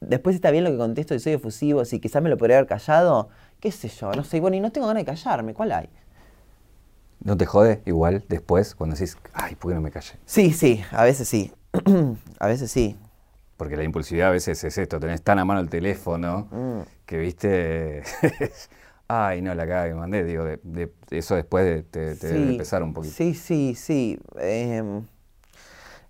Después 0.00 0.34
está 0.34 0.50
bien 0.50 0.64
lo 0.64 0.70
que 0.70 0.78
contesto 0.78 1.14
y 1.14 1.20
soy 1.20 1.34
efusivo, 1.34 1.84
si 1.84 2.00
quizás 2.00 2.22
me 2.22 2.30
lo 2.30 2.38
podría 2.38 2.56
haber 2.56 2.68
callado, 2.68 3.28
qué 3.60 3.70
sé 3.70 3.88
yo, 3.88 4.10
no 4.12 4.24
sé, 4.24 4.40
bueno, 4.40 4.56
y 4.56 4.60
no 4.60 4.72
tengo 4.72 4.86
ganas 4.86 5.02
de 5.02 5.04
callarme, 5.04 5.52
¿cuál 5.52 5.72
hay? 5.72 5.90
¿No 7.22 7.36
te 7.36 7.44
jode 7.46 7.82
igual 7.84 8.24
después 8.28 8.74
cuando 8.74 8.96
decís, 8.96 9.18
ay, 9.34 9.54
¿por 9.54 9.70
qué 9.70 9.74
no 9.74 9.80
me 9.82 9.90
callé? 9.90 10.14
Sí, 10.24 10.52
sí, 10.52 10.82
a 10.90 11.04
veces 11.04 11.28
sí. 11.28 11.52
a 12.38 12.46
veces 12.46 12.70
sí. 12.70 12.96
Porque 13.56 13.76
la 13.76 13.84
impulsividad 13.84 14.28
a 14.28 14.32
veces 14.32 14.64
es 14.64 14.78
esto, 14.78 14.98
tenés 14.98 15.20
tan 15.22 15.38
a 15.38 15.44
mano 15.44 15.60
el 15.60 15.68
teléfono 15.68 16.48
mm. 16.50 16.80
que 17.04 17.18
viste. 17.18 18.02
ay, 19.08 19.42
no, 19.42 19.54
la 19.54 19.66
caga 19.66 19.88
que 19.88 19.94
mandé. 19.94 20.24
Digo, 20.24 20.44
de, 20.44 20.92
eso 21.10 21.34
después 21.34 21.84
te, 21.90 22.14
debe 22.14 22.54
pesar 22.56 22.82
un 22.82 22.94
poquito. 22.94 23.14
Sí, 23.14 23.34
sí, 23.34 23.74
sí. 23.74 24.18
Em, 24.38 25.02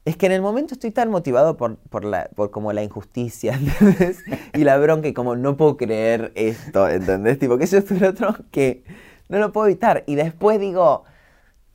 es 0.04 0.16
que 0.16 0.26
en 0.26 0.32
el 0.32 0.42
momento 0.42 0.74
estoy 0.74 0.92
tan 0.92 1.10
motivado 1.10 1.56
por, 1.56 1.76
por, 1.76 2.04
la, 2.04 2.30
por 2.36 2.52
como 2.52 2.72
la 2.72 2.84
injusticia, 2.84 3.54
¿entendés? 3.80 4.20
y 4.54 4.62
la 4.62 4.78
bronca 4.78 5.08
y 5.08 5.12
como 5.12 5.34
no 5.34 5.56
puedo 5.56 5.76
creer 5.76 6.30
esto, 6.36 6.88
¿entendés? 6.88 7.38
Tipo, 7.40 7.58
que 7.58 7.66
yo 7.66 7.78
estoy 7.78 8.02
otro 8.04 8.36
que 8.52 8.84
no 9.30 9.38
lo 9.38 9.52
puedo 9.52 9.68
evitar. 9.68 10.04
Y 10.06 10.16
después 10.16 10.60
digo, 10.60 11.04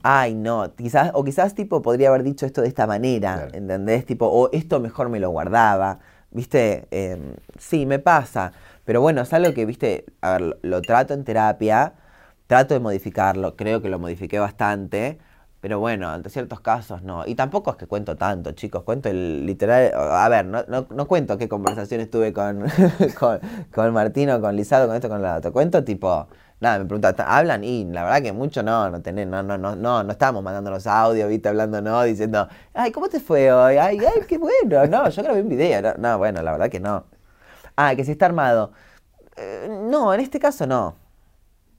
ay, 0.04 0.36
no, 0.36 0.76
quizás, 0.76 1.12
o 1.16 1.24
quizás 1.24 1.56
tipo 1.56 1.82
podría 1.82 2.10
haber 2.10 2.24
dicho 2.24 2.46
esto 2.46 2.62
de 2.62 2.68
esta 2.68 2.86
manera, 2.88 3.48
¿entendés? 3.54 4.06
Tipo, 4.06 4.28
o 4.28 4.52
esto 4.52 4.80
mejor 4.80 5.10
me 5.10 5.20
lo 5.20 5.32
guardaba, 5.32 6.00
¿viste? 6.32 6.88
Em, 6.92 7.36
sí, 7.58 7.86
me 7.86 8.00
pasa. 8.00 8.52
Pero 8.86 9.02
bueno, 9.02 9.22
es 9.22 9.34
algo 9.34 9.54
que, 9.54 9.66
¿viste? 9.66 10.06
A 10.22 10.34
ver, 10.34 10.60
lo, 10.62 10.82
trato 10.82 11.14
en 11.14 11.24
terapia, 11.24 11.94
trato 12.48 12.74
de 12.76 12.80
modificarlo, 12.82 13.56
creo 13.56 13.82
que 13.82 13.90
lo 13.90 14.00
modifiqué 14.00 14.40
bastante. 14.40 15.18
Pero 15.62 15.80
bueno, 15.80 16.10
ante 16.10 16.30
ciertos 16.30 16.60
casos 16.62 17.02
no. 17.02 17.26
Y 17.26 17.34
tampoco 17.36 17.72
es 17.72 17.78
que 17.78 17.88
cuento 17.88 18.16
tanto, 18.16 18.52
chicos. 18.52 18.84
Cuento 18.84 19.10
el 19.10 19.46
literal. 19.48 19.92
A 19.96 20.30
ver, 20.30 20.46
no, 20.46 20.64
no, 20.68 21.08
cuento 21.08 21.38
qué 21.40 21.50
conversaciones 21.50 22.12
tuve 22.12 22.34
con, 22.34 22.66
con, 23.20 23.40
con 23.74 23.94
Martino, 23.94 24.40
con 24.42 24.56
Lizardo, 24.56 24.88
con 24.88 24.96
esto, 24.96 25.10
con 25.10 25.22
la 25.24 25.38
otro. 25.38 25.52
Cuento 25.52 25.84
tipo 25.84 26.28
nada, 26.60 26.80
me 26.80 26.86
pregunta, 26.86 27.16
¿hablan? 27.28 27.64
Y 27.64 27.86
la 27.86 28.04
verdad 28.04 28.22
que 28.22 28.32
mucho 28.34 28.64
no, 28.64 28.90
no 28.90 29.02
tenés, 29.02 29.28
no, 29.28 29.44
no, 29.44 29.58
no, 29.58 29.76
no, 29.76 30.04
no 30.04 30.12
estamos 30.12 30.44
mandándonos 30.44 30.88
audio, 30.88 31.28
viste, 31.28 31.50
hablando, 31.50 31.82
no, 31.82 32.04
diciendo, 32.04 32.48
ay, 32.74 32.92
¿cómo 32.92 33.10
te 33.10 33.20
fue 33.20 33.52
hoy? 33.52 33.78
Ay, 33.78 34.00
ay, 34.00 34.22
qué 34.28 34.38
bueno, 34.38 34.86
no, 34.88 35.10
yo 35.10 35.24
grabé 35.24 35.42
un 35.42 35.50
video, 35.50 35.82
no, 35.82 35.94
no 35.98 36.18
bueno, 36.18 36.42
la 36.42 36.52
verdad 36.52 36.70
que 36.70 36.80
no. 36.80 37.06
Ah, 37.76 37.96
que 37.96 38.06
si 38.06 38.12
está 38.12 38.28
armado. 38.28 38.72
Eh, 39.38 39.68
no, 39.90 40.14
en 40.14 40.22
este 40.22 40.40
caso 40.40 40.66
no. 40.66 40.96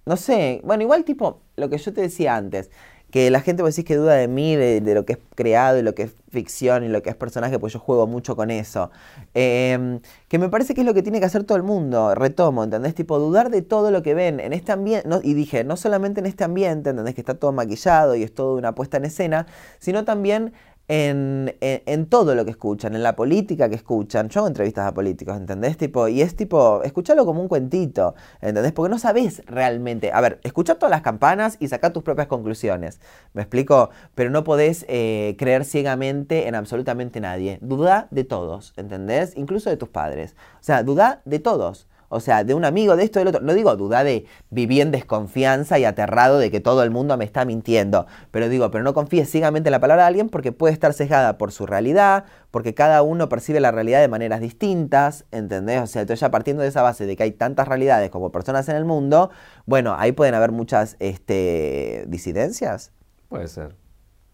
No 0.04 0.16
sé, 0.16 0.60
bueno, 0.64 0.82
igual 0.82 1.04
tipo, 1.04 1.42
lo 1.56 1.68
que 1.68 1.78
yo 1.78 1.92
te 1.92 2.02
decía 2.02 2.36
antes, 2.36 2.70
que 3.16 3.31
la 3.31 3.40
gente 3.40 3.62
vos 3.62 3.74
decís 3.74 3.88
que 3.88 3.96
duda 3.96 4.12
de 4.12 4.29
mí, 4.29 4.57
de, 4.57 4.94
lo 4.94 5.07
que 5.07 5.14
es 5.14 5.18
creado 5.35 5.79
y 5.79 5.83
lo 5.83 5.94
que 5.94 6.02
es 6.02 6.14
ficción 6.29 6.85
y 6.85 6.88
lo 6.88 7.02
que 7.02 7.09
es 7.09 7.16
personaje, 7.16 7.59
pues 7.59 7.72
yo 7.72 7.79
juego 7.79 8.07
mucho 8.07 8.37
con 8.37 8.50
eso. 8.50 8.90
Em, 9.33 10.00
que 10.29 10.38
me 10.38 10.50
parece 10.50 10.74
que 10.74 10.83
es 10.83 10.87
lo 10.87 10.92
que 10.92 11.02
tiene 11.02 11.18
que 11.18 11.24
hacer 11.24 11.42
todo 11.44 11.57
el 11.57 11.62
mundo, 11.62 12.14
retomo, 12.14 12.62
¿entendés? 12.62 12.94
Tipo, 12.94 13.18
dudar 13.18 13.48
de 13.48 13.62
todo 13.62 13.90
lo 13.90 14.02
que 14.02 14.12
ven 14.12 14.38
en 14.38 14.52
este 14.52 14.72
ambiente, 14.72 15.09
y 15.22 15.33
dije, 15.33 15.64
no 15.64 15.79
solamente 15.79 16.20
en 16.20 16.26
este 16.26 16.44
ambiente, 16.44 16.90
¿entendés? 16.90 17.14
Que 17.14 17.22
está 17.22 17.33
todo 17.33 17.52
maquillado 17.52 18.16
y 18.16 18.22
es 18.22 18.35
todo 18.35 18.55
una 18.55 18.74
puesta 18.74 18.98
en 18.98 19.07
escena, 19.07 19.46
sino 19.79 20.05
también 20.05 20.52
en, 20.88 22.07
todo 22.09 22.35
lo 22.35 22.44
que 22.44 22.53
escuchan, 22.53 22.94
en 22.94 23.03
la 23.03 23.16
política 23.16 23.68
que 23.68 23.75
escuchan. 23.75 24.29
Yo 24.29 24.40
hago 24.40 24.49
entrevistas 24.49 24.87
a 24.87 24.94
políticos, 24.94 25.37
¿entendés? 25.37 25.77
Tipo, 25.77 26.09
y 26.09 26.22
es 26.22 26.37
tipo, 26.37 26.83
escucharlo 26.85 27.27
como 27.27 27.40
un 27.40 27.49
cuentito, 27.49 28.14
¿entendés? 28.40 28.72
Porque 28.72 28.90
no 28.90 28.99
sabes 28.99 29.42
realmente. 29.46 30.12
A 30.12 30.20
ver, 30.20 30.40
escucha 30.44 30.77
todas 30.77 30.90
las 30.90 31.03
campanas 31.03 31.57
y 31.61 31.68
saca 31.68 31.92
tus 31.92 32.03
propias 32.03 32.29
conclusiones. 32.29 33.01
¿Me 33.33 33.42
explico? 33.42 33.90
Pero 34.14 34.31
no 34.31 34.44
podés 34.44 34.85
eh, 34.88 35.35
creer 35.38 35.64
ciegamente 35.64 36.46
en 36.49 36.55
absolutamente 36.55 37.20
nadie. 37.20 37.59
Duda 37.62 38.09
de 38.11 38.25
todos, 38.25 38.72
¿entendés? 38.77 39.37
Incluso 39.37 39.70
de 39.70 39.77
tus 39.77 39.88
padres. 39.88 40.37
O 40.61 40.62
sea, 40.62 40.83
duda 40.83 41.22
de 41.25 41.38
todos. 41.38 41.88
O 42.08 42.20
sea, 42.20 42.44
de 42.44 42.54
un 42.54 42.64
amigo, 42.64 42.96
de 42.96 43.04
esto, 43.04 43.18
del 43.18 43.28
otro. 43.28 43.40
No 43.40 43.54
digo 43.54 43.74
duda 43.76 44.04
de 44.04 44.26
vivir 44.50 44.82
en 44.82 44.90
desconfianza 44.90 45.78
y 45.78 45.84
aterrado 45.84 46.38
de 46.38 46.50
que 46.50 46.60
todo 46.60 46.82
el 46.82 46.90
mundo 46.90 47.16
me 47.16 47.24
está 47.24 47.44
mintiendo. 47.44 48.06
Pero 48.30 48.48
digo, 48.48 48.70
pero 48.70 48.84
no 48.84 48.94
confíes 48.94 49.30
ciegamente 49.30 49.68
en 49.68 49.72
la 49.72 49.80
palabra 49.80 50.04
de 50.04 50.08
alguien 50.08 50.28
porque 50.28 50.52
puede 50.52 50.72
estar 50.72 50.92
sesgada 50.92 51.38
por 51.38 51.52
su 51.52 51.66
realidad, 51.66 52.24
porque 52.50 52.74
cada 52.74 53.02
uno 53.02 53.28
percibe 53.28 53.60
la 53.60 53.70
realidad 53.70 54.00
de 54.00 54.08
maneras 54.08 54.40
distintas, 54.40 55.24
¿entendés? 55.32 55.82
O 55.82 55.86
sea, 55.86 56.02
entonces 56.02 56.20
ya 56.20 56.30
partiendo 56.30 56.62
de 56.62 56.68
esa 56.68 56.82
base 56.82 57.06
de 57.06 57.16
que 57.16 57.22
hay 57.22 57.32
tantas 57.32 57.68
realidades 57.68 58.10
como 58.10 58.30
personas 58.30 58.68
en 58.68 58.76
el 58.76 58.84
mundo, 58.84 59.30
bueno, 59.66 59.94
ahí 59.98 60.12
pueden 60.12 60.34
haber 60.34 60.52
muchas 60.52 60.96
este, 61.00 62.04
disidencias. 62.08 62.92
Puede 63.28 63.48
ser. 63.48 63.74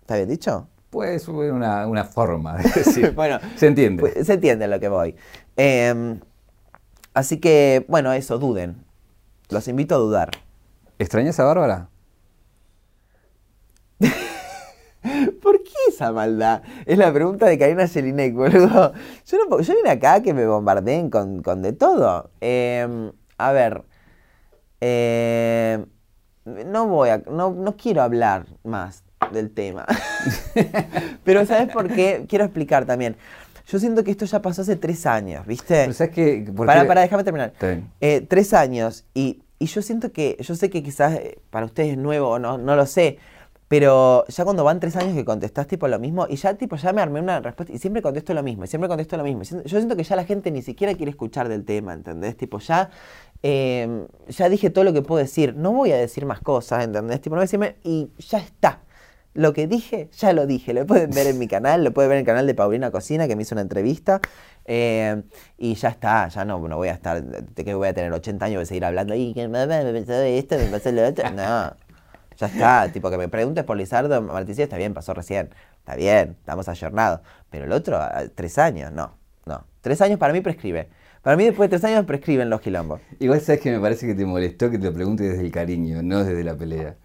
¿Está 0.00 0.16
bien 0.16 0.28
dicho? 0.28 0.68
Puede 0.90 1.18
ser 1.18 1.34
una, 1.34 1.86
una 1.86 2.04
forma 2.04 2.58
de 2.58 2.64
decir. 2.64 3.12
bueno, 3.14 3.38
se 3.56 3.68
entiende. 3.68 4.02
Pues, 4.02 4.26
se 4.26 4.34
entiende 4.34 4.68
lo 4.68 4.78
que 4.78 4.88
voy. 4.88 5.16
Eh, 5.56 6.18
Así 7.14 7.38
que, 7.38 7.84
bueno, 7.88 8.12
eso, 8.12 8.38
duden. 8.38 8.84
Los 9.50 9.68
invito 9.68 9.94
a 9.94 9.98
dudar. 9.98 10.30
¿Extrañas 10.98 11.38
a 11.40 11.44
Bárbara? 11.44 11.88
¿Por 15.42 15.62
qué 15.62 15.72
esa 15.88 16.12
maldad. 16.12 16.62
Es 16.86 16.98
la 16.98 17.12
pregunta 17.12 17.46
de 17.46 17.58
Karina 17.58 17.86
Jelinek, 17.86 18.34
boludo. 18.34 18.92
Yo, 19.26 19.38
no, 19.48 19.60
yo 19.60 19.74
vine 19.74 19.90
acá 19.90 20.22
que 20.22 20.34
me 20.34 20.46
bombardeen 20.46 21.10
con, 21.10 21.42
con 21.42 21.62
de 21.62 21.72
todo. 21.72 22.30
Em, 22.40 23.12
a 23.38 23.52
ver. 23.52 23.84
Eh, 24.80 25.84
no 26.44 26.88
voy 26.88 27.10
a. 27.10 27.18
No, 27.18 27.50
no 27.52 27.76
quiero 27.76 28.02
hablar 28.02 28.46
más 28.64 29.04
del 29.32 29.52
tema. 29.52 29.86
Pero 31.24 31.46
¿sabes 31.46 31.72
por 31.72 31.88
qué? 31.88 32.26
Quiero 32.28 32.44
explicar 32.44 32.84
también. 32.84 33.16
Yo 33.66 33.78
siento 33.78 34.04
que 34.04 34.10
esto 34.10 34.24
ya 34.24 34.42
pasó 34.42 34.62
hace 34.62 34.76
tres 34.76 35.06
años, 35.06 35.46
¿viste? 35.46 35.74
Pero 35.82 35.92
¿sabes 35.92 36.14
qué? 36.14 36.52
¿Por 36.54 36.66
Para, 36.66 36.86
para, 36.86 37.00
déjame 37.02 37.24
terminar. 37.24 37.52
Eh, 38.00 38.20
tres 38.28 38.52
años 38.54 39.04
y, 39.14 39.42
y 39.58 39.66
yo 39.66 39.82
siento 39.82 40.12
que, 40.12 40.36
yo 40.40 40.54
sé 40.54 40.70
que 40.70 40.82
quizás 40.82 41.14
eh, 41.14 41.38
para 41.50 41.66
ustedes 41.66 41.92
es 41.92 41.98
nuevo, 41.98 42.30
o 42.30 42.38
no, 42.38 42.58
no 42.58 42.76
lo 42.76 42.86
sé, 42.86 43.18
pero 43.68 44.26
ya 44.28 44.44
cuando 44.44 44.64
van 44.64 44.80
tres 44.80 44.96
años 44.96 45.14
que 45.14 45.24
contestás 45.24 45.66
tipo 45.66 45.88
lo 45.88 45.98
mismo 45.98 46.26
y 46.28 46.36
ya 46.36 46.52
tipo 46.52 46.76
ya 46.76 46.92
me 46.92 47.00
armé 47.00 47.20
una 47.20 47.40
respuesta 47.40 47.72
y 47.72 47.78
siempre 47.78 48.02
contesto 48.02 48.34
lo 48.34 48.42
mismo, 48.42 48.64
y 48.64 48.66
siempre 48.66 48.86
contesto 48.86 49.16
lo 49.16 49.24
mismo. 49.24 49.42
Yo 49.44 49.78
siento 49.78 49.96
que 49.96 50.04
ya 50.04 50.14
la 50.14 50.24
gente 50.24 50.50
ni 50.50 50.60
siquiera 50.60 50.92
quiere 50.94 51.08
escuchar 51.08 51.48
del 51.48 51.64
tema, 51.64 51.94
¿entendés? 51.94 52.36
Tipo 52.36 52.58
ya, 52.58 52.90
eh, 53.42 54.06
ya 54.28 54.48
dije 54.50 54.68
todo 54.68 54.84
lo 54.84 54.92
que 54.92 55.00
puedo 55.00 55.22
decir, 55.22 55.54
no 55.56 55.72
voy 55.72 55.92
a 55.92 55.96
decir 55.96 56.26
más 56.26 56.40
cosas, 56.40 56.84
¿entendés? 56.84 57.22
Tipo, 57.22 57.34
no 57.34 57.38
voy 57.38 57.44
a 57.44 57.48
decirme 57.48 57.76
y 57.82 58.10
ya 58.18 58.38
está. 58.38 58.82
Lo 59.34 59.52
que 59.54 59.66
dije, 59.66 60.10
ya 60.12 60.32
lo 60.32 60.46
dije. 60.46 60.74
Lo 60.74 60.86
pueden 60.86 61.10
ver 61.10 61.26
en 61.26 61.38
mi 61.38 61.48
canal, 61.48 61.84
lo 61.84 61.92
pueden 61.92 62.10
ver 62.10 62.16
en 62.18 62.20
el 62.20 62.26
canal 62.26 62.46
de 62.46 62.54
Paulina 62.54 62.90
Cocina, 62.90 63.26
que 63.26 63.36
me 63.36 63.42
hizo 63.42 63.54
una 63.54 63.62
entrevista. 63.62 64.20
eh, 64.66 65.22
y 65.58 65.74
ya 65.74 65.88
está, 65.88 66.28
ya 66.28 66.44
no, 66.44 66.58
no 66.68 66.76
voy 66.76 66.88
a 66.88 66.92
estar, 66.92 67.22
de 67.22 67.64
que 67.64 67.74
voy 67.74 67.88
a 67.88 67.94
tener 67.94 68.12
80 68.12 68.44
años 68.44 68.56
voy 68.56 68.62
a 68.62 68.66
seguir 68.66 68.84
hablando. 68.84 69.14
Y 69.14 69.32
que 69.34 69.48
me, 69.48 69.66
pasó 69.66 70.22
esto, 70.22 70.56
me 70.58 70.66
pasó 70.66 70.92
lo 70.92 71.06
otro. 71.06 71.30
No, 71.30 71.74
ya 72.36 72.46
está. 72.46 72.90
Tipo, 72.92 73.10
que 73.10 73.18
me 73.18 73.28
preguntes 73.28 73.64
por 73.64 73.76
Lizardo 73.76 74.20
Marticio, 74.22 74.64
está 74.64 74.76
bien, 74.76 74.94
pasó 74.94 75.14
recién. 75.14 75.50
Está 75.78 75.96
bien, 75.96 76.36
estamos 76.38 76.68
ayornados. 76.68 77.20
Pero 77.50 77.64
el 77.64 77.72
otro, 77.72 77.98
tres 78.34 78.58
años, 78.58 78.92
no, 78.92 79.16
no. 79.46 79.64
Tres 79.80 80.00
años 80.00 80.18
para 80.18 80.32
mí 80.32 80.40
prescribe. 80.40 80.88
Para 81.22 81.36
mí 81.36 81.44
después 81.44 81.70
de 81.70 81.78
tres 81.78 81.90
años 81.90 82.04
prescriben 82.04 82.50
los 82.50 82.60
quilombos. 82.60 83.00
Igual 83.18 83.40
sabes 83.40 83.60
que 83.60 83.70
me 83.70 83.80
parece 83.80 84.06
que 84.06 84.14
te 84.14 84.26
molestó 84.26 84.70
que 84.70 84.78
te 84.78 84.90
pregunte 84.90 85.24
desde 85.24 85.40
el 85.42 85.52
cariño, 85.52 86.02
no 86.02 86.24
desde 86.24 86.44
la 86.44 86.56
pelea. 86.56 86.96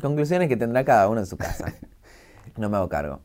Conclusiones 0.00 0.48
que 0.48 0.56
tendrá 0.56 0.84
cada 0.84 1.08
uno 1.08 1.20
en 1.20 1.26
su 1.26 1.36
casa. 1.36 1.72
No 2.56 2.68
me 2.70 2.76
hago 2.76 2.88
cargo. 2.88 3.20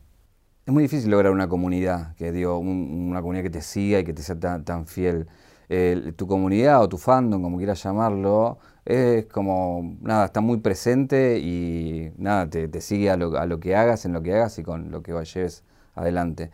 Es 0.66 0.72
muy 0.72 0.82
difícil 0.84 1.10
lograr 1.10 1.32
una 1.32 1.48
comunidad, 1.48 2.14
que 2.16 2.32
digo, 2.32 2.58
un- 2.58 3.08
una 3.10 3.20
comunidad 3.20 3.44
que 3.44 3.50
te 3.50 3.60
siga 3.62 3.98
y 4.00 4.04
que 4.04 4.14
te 4.14 4.22
sea 4.22 4.38
tan, 4.38 4.64
tan 4.64 4.86
fiel. 4.86 5.28
Eh, 5.68 6.12
tu 6.16 6.26
comunidad 6.26 6.82
o 6.82 6.88
tu 6.88 6.98
fandom, 6.98 7.42
como 7.42 7.58
quieras 7.58 7.82
llamarlo, 7.82 8.58
es 8.84 9.26
como, 9.26 9.96
nada, 10.02 10.26
está 10.26 10.40
muy 10.40 10.58
presente 10.58 11.38
y 11.40 12.12
nada, 12.18 12.48
te, 12.50 12.68
te 12.68 12.80
sigue 12.80 13.10
a 13.10 13.16
lo, 13.16 13.36
a 13.38 13.46
lo 13.46 13.60
que 13.60 13.76
hagas, 13.76 14.04
en 14.06 14.12
lo 14.14 14.22
que 14.22 14.34
hagas 14.34 14.58
y 14.58 14.62
con 14.62 14.90
lo 14.90 15.02
que 15.02 15.12
lleves 15.12 15.64
adelante. 15.94 16.50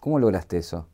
¿Cómo 0.00 0.18
lograste 0.18 0.58
eso? 0.58 0.88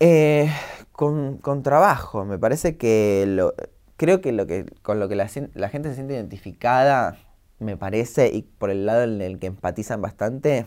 Eh, 0.00 0.50
con, 0.92 1.38
con 1.38 1.62
trabajo, 1.62 2.24
me 2.24 2.38
parece 2.38 2.76
que 2.76 3.24
lo, 3.28 3.54
creo 3.96 4.20
que 4.20 4.32
lo 4.32 4.46
que 4.46 4.66
con 4.82 5.00
lo 5.00 5.08
que 5.08 5.16
la, 5.16 5.28
gente 5.28 5.88
se 5.88 5.94
siente 5.94 6.14
identificada, 6.14 7.16
me 7.58 7.76
parece, 7.76 8.30
y 8.32 8.42
por 8.42 8.70
el 8.70 8.86
lado 8.86 9.04
en 9.04 9.20
el 9.20 9.38
que 9.38 9.46
empatizan 9.46 10.02
bastante, 10.02 10.66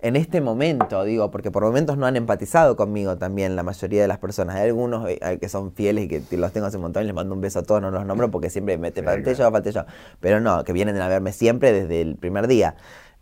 en 0.00 0.14
este 0.14 0.40
momento, 0.40 1.02
digo, 1.04 1.30
porque 1.30 1.50
por 1.50 1.64
momentos 1.64 1.96
no 1.96 2.06
han 2.06 2.16
empatizado 2.16 2.76
conmigo 2.76 3.16
también 3.16 3.56
la 3.56 3.62
mayoría 3.62 4.02
de 4.02 4.08
las 4.08 4.18
personas. 4.18 4.56
Hay 4.56 4.68
algunos 4.68 5.08
eh, 5.08 5.38
que 5.40 5.48
son 5.48 5.72
fieles 5.72 6.04
y 6.04 6.08
que 6.08 6.36
los 6.36 6.52
tengo 6.52 6.66
hace 6.66 6.76
un 6.76 6.82
montón 6.82 7.04
y 7.04 7.06
les 7.06 7.14
mando 7.14 7.34
un 7.34 7.40
beso 7.40 7.60
a 7.60 7.62
todos, 7.62 7.80
no 7.80 7.90
los 7.90 8.04
nombro 8.04 8.30
porque 8.30 8.50
siempre 8.50 8.76
me 8.76 8.90
te 8.90 9.00
yo, 9.00 9.50
falté 9.50 9.72
yo. 9.72 9.84
Pero 10.20 10.40
no, 10.40 10.64
que 10.64 10.72
vienen 10.72 11.00
a 11.00 11.08
verme 11.08 11.32
siempre 11.32 11.72
desde 11.72 12.02
el 12.02 12.16
primer 12.16 12.46
día. 12.46 12.76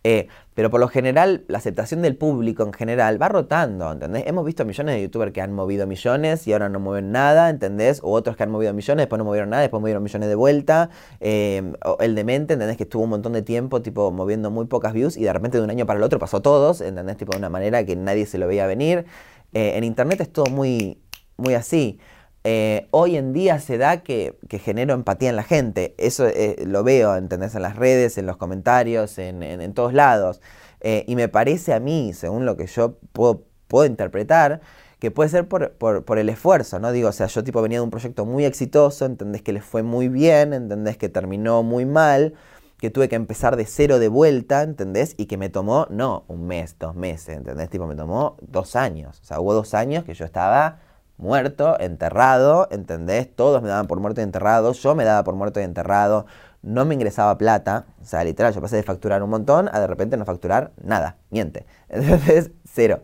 Eh, 0.06 0.28
pero 0.52 0.70
por 0.70 0.80
lo 0.80 0.88
general, 0.88 1.44
la 1.48 1.58
aceptación 1.58 2.02
del 2.02 2.14
público 2.16 2.62
en 2.62 2.72
general 2.74 3.20
va 3.20 3.28
rotando, 3.28 3.90
¿entendés? 3.90 4.24
Hemos 4.26 4.44
visto 4.44 4.64
millones 4.64 4.94
de 4.94 5.02
youtubers 5.02 5.32
que 5.32 5.40
han 5.40 5.52
movido 5.52 5.86
millones 5.86 6.46
y 6.46 6.52
ahora 6.52 6.68
no 6.68 6.78
mueven 6.78 7.10
nada, 7.10 7.48
¿entendés? 7.48 8.00
O 8.02 8.12
otros 8.12 8.36
que 8.36 8.42
han 8.42 8.50
movido 8.50 8.72
millones, 8.74 9.02
después 9.02 9.18
no 9.18 9.24
movieron 9.24 9.50
nada, 9.50 9.62
después 9.62 9.80
movieron 9.80 10.02
millones 10.02 10.28
de 10.28 10.34
vuelta. 10.34 10.90
Eh, 11.20 11.72
el 12.00 12.14
demente, 12.14 12.52
¿entendés? 12.54 12.76
Que 12.76 12.84
estuvo 12.84 13.02
un 13.02 13.10
montón 13.10 13.32
de 13.32 13.42
tiempo, 13.42 13.82
tipo, 13.82 14.12
moviendo 14.12 14.50
muy 14.50 14.66
pocas 14.66 14.92
views 14.92 15.16
y 15.16 15.24
de 15.24 15.32
repente 15.32 15.58
de 15.58 15.64
un 15.64 15.70
año 15.70 15.86
para 15.86 15.98
el 15.98 16.04
otro 16.04 16.18
pasó 16.18 16.40
todos, 16.42 16.82
¿entendés? 16.82 17.16
Tipo, 17.16 17.32
de 17.32 17.38
una 17.38 17.48
manera 17.48 17.84
que 17.84 17.96
nadie 17.96 18.26
se 18.26 18.38
lo 18.38 18.46
veía 18.46 18.66
venir. 18.66 19.06
Eh, 19.54 19.72
en 19.76 19.84
internet 19.84 20.20
es 20.20 20.30
todo 20.32 20.46
muy, 20.46 21.00
muy 21.36 21.54
así. 21.54 21.98
Eh, 22.46 22.88
hoy 22.90 23.16
en 23.16 23.32
día 23.32 23.58
se 23.58 23.78
da 23.78 24.02
que, 24.02 24.38
que 24.48 24.58
genero 24.58 24.92
empatía 24.94 25.30
en 25.30 25.36
la 25.36 25.42
gente. 25.44 25.94
Eso 25.98 26.26
eh, 26.26 26.62
lo 26.66 26.84
veo, 26.84 27.16
¿entendés? 27.16 27.54
En 27.54 27.62
las 27.62 27.76
redes, 27.76 28.18
en 28.18 28.26
los 28.26 28.36
comentarios, 28.36 29.18
en, 29.18 29.72
todos 29.74 29.94
lados. 29.94 30.42
Eh, 30.80 31.04
y 31.08 31.16
me 31.16 31.28
parece 31.28 31.72
a 31.72 31.80
mí, 31.80 32.12
según 32.12 32.44
lo 32.44 32.56
que 32.56 32.66
yo 32.66 32.98
puedo, 33.12 33.44
puedo 33.68 33.86
interpretar, 33.86 34.60
que 34.98 35.10
puede 35.10 35.30
ser 35.30 35.48
por, 35.48 35.72
por- 35.72 36.04
por 36.04 36.18
el 36.18 36.28
esfuerzo, 36.28 36.78
¿no? 36.78 36.92
Digo, 36.92 37.08
o 37.08 37.12
sea, 37.12 37.26
yo 37.28 37.42
tipo 37.44 37.62
venía 37.62 37.78
de 37.78 37.84
un 37.84 37.90
proyecto 37.90 38.26
muy 38.26 38.44
exitoso, 38.44 39.06
entendés 39.06 39.40
que 39.42 39.52
les 39.54 39.64
fue 39.64 39.82
muy 39.82 40.08
bien, 40.08 40.52
entendés 40.52 40.96
que 40.98 41.08
terminó 41.08 41.62
muy 41.62 41.86
mal, 41.86 42.34
que 42.78 42.90
tuve 42.90 43.08
que 43.08 43.16
empezar 43.16 43.56
de 43.56 43.64
cero 43.64 43.98
de 43.98 44.08
vuelta, 44.08 44.62
¿entendés? 44.62 45.14
Y 45.16 45.26
que 45.26 45.38
me 45.38 45.48
tomó, 45.48 45.86
no 45.90 46.24
un 46.28 46.46
mes, 46.46 46.76
dos 46.78 46.94
meses, 46.94 47.38
¿entendés? 47.38 47.70
Tipo, 47.70 47.86
me 47.86 47.94
tomó 47.96 48.36
dos 48.42 48.76
años. 48.76 49.20
O 49.22 49.24
sea, 49.24 49.40
hubo 49.40 49.54
dos 49.54 49.72
años 49.72 50.04
que 50.04 50.12
yo 50.14 50.26
estaba 50.26 50.80
muerto, 51.16 51.78
enterrado, 51.80 52.68
¿entendés? 52.70 53.34
Todos 53.34 53.62
me 53.62 53.68
daban 53.68 53.86
por 53.86 54.00
muerto 54.00 54.20
y 54.20 54.24
enterrado, 54.24 54.72
yo 54.72 54.94
me 54.94 55.04
daba 55.04 55.24
por 55.24 55.34
muerto 55.34 55.60
y 55.60 55.62
enterrado, 55.62 56.26
no 56.62 56.84
me 56.84 56.94
ingresaba 56.94 57.36
plata, 57.38 57.86
o 58.02 58.04
sea, 58.04 58.24
literal, 58.24 58.52
yo 58.52 58.60
pasé 58.60 58.76
de 58.76 58.82
facturar 58.82 59.22
un 59.22 59.30
montón 59.30 59.68
a 59.72 59.80
de 59.80 59.86
repente 59.86 60.16
no 60.16 60.24
facturar 60.24 60.72
nada, 60.82 61.18
miente. 61.30 61.66
Entonces, 61.88 62.50
cero. 62.64 63.02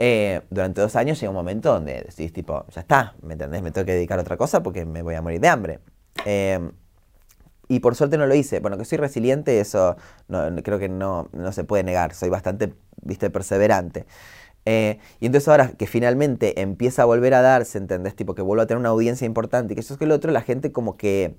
Eh, 0.00 0.42
durante 0.50 0.80
dos 0.80 0.94
años 0.94 1.18
llega 1.20 1.30
un 1.30 1.36
momento 1.36 1.72
donde 1.72 2.02
decís, 2.02 2.32
tipo, 2.32 2.64
ya 2.70 2.82
está, 2.82 3.14
¿me 3.22 3.32
entendés? 3.32 3.62
Me 3.62 3.72
tengo 3.72 3.84
que 3.84 3.94
dedicar 3.94 4.18
a 4.18 4.22
otra 4.22 4.36
cosa 4.36 4.62
porque 4.62 4.84
me 4.84 5.02
voy 5.02 5.14
a 5.14 5.22
morir 5.22 5.40
de 5.40 5.48
hambre. 5.48 5.80
Eh, 6.24 6.70
y 7.68 7.80
por 7.80 7.94
suerte 7.94 8.16
no 8.16 8.26
lo 8.26 8.34
hice. 8.34 8.60
Bueno, 8.60 8.78
que 8.78 8.84
soy 8.84 8.98
resiliente, 8.98 9.60
eso 9.60 9.96
creo 10.62 10.78
que 10.78 10.88
no, 10.88 11.28
no 11.32 11.52
se 11.52 11.64
puede 11.64 11.84
negar. 11.84 12.14
Soy 12.14 12.30
bastante, 12.30 12.74
viste, 13.02 13.30
perseverante. 13.30 14.06
Eh, 14.70 14.98
y 15.18 15.24
entonces 15.24 15.48
ahora 15.48 15.70
que 15.78 15.86
finalmente 15.86 16.60
empieza 16.60 17.00
a 17.00 17.04
volver 17.06 17.32
a 17.32 17.40
darse, 17.40 17.78
¿entendés? 17.78 18.14
Tipo 18.14 18.34
que 18.34 18.42
vuelvo 18.42 18.62
a 18.62 18.66
tener 18.66 18.78
una 18.78 18.90
audiencia 18.90 19.24
importante 19.24 19.72
y 19.72 19.74
que 19.74 19.80
eso 19.80 19.94
es 19.94 19.98
que 19.98 20.04
el 20.04 20.10
otro, 20.12 20.30
la 20.30 20.42
gente 20.42 20.72
como 20.72 20.98
que 20.98 21.36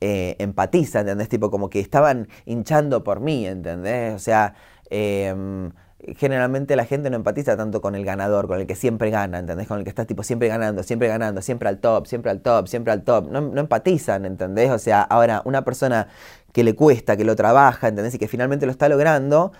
eh, 0.00 0.34
empatiza, 0.40 1.00
¿entendés? 1.00 1.28
Tipo 1.28 1.52
como 1.52 1.70
que 1.70 1.78
estaban 1.78 2.26
hinchando 2.46 3.04
por 3.04 3.20
mí, 3.20 3.46
¿entendés? 3.46 4.16
O 4.16 4.18
sea, 4.18 4.56
em, 4.90 5.70
generalmente 6.16 6.74
la 6.74 6.84
gente 6.84 7.10
no 7.10 7.16
empatiza 7.16 7.56
tanto 7.56 7.80
con 7.80 7.94
el 7.94 8.04
ganador, 8.04 8.48
con 8.48 8.58
el 8.60 8.66
que 8.66 8.74
siempre 8.74 9.10
gana, 9.10 9.38
¿entendés? 9.38 9.68
Con 9.68 9.78
el 9.78 9.84
que 9.84 9.90
está 9.90 10.04
tipo 10.04 10.24
siempre 10.24 10.48
ganando, 10.48 10.82
siempre 10.82 11.06
ganando, 11.06 11.42
siempre 11.42 11.68
al 11.68 11.78
top, 11.78 12.08
siempre 12.08 12.32
al 12.32 12.40
top, 12.40 12.66
siempre 12.66 12.92
al 12.92 13.04
top. 13.04 13.30
No, 13.30 13.40
no 13.40 13.60
empatizan, 13.60 14.24
¿entendés? 14.24 14.72
O 14.72 14.80
sea, 14.80 15.02
ahora 15.02 15.42
una 15.44 15.62
persona 15.64 16.08
que 16.52 16.64
le 16.64 16.74
cuesta, 16.74 17.16
que 17.16 17.24
lo 17.24 17.36
trabaja, 17.36 17.86
¿entendés? 17.86 18.14
Y 18.16 18.18
que 18.18 18.26
finalmente 18.26 18.66
lo 18.66 18.72
está 18.72 18.88
logrando, 18.88 19.52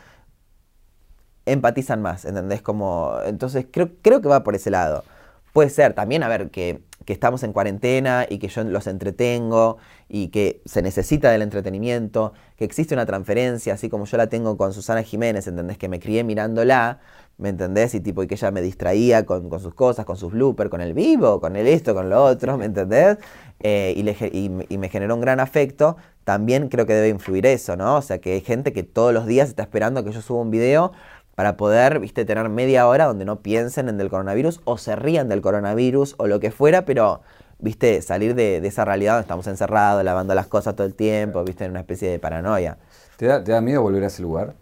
empatizan 1.46 2.02
más, 2.02 2.24
¿entendés? 2.24 2.62
Como, 2.62 3.16
entonces 3.26 3.66
creo, 3.70 3.90
creo 4.02 4.20
que 4.20 4.28
va 4.28 4.44
por 4.44 4.54
ese 4.54 4.70
lado. 4.70 5.04
Puede 5.52 5.70
ser 5.70 5.94
también, 5.94 6.22
a 6.24 6.28
ver, 6.28 6.50
que, 6.50 6.82
que 7.04 7.12
estamos 7.12 7.42
en 7.44 7.52
cuarentena 7.52 8.26
y 8.28 8.38
que 8.38 8.48
yo 8.48 8.64
los 8.64 8.86
entretengo 8.86 9.76
y 10.08 10.28
que 10.28 10.62
se 10.64 10.82
necesita 10.82 11.30
del 11.30 11.42
entretenimiento, 11.42 12.32
que 12.56 12.64
existe 12.64 12.94
una 12.94 13.06
transferencia, 13.06 13.74
así 13.74 13.88
como 13.88 14.06
yo 14.06 14.16
la 14.16 14.28
tengo 14.28 14.56
con 14.56 14.72
Susana 14.72 15.02
Jiménez, 15.02 15.46
¿entendés? 15.46 15.78
Que 15.78 15.88
me 15.88 16.00
crié 16.00 16.24
mirándola, 16.24 17.00
¿me 17.38 17.50
entendés? 17.50 17.94
Y 17.94 18.00
tipo, 18.00 18.22
y 18.22 18.26
que 18.26 18.34
ella 18.34 18.50
me 18.50 18.62
distraía 18.62 19.26
con, 19.26 19.48
con 19.48 19.60
sus 19.60 19.74
cosas, 19.74 20.04
con 20.04 20.16
sus 20.16 20.32
bloopers, 20.32 20.70
con 20.70 20.80
el 20.80 20.94
vivo, 20.94 21.40
con 21.40 21.56
el 21.56 21.66
esto, 21.66 21.94
con 21.94 22.10
lo 22.10 22.24
otro, 22.24 22.56
¿me 22.58 22.64
entendés? 22.64 23.18
Eh, 23.60 23.94
y, 23.96 24.02
le 24.02 24.16
y 24.32 24.50
y 24.68 24.78
me 24.78 24.88
generó 24.88 25.14
un 25.14 25.20
gran 25.20 25.40
afecto. 25.40 25.96
También 26.24 26.68
creo 26.68 26.86
que 26.86 26.94
debe 26.94 27.08
influir 27.08 27.46
eso, 27.46 27.76
¿no? 27.76 27.96
O 27.96 28.02
sea, 28.02 28.18
que 28.18 28.32
hay 28.34 28.40
gente 28.40 28.72
que 28.72 28.82
todos 28.82 29.12
los 29.12 29.26
días 29.26 29.48
está 29.48 29.62
esperando 29.62 30.04
que 30.04 30.12
yo 30.12 30.22
suba 30.22 30.40
un 30.40 30.50
video 30.50 30.92
para 31.34 31.56
poder, 31.56 31.98
viste, 32.00 32.24
tener 32.24 32.48
media 32.48 32.86
hora 32.86 33.06
donde 33.06 33.24
no 33.24 33.40
piensen 33.40 33.88
en 33.88 33.98
del 33.98 34.08
coronavirus 34.10 34.60
o 34.64 34.78
se 34.78 34.94
rían 34.96 35.28
del 35.28 35.40
coronavirus 35.42 36.14
o 36.18 36.26
lo 36.26 36.38
que 36.40 36.50
fuera, 36.50 36.84
pero, 36.84 37.22
viste, 37.58 38.00
salir 38.02 38.34
de, 38.34 38.60
de 38.60 38.68
esa 38.68 38.84
realidad 38.84 39.14
donde 39.14 39.22
estamos 39.22 39.46
encerrados, 39.46 40.04
lavando 40.04 40.34
las 40.34 40.46
cosas 40.46 40.76
todo 40.76 40.86
el 40.86 40.94
tiempo, 40.94 41.42
viste, 41.44 41.64
en 41.64 41.72
una 41.72 41.80
especie 41.80 42.10
de 42.10 42.18
paranoia. 42.18 42.78
¿Te 43.16 43.26
da, 43.26 43.42
te 43.42 43.52
da 43.52 43.60
miedo 43.60 43.82
volver 43.82 44.04
a 44.04 44.06
ese 44.08 44.22
lugar? 44.22 44.54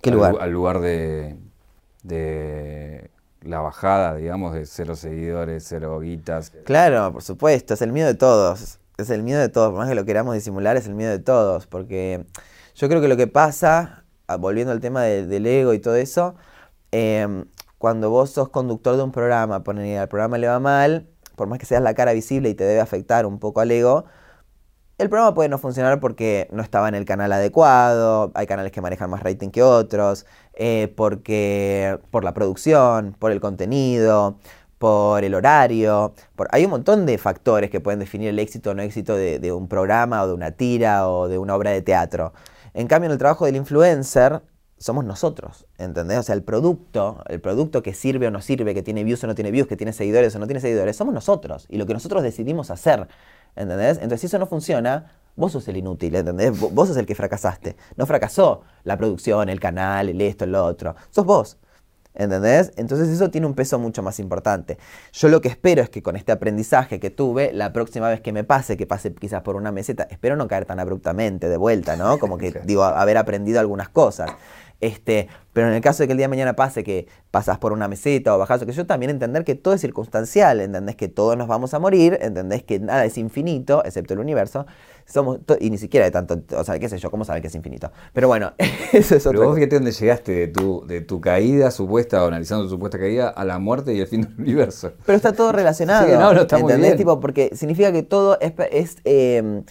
¿Qué 0.00 0.10
Al 0.10 0.16
lugar? 0.16 0.32
lu- 0.32 0.40
Al 0.40 0.50
lugar 0.50 0.80
de, 0.80 1.36
de 2.02 3.10
la 3.42 3.60
bajada, 3.60 4.14
digamos, 4.16 4.54
de 4.54 4.66
cero 4.66 4.94
seguidores, 4.96 5.64
cero 5.68 5.98
guitas. 6.00 6.50
Claro, 6.64 7.12
por 7.12 7.22
supuesto, 7.22 7.74
es 7.74 7.82
el 7.82 7.92
miedo 7.92 8.06
de 8.08 8.14
todos. 8.14 8.78
Es 8.98 9.10
el 9.10 9.22
miedo 9.22 9.40
de 9.40 9.48
todos, 9.48 9.70
por 9.70 9.78
más 9.78 9.88
que 9.88 9.94
lo 9.94 10.04
queramos 10.04 10.34
disimular, 10.34 10.76
es 10.76 10.86
el 10.86 10.94
miedo 10.94 11.10
de 11.10 11.18
todos. 11.18 11.66
Porque 11.66 12.24
yo 12.74 12.88
creo 12.88 13.00
que 13.00 13.08
lo 13.08 13.16
que 13.16 13.26
pasa, 13.26 14.01
volviendo 14.38 14.72
al 14.72 14.80
tema 14.80 15.02
de- 15.02 15.26
del 15.26 15.46
ego 15.46 15.74
y 15.74 15.78
todo 15.80 15.96
eso, 15.96 16.34
em, 16.92 17.46
cuando 17.78 18.10
vos 18.10 18.30
sos 18.30 18.48
conductor 18.50 18.96
de 18.96 19.02
un 19.02 19.12
programa, 19.12 19.64
ponen 19.64 19.86
y 19.86 19.96
al 19.96 20.08
programa 20.08 20.38
le 20.38 20.48
va 20.48 20.60
mal, 20.60 21.08
por 21.36 21.48
más 21.48 21.58
que 21.58 21.66
seas 21.66 21.82
la 21.82 21.94
cara 21.94 22.12
visible 22.12 22.50
y 22.50 22.54
te 22.54 22.64
debe 22.64 22.80
afectar 22.80 23.26
un 23.26 23.38
poco 23.38 23.60
al 23.60 23.70
ego, 23.70 24.04
El 24.98 25.08
programa 25.08 25.34
puede 25.34 25.48
no 25.48 25.58
funcionar 25.58 25.98
porque 26.00 26.48
no 26.52 26.62
estaba 26.62 26.88
en 26.88 26.94
el 26.94 27.04
canal 27.04 27.32
adecuado, 27.32 28.30
hay 28.34 28.46
canales 28.46 28.70
que 28.72 28.80
manejan 28.80 29.10
más 29.10 29.22
rating 29.22 29.50
que 29.50 29.62
otros, 29.62 30.26
eh, 30.54 30.92
porque 30.96 31.98
por 32.10 32.22
la 32.24 32.34
producción, 32.34 33.16
por 33.18 33.32
el 33.32 33.40
contenido, 33.40 34.38
por 34.78 35.24
el 35.24 35.34
horario, 35.34 36.14
hay 36.50 36.64
un 36.64 36.70
montón 36.70 37.06
de 37.06 37.18
factores 37.18 37.70
que 37.70 37.80
pueden 37.80 38.00
definir 38.00 38.28
el 38.28 38.38
éxito 38.38 38.70
o 38.70 38.74
no 38.74 38.82
éxito 38.82 39.16
de, 39.16 39.38
de 39.38 39.52
un 39.52 39.66
programa 39.68 40.22
o 40.22 40.26
de 40.28 40.34
una 40.34 40.52
tira 40.52 41.08
o 41.08 41.28
de 41.28 41.38
una 41.38 41.54
obra 41.56 41.70
de 41.70 41.82
teatro. 41.82 42.32
En 42.74 42.86
cambio, 42.86 43.06
en 43.06 43.12
el 43.12 43.18
trabajo 43.18 43.46
del 43.46 43.56
influencer, 43.56 44.42
somos 44.78 45.04
nosotros, 45.04 45.66
¿entendés? 45.78 46.18
O 46.18 46.22
sea, 46.22 46.34
el 46.34 46.42
producto, 46.42 47.22
el 47.28 47.40
producto 47.40 47.82
que 47.82 47.94
sirve 47.94 48.26
o 48.26 48.30
no 48.30 48.40
sirve, 48.40 48.74
que 48.74 48.82
tiene 48.82 49.04
views 49.04 49.22
o 49.22 49.26
no 49.26 49.34
tiene 49.34 49.50
views, 49.50 49.68
que 49.68 49.76
tiene 49.76 49.92
seguidores 49.92 50.34
o 50.34 50.38
no 50.38 50.46
tiene 50.46 50.60
seguidores, 50.60 50.96
somos 50.96 51.14
nosotros 51.14 51.66
y 51.68 51.76
lo 51.76 51.86
que 51.86 51.94
nosotros 51.94 52.22
decidimos 52.22 52.70
hacer, 52.70 53.06
¿entendés? 53.54 53.98
Entonces, 53.98 54.20
si 54.20 54.26
eso 54.26 54.38
no 54.38 54.46
funciona, 54.46 55.12
vos 55.36 55.52
sos 55.52 55.68
el 55.68 55.76
inútil, 55.76 56.14
¿entendés? 56.16 56.58
Vos 56.58 56.88
sos 56.88 56.96
el 56.96 57.06
que 57.06 57.14
fracasaste. 57.14 57.76
No 57.96 58.06
fracasó 58.06 58.62
la 58.82 58.96
producción, 58.96 59.48
el 59.48 59.60
canal, 59.60 60.08
el 60.08 60.20
esto, 60.20 60.44
el 60.44 60.54
otro. 60.54 60.96
Sos 61.10 61.24
vos. 61.24 61.58
¿Entendés? 62.14 62.72
Entonces 62.76 63.08
eso 63.08 63.30
tiene 63.30 63.46
un 63.46 63.54
peso 63.54 63.78
mucho 63.78 64.02
más 64.02 64.18
importante. 64.18 64.78
Yo 65.12 65.28
lo 65.28 65.40
que 65.40 65.48
espero 65.48 65.82
es 65.82 65.88
que 65.88 66.02
con 66.02 66.16
este 66.16 66.32
aprendizaje 66.32 67.00
que 67.00 67.10
tuve, 67.10 67.52
la 67.52 67.72
próxima 67.72 68.08
vez 68.08 68.20
que 68.20 68.32
me 68.32 68.44
pase, 68.44 68.76
que 68.76 68.86
pase 68.86 69.14
quizás 69.14 69.42
por 69.42 69.56
una 69.56 69.72
meseta, 69.72 70.06
espero 70.10 70.36
no 70.36 70.46
caer 70.46 70.66
tan 70.66 70.78
abruptamente 70.78 71.48
de 71.48 71.56
vuelta, 71.56 71.96
¿no? 71.96 72.18
Como 72.18 72.36
que 72.36 72.52
digo, 72.64 72.84
haber 72.84 73.16
aprendido 73.16 73.60
algunas 73.60 73.88
cosas. 73.88 74.30
Este, 74.82 75.28
pero 75.52 75.68
en 75.68 75.74
el 75.74 75.80
caso 75.80 76.02
de 76.02 76.08
que 76.08 76.12
el 76.12 76.16
día 76.16 76.24
de 76.24 76.30
mañana 76.30 76.56
pase 76.56 76.82
que 76.82 77.06
pasas 77.30 77.56
por 77.58 77.72
una 77.72 77.86
meseta 77.86 78.34
o 78.34 78.38
bajas 78.38 78.60
o 78.62 78.66
que 78.66 78.72
yo 78.72 78.84
también 78.84 79.10
entender 79.10 79.44
que 79.44 79.54
todo 79.54 79.74
es 79.74 79.80
circunstancial, 79.80 80.60
entendés 80.60 80.96
que 80.96 81.06
todos 81.06 81.36
nos 81.36 81.46
vamos 81.46 81.72
a 81.72 81.78
morir, 81.78 82.18
entendés 82.20 82.64
que 82.64 82.80
nada 82.80 83.04
es 83.04 83.16
infinito, 83.16 83.84
excepto 83.84 84.14
el 84.14 84.18
universo, 84.18 84.66
somos 85.06 85.38
y 85.60 85.70
ni 85.70 85.78
siquiera 85.78 86.04
de 86.04 86.10
tanto, 86.10 86.42
o 86.56 86.64
sea, 86.64 86.80
qué 86.80 86.88
sé 86.88 86.98
yo, 86.98 87.12
cómo 87.12 87.24
saben 87.24 87.42
que 87.42 87.48
es 87.48 87.54
infinito. 87.54 87.92
Pero 88.12 88.26
bueno, 88.26 88.54
eso 88.92 89.14
es 89.14 89.24
otro. 89.24 89.38
Pero 89.38 89.50
vos 89.50 89.56
fíjate 89.56 89.76
dónde 89.76 89.92
llegaste 89.92 90.32
de 90.32 90.48
tu, 90.48 90.84
de 90.84 91.00
tu 91.00 91.20
caída 91.20 91.70
supuesta, 91.70 92.24
o 92.24 92.26
analizando 92.26 92.64
tu 92.64 92.70
supuesta 92.70 92.98
caída, 92.98 93.28
a 93.28 93.44
la 93.44 93.60
muerte 93.60 93.94
y 93.94 94.00
el 94.00 94.08
fin 94.08 94.22
del 94.22 94.34
universo. 94.36 94.94
Pero 95.06 95.14
está 95.14 95.32
todo 95.32 95.52
relacionado. 95.52 96.06
sí, 96.06 96.12
no, 96.12 96.34
no 96.34 96.40
está 96.40 96.58
¿entendés? 96.58 96.78
Muy 96.78 96.86
bien. 96.88 96.96
Tipo, 96.96 97.20
porque 97.20 97.50
significa 97.54 97.92
que 97.92 98.02
todo 98.02 98.36
es, 98.40 98.52
es 98.72 98.96
eh, 99.04 99.62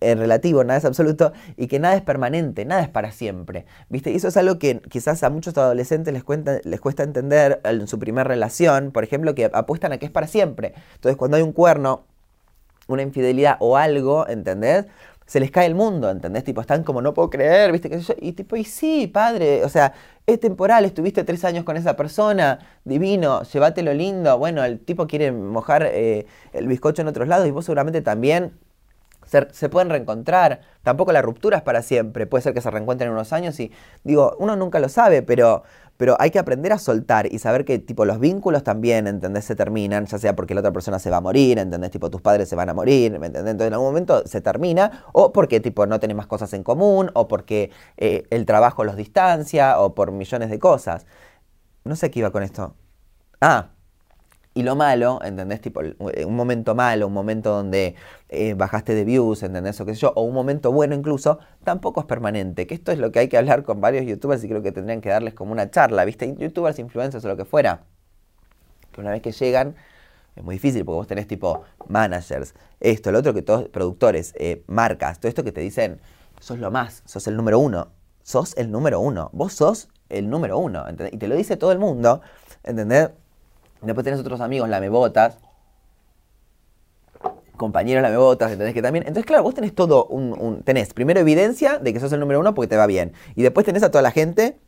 es 0.00 0.18
relativo, 0.18 0.64
nada 0.64 0.78
es 0.78 0.84
absoluto 0.84 1.32
y 1.56 1.66
que 1.66 1.78
nada 1.78 1.94
es 1.94 2.02
permanente, 2.02 2.64
nada 2.64 2.82
es 2.82 2.88
para 2.88 3.12
siempre. 3.12 3.66
¿Viste? 3.88 4.10
Y 4.10 4.16
eso 4.16 4.28
es 4.28 4.36
algo 4.36 4.58
que 4.58 4.80
quizás 4.88 5.22
a 5.22 5.30
muchos 5.30 5.56
adolescentes 5.56 6.12
les, 6.12 6.24
cuenta, 6.24 6.60
les 6.64 6.80
cuesta 6.80 7.02
entender 7.02 7.60
en 7.64 7.86
su 7.86 7.98
primera 7.98 8.24
relación, 8.24 8.90
por 8.92 9.04
ejemplo, 9.04 9.34
que 9.34 9.50
apuestan 9.52 9.92
a 9.92 9.98
que 9.98 10.06
es 10.06 10.12
para 10.12 10.26
siempre. 10.26 10.74
Entonces, 10.94 11.16
cuando 11.16 11.36
hay 11.36 11.42
un 11.42 11.52
cuerno, 11.52 12.04
una 12.88 13.02
infidelidad 13.02 13.56
o 13.60 13.76
algo, 13.76 14.26
¿entendés? 14.28 14.86
Se 15.26 15.38
les 15.38 15.52
cae 15.52 15.66
el 15.66 15.76
mundo, 15.76 16.10
¿entendés? 16.10 16.42
Tipo, 16.42 16.60
están 16.60 16.82
como, 16.82 17.02
no 17.02 17.14
puedo 17.14 17.30
creer, 17.30 17.70
¿viste? 17.70 17.88
Y 18.20 18.32
tipo, 18.32 18.56
y 18.56 18.64
sí, 18.64 19.06
padre, 19.06 19.64
o 19.64 19.68
sea, 19.68 19.92
es 20.26 20.40
temporal, 20.40 20.84
estuviste 20.84 21.22
tres 21.22 21.44
años 21.44 21.64
con 21.64 21.76
esa 21.76 21.94
persona, 21.94 22.58
divino, 22.84 23.42
llévatelo 23.44 23.94
lindo. 23.94 24.38
Bueno, 24.38 24.64
el 24.64 24.80
tipo 24.80 25.06
quiere 25.06 25.30
mojar 25.30 25.84
eh, 25.86 26.26
el 26.52 26.66
bizcocho 26.66 27.02
en 27.02 27.08
otros 27.08 27.28
lados 27.28 27.46
y 27.46 27.52
vos 27.52 27.64
seguramente 27.64 28.02
también 28.02 28.52
se, 29.52 29.68
pueden 29.68 29.90
reencontrar. 29.90 30.60
Tampoco 30.82 31.12
la 31.12 31.22
ruptura 31.22 31.58
es 31.58 31.62
para 31.62 31.82
siempre. 31.82 32.26
Puede 32.26 32.42
ser 32.42 32.54
que 32.54 32.60
se 32.60 32.70
reencuentren 32.70 33.08
en 33.08 33.14
unos 33.14 33.32
años 33.32 33.58
y 33.60 33.70
digo, 34.02 34.36
uno 34.38 34.56
nunca 34.56 34.80
lo 34.80 34.88
sabe, 34.88 35.22
pero, 35.22 35.62
pero 35.96 36.16
hay 36.18 36.30
que 36.30 36.40
aprender 36.40 36.72
a 36.72 36.78
soltar 36.78 37.32
y 37.32 37.38
saber 37.38 37.64
que 37.64 37.78
tipo 37.78 38.04
los 38.04 38.18
vínculos 38.18 38.64
también, 38.64 39.06
¿entendés? 39.06 39.44
Se 39.44 39.54
terminan, 39.54 40.06
ya 40.06 40.18
sea 40.18 40.34
porque 40.34 40.54
la 40.54 40.60
otra 40.60 40.72
persona 40.72 40.98
se 40.98 41.10
va 41.10 41.18
a 41.18 41.20
morir, 41.20 41.58
¿entendés? 41.58 41.92
Tipo 41.92 42.10
tus 42.10 42.20
padres 42.20 42.48
se 42.48 42.56
van 42.56 42.70
a 42.70 42.74
morir, 42.74 43.18
¿me 43.20 43.26
entendés? 43.26 43.52
Entonces 43.52 43.68
en 43.68 43.74
algún 43.74 43.88
momento 43.88 44.26
se 44.26 44.40
termina 44.40 45.04
o 45.12 45.32
porque 45.32 45.60
tipo 45.60 45.86
no 45.86 46.00
tenés 46.00 46.16
más 46.16 46.26
cosas 46.26 46.52
en 46.54 46.64
común 46.64 47.10
o 47.14 47.28
porque 47.28 47.70
eh, 47.98 48.24
el 48.30 48.46
trabajo 48.46 48.84
los 48.84 48.96
distancia 48.96 49.78
o 49.80 49.94
por 49.94 50.10
millones 50.10 50.50
de 50.50 50.58
cosas. 50.58 51.06
No 51.84 51.96
sé 51.96 52.10
qué 52.10 52.20
iba 52.20 52.30
con 52.30 52.42
esto. 52.42 52.74
Ah, 53.40 53.70
y 54.52 54.62
lo 54.62 54.74
malo, 54.74 55.20
¿entendés? 55.22 55.60
Tipo, 55.60 55.82
eh, 55.82 56.24
un 56.24 56.34
momento 56.34 56.74
malo, 56.74 57.06
un 57.06 57.12
momento 57.12 57.50
donde 57.50 57.94
eh, 58.28 58.54
bajaste 58.54 58.94
de 58.94 59.04
views, 59.04 59.42
¿entendés? 59.42 59.80
O 59.80 59.86
qué 59.86 59.94
sé 59.94 60.00
yo, 60.00 60.12
o 60.16 60.22
un 60.22 60.34
momento 60.34 60.72
bueno 60.72 60.94
incluso, 60.94 61.38
tampoco 61.62 62.00
es 62.00 62.06
permanente. 62.06 62.66
Que 62.66 62.74
esto 62.74 62.90
es 62.92 62.98
lo 62.98 63.12
que 63.12 63.20
hay 63.20 63.28
que 63.28 63.38
hablar 63.38 63.62
con 63.62 63.80
varios 63.80 64.06
youtubers 64.06 64.42
y 64.42 64.48
creo 64.48 64.62
que 64.62 64.72
tendrían 64.72 65.00
que 65.00 65.08
darles 65.08 65.34
como 65.34 65.52
una 65.52 65.70
charla, 65.70 66.04
¿viste? 66.04 66.34
Youtubers, 66.36 66.78
influencers 66.78 67.24
o 67.24 67.28
lo 67.28 67.36
que 67.36 67.44
fuera. 67.44 67.84
Que 68.92 69.00
una 69.00 69.10
vez 69.12 69.22
que 69.22 69.30
llegan, 69.32 69.76
es 70.34 70.42
muy 70.42 70.56
difícil 70.56 70.84
porque 70.84 70.96
vos 70.96 71.06
tenés 71.06 71.26
tipo 71.28 71.62
managers, 71.88 72.54
esto, 72.80 73.12
lo 73.12 73.20
otro, 73.20 73.34
que 73.34 73.42
todos, 73.42 73.68
productores, 73.68 74.34
eh, 74.36 74.64
marcas, 74.66 75.20
todo 75.20 75.28
esto 75.28 75.44
que 75.44 75.52
te 75.52 75.60
dicen, 75.60 76.00
sos 76.40 76.58
lo 76.58 76.70
más, 76.70 77.02
sos 77.04 77.26
el 77.28 77.36
número 77.36 77.58
uno, 77.58 77.88
sos 78.22 78.56
el 78.56 78.70
número 78.70 79.00
uno, 79.00 79.30
vos 79.32 79.52
sos 79.52 79.88
el 80.08 80.28
número 80.28 80.58
uno, 80.58 80.88
¿entendés? 80.88 81.14
Y 81.14 81.18
te 81.18 81.28
lo 81.28 81.36
dice 81.36 81.56
todo 81.56 81.72
el 81.72 81.78
mundo, 81.78 82.20
¿entendés? 82.64 83.10
Después 83.82 84.04
tenés 84.04 84.20
otros 84.20 84.40
amigos, 84.40 84.68
lamebotas, 84.68 85.38
compañeros 87.56 88.02
lamebotas, 88.02 88.52
¿entendés? 88.52 88.74
Que 88.74 88.82
también. 88.82 89.02
Entonces, 89.06 89.26
claro, 89.26 89.42
vos 89.42 89.54
tenés 89.54 89.74
todo 89.74 90.06
un, 90.06 90.62
Tenés 90.64 90.94
primero 90.94 91.20
evidencia 91.20 91.78
de 91.78 91.92
que 91.92 92.00
sos 92.00 92.12
el 92.12 92.20
número 92.20 92.40
uno 92.40 92.54
porque 92.54 92.68
te 92.68 92.76
va 92.76 92.86
bien. 92.86 93.12
Y 93.34 93.42
después 93.42 93.66
tenés 93.66 93.82
a 93.82 93.90
toda 93.90 94.02
la 94.02 94.10
gente 94.10 94.58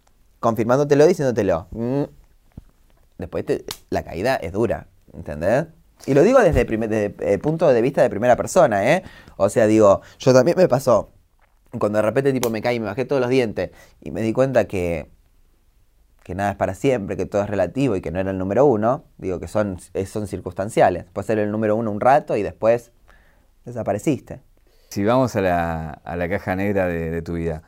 confirmándotelo, 0.41 1.07
diciéndotelo. 1.07 1.69
Mm. 1.71 2.03
Después 3.19 3.45
la 3.89 4.03
caída 4.03 4.37
es 4.37 4.53
dura, 4.53 4.89
¿entendés? 5.15 5.67
Y 6.07 6.15
lo 6.15 6.23
digo 6.23 6.41
desde 6.41 6.63
el 6.63 7.15
eh, 7.21 7.39
punto 7.39 7.69
de 7.69 7.81
vista 7.81 8.03
de 8.03 8.11
primera 8.11 8.37
persona, 8.37 8.93
¿eh? 8.93 9.03
O 9.37 9.49
sea, 9.49 9.67
digo, 9.67 10.03
yo 10.19 10.35
también 10.35 10.57
me 10.57 10.69
pasó. 10.69 11.13
Cuando 11.79 11.99
de 11.99 12.03
repente 12.03 12.33
tipo 12.33 12.51
me 12.51 12.61
caí 12.61 12.77
y 12.77 12.81
me 12.81 12.87
bajé 12.87 13.05
todos 13.05 13.23
los 13.23 13.31
dientes 13.31 13.71
y 14.03 14.11
me 14.11 14.21
di 14.21 14.33
cuenta 14.33 14.67
que 14.67 15.11
que 16.23 16.35
nada 16.35 16.53
es 16.53 16.57
para 16.57 16.75
siempre, 16.75 17.17
que 17.17 17.27
todo 17.27 17.43
es 17.43 17.51
relativo 17.51 17.97
y 17.97 18.01
que 18.01 18.11
no 18.11 18.21
era 18.21 18.31
el 18.31 18.39
número 18.39 18.65
uno, 18.65 19.05
digo 19.19 19.41
que 19.41 19.49
son, 19.49 19.79
son 20.07 20.27
circunstanciales. 20.27 21.05
Puedes 21.13 21.27
ser 21.27 21.39
el 21.39 21.51
número 21.51 21.77
uno 21.77 21.91
un 21.91 22.01
rato 22.01 22.37
y 22.37 22.43
después 22.43 22.93
desapareciste. 23.65 24.41
Si 24.91 25.05
vamos 25.05 25.35
a 25.37 25.41
la, 25.41 26.29
caja 26.29 26.55
negra 26.55 26.87
de, 26.87 27.23
tu 27.23 27.35
vida, 27.35 27.63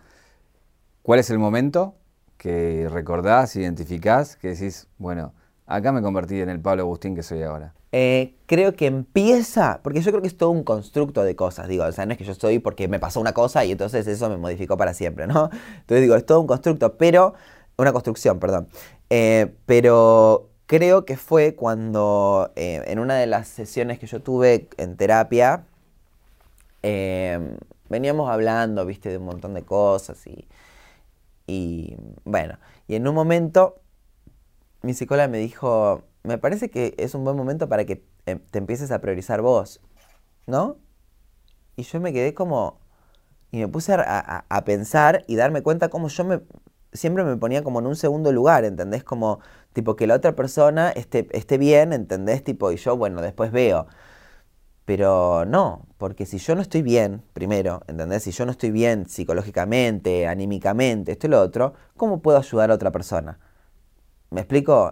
¿cuál 1.02 1.20
es 1.20 1.30
el 1.30 1.38
momento 1.38 1.94
que 2.36 2.88
recordás, 2.90 3.57
identificás, 3.57 4.36
que 4.36 4.48
decís, 4.48 4.88
bueno, 4.98 5.32
acá 5.66 5.90
me 5.90 6.02
convertí 6.02 6.40
en 6.40 6.50
el 6.50 6.61
Pablo 6.61 6.82
Agustín 6.82 7.14
que 7.14 7.22
soy 7.22 7.42
ahora? 7.42 7.72
Eh, 7.92 8.34
creo 8.46 8.74
que 8.74 8.86
empieza, 8.86 9.80
porque 9.82 10.00
yo 10.00 10.11
creo 10.11 10.20
que 10.20 10.28
es 10.28 10.36
todo 10.36 10.50
un 10.50 10.64
constructo 10.64 11.22
de 11.22 11.34
cosas, 11.34 11.68
digo, 11.68 11.84
o 11.84 11.92
sea, 11.92 12.07
no 12.07 12.12
es 12.12 12.18
que 12.18 12.24
yo 12.24 12.34
soy 12.34 12.59
porque 12.59 12.88
me 12.88 12.98
pasó 12.98 13.20
una 13.20 13.32
cosa 13.32 13.64
y 13.64 13.72
entonces 13.72 14.07
eso 14.07 14.28
me 14.28 14.36
modificó 14.36 14.76
para 14.76 14.94
siempre, 14.94 15.26
¿no? 15.26 15.48
Entonces 15.80 16.02
digo, 16.02 16.16
es 16.16 16.26
todo 16.26 16.40
un 16.40 16.46
constructo, 16.46 16.96
pero 16.98 17.34
una 17.77 17.93
construcción, 17.93 18.39
perdón. 18.39 18.68
Eh, 19.11 19.55
pero 19.66 20.51
creo 20.66 21.05
que 21.05 21.16
fue 21.16 21.55
cuando 21.55 22.53
eh, 22.57 22.83
en 22.87 22.99
una 22.99 23.16
de 23.16 23.27
las 23.27 23.49
sesiones 23.49 23.99
que 23.99 24.07
yo 24.07 24.20
tuve 24.20 24.68
en 24.77 24.97
terapia, 24.97 25.66
eh, 26.83 27.57
veníamos 27.89 28.31
hablando, 28.31 28.85
viste, 28.87 29.11
de 29.11 29.18
un 29.18 29.27
montón 29.27 29.55
de 29.55 29.62
cosas 29.62 30.27
y, 30.27 30.49
y 31.47 31.97
bueno, 32.25 32.59
y 32.89 32.95
en 32.97 33.07
un 33.09 33.14
momento 33.14 33.81
mi 34.83 34.95
psicóloga 34.95 35.29
me 35.29 35.39
dijo, 35.39 36.03
me 36.22 36.39
parece 36.39 36.70
que 36.70 36.95
es 36.99 37.14
un 37.14 37.25
buen 37.25 37.37
momento 37.37 37.68
para 37.68 37.85
que 37.85 38.05
te 38.25 38.59
empieces 38.59 38.91
a 38.91 39.01
priorizar 39.01 39.43
vos, 39.43 39.81
¿no? 40.47 40.79
Y 41.77 41.83
yo 41.83 42.01
me 42.01 42.12
quedé 42.12 42.35
como, 42.35 42.81
y 43.51 43.59
me 43.59 43.68
puse 43.68 43.95
a, 43.95 44.45
a 44.49 44.64
pensar 44.64 45.25
y 45.27 45.37
darme 45.37 45.62
cuenta 45.62 45.89
cómo 45.89 46.09
yo 46.09 46.25
me, 46.25 46.41
siempre 46.95 47.24
me 47.24 47.36
ponía 47.36 47.62
como 47.62 47.80
en 47.80 47.86
un 47.86 47.97
segundo 47.97 48.32
lugar, 48.32 48.64
¿entendés? 48.64 49.05
Como, 49.05 49.40
tipo, 49.72 49.97
que 49.97 50.07
la 50.07 50.14
otra 50.14 50.34
persona 50.36 50.90
esté, 50.90 51.28
esté 51.32 51.59
bien, 51.59 51.92
¿entendés? 51.92 52.45
Tipo, 52.45 52.72
y 52.72 52.76
yo, 52.76 52.97
bueno, 52.97 53.20
después 53.20 53.53
veo. 53.53 53.86
Pero 54.84 55.45
no, 55.47 55.86
porque 55.99 56.26
si 56.26 56.38
yo 56.38 56.55
no 56.55 56.61
estoy 56.62 56.82
bien, 56.82 57.22
primero, 57.32 57.82
¿entendés? 57.88 58.22
Si 58.24 58.32
yo 58.32 58.45
no 58.45 58.53
estoy 58.53 58.70
bien 58.70 59.07
psicológicamente, 59.09 60.26
anímicamente, 60.26 61.12
esto 61.12 61.26
y 61.26 61.30
lo 61.30 61.40
otro, 61.40 61.74
¿cómo 61.97 62.20
puedo 62.20 62.38
ayudar 62.38 62.70
a 62.70 62.74
otra 62.74 62.92
persona? 62.92 63.38
¿Me 64.30 64.40
explico? 64.40 64.90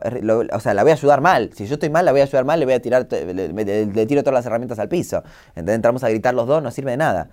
o 0.53 0.61
sea, 0.61 0.75
la 0.75 0.83
voy 0.83 0.93
a 0.93 0.95
ayudar 0.95 1.21
mal. 1.21 1.51
Si 1.53 1.67
yo 1.67 1.75
estoy 1.75 1.91
mal, 1.91 2.05
la 2.05 2.13
voy 2.13 2.21
a 2.21 2.25
ayudar 2.25 2.45
mal, 2.45 2.61
le 2.61 2.65
voy 2.65 2.75
a 2.75 2.81
tirar, 2.81 3.09
le, 3.11 4.07
tiro 4.07 4.23
todas 4.23 4.35
las 4.35 4.47
herramientas 4.47 4.79
al 4.79 4.89
piso. 4.89 5.23
¿Entendés? 5.51 5.77
Entramos 5.77 6.05
a 6.05 6.09
gritar 6.09 6.35
los 6.35 6.47
dos, 6.47 6.63
no 6.63 6.71
sirve 6.71 6.93
de 6.93 6.97
nada. 6.97 7.31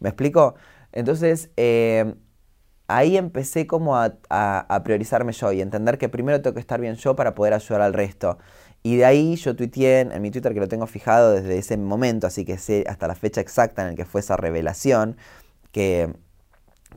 ¿Me 0.00 0.10
explico? 0.10 0.54
Entonces, 0.92 1.50
eh, 1.56 2.14
ahí 2.88 3.16
empecé 3.16 3.66
como 3.66 3.96
a, 3.96 4.80
priorizarme 4.84 5.32
yo 5.32 5.52
y 5.52 5.60
entender 5.60 5.98
que 5.98 6.08
primero 6.08 6.40
tengo 6.42 6.54
que 6.54 6.60
estar 6.60 6.80
bien 6.80 6.96
yo 6.96 7.14
para 7.14 7.34
poder 7.34 7.54
ayudar 7.54 7.82
al 7.82 7.94
resto. 7.94 8.38
Y 8.82 8.96
de 8.96 9.04
ahí 9.04 9.36
yo 9.36 9.54
tuiteé 9.56 10.00
en, 10.00 10.22
mi 10.22 10.30
Twitter 10.30 10.54
que 10.54 10.60
lo 10.60 10.68
tengo 10.68 10.86
fijado 10.86 11.32
desde 11.32 11.58
ese 11.58 11.76
momento, 11.76 12.26
así 12.26 12.44
que 12.44 12.58
sé 12.58 12.84
hasta 12.88 13.06
la 13.08 13.14
fecha 13.14 13.40
exacta 13.40 13.82
en 13.82 13.90
la 13.90 13.94
que 13.94 14.04
fue 14.04 14.20
esa 14.20 14.36
revelación, 14.36 15.16
que, 15.72 16.12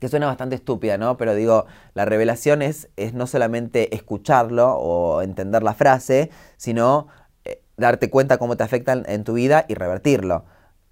suena 0.10 0.28
bastante 0.28 0.56
estúpida, 0.56 0.98
¿no? 0.98 1.18
Pero 1.18 1.36
digo, 1.36 1.66
la 1.94 2.06
revelación 2.06 2.62
es, 2.62 2.90
es 2.98 3.14
no 3.14 3.28
solamente 3.28 3.96
escucharlo 3.96 4.74
o 4.76 5.22
entender 5.22 5.64
la 5.64 5.74
frase, 5.74 6.32
sino 6.58 7.08
eh, 7.46 7.62
darte 7.78 8.10
cuenta 8.10 8.38
cómo 8.38 8.58
te 8.58 8.64
afectan 8.64 9.04
en 9.08 9.24
tu 9.24 9.34
vida 9.34 9.66
y 9.68 9.76
revertirlo. 9.76 10.46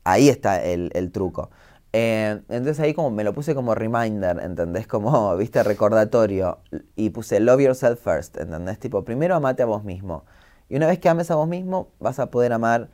ahí 0.04 0.30
está 0.30 0.64
el 0.64 1.12
truco. 1.12 1.50
Eh, 1.94 2.42
entonces 2.50 2.80
ahí 2.80 2.94
como 2.94 3.10
me 3.12 3.24
lo 3.24 3.34
puse 3.34 3.56
como 3.56 3.74
reminder, 3.76 4.40
¿entendés? 4.42 4.88
Como, 4.90 5.36
viste, 5.38 5.64
recordatorio. 5.64 6.60
Y 6.96 7.10
puse 7.12 7.40
love 7.40 7.62
yourself 7.62 8.00
first, 8.02 8.38
¿entendés? 8.38 8.80
Tipo, 8.80 9.04
primero 9.04 9.36
amate 9.36 9.64
a 9.64 9.66
vos 9.66 9.84
mismo. 9.84 10.26
Y 10.70 10.76
una 10.76 10.88
vez 10.88 11.00
que 11.00 11.10
ames 11.10 11.32
a 11.32 11.36
vos 11.36 11.48
mismo, 11.48 11.92
vas 12.00 12.20
a 12.20 12.30
poder 12.32 12.54
amar 12.54 12.90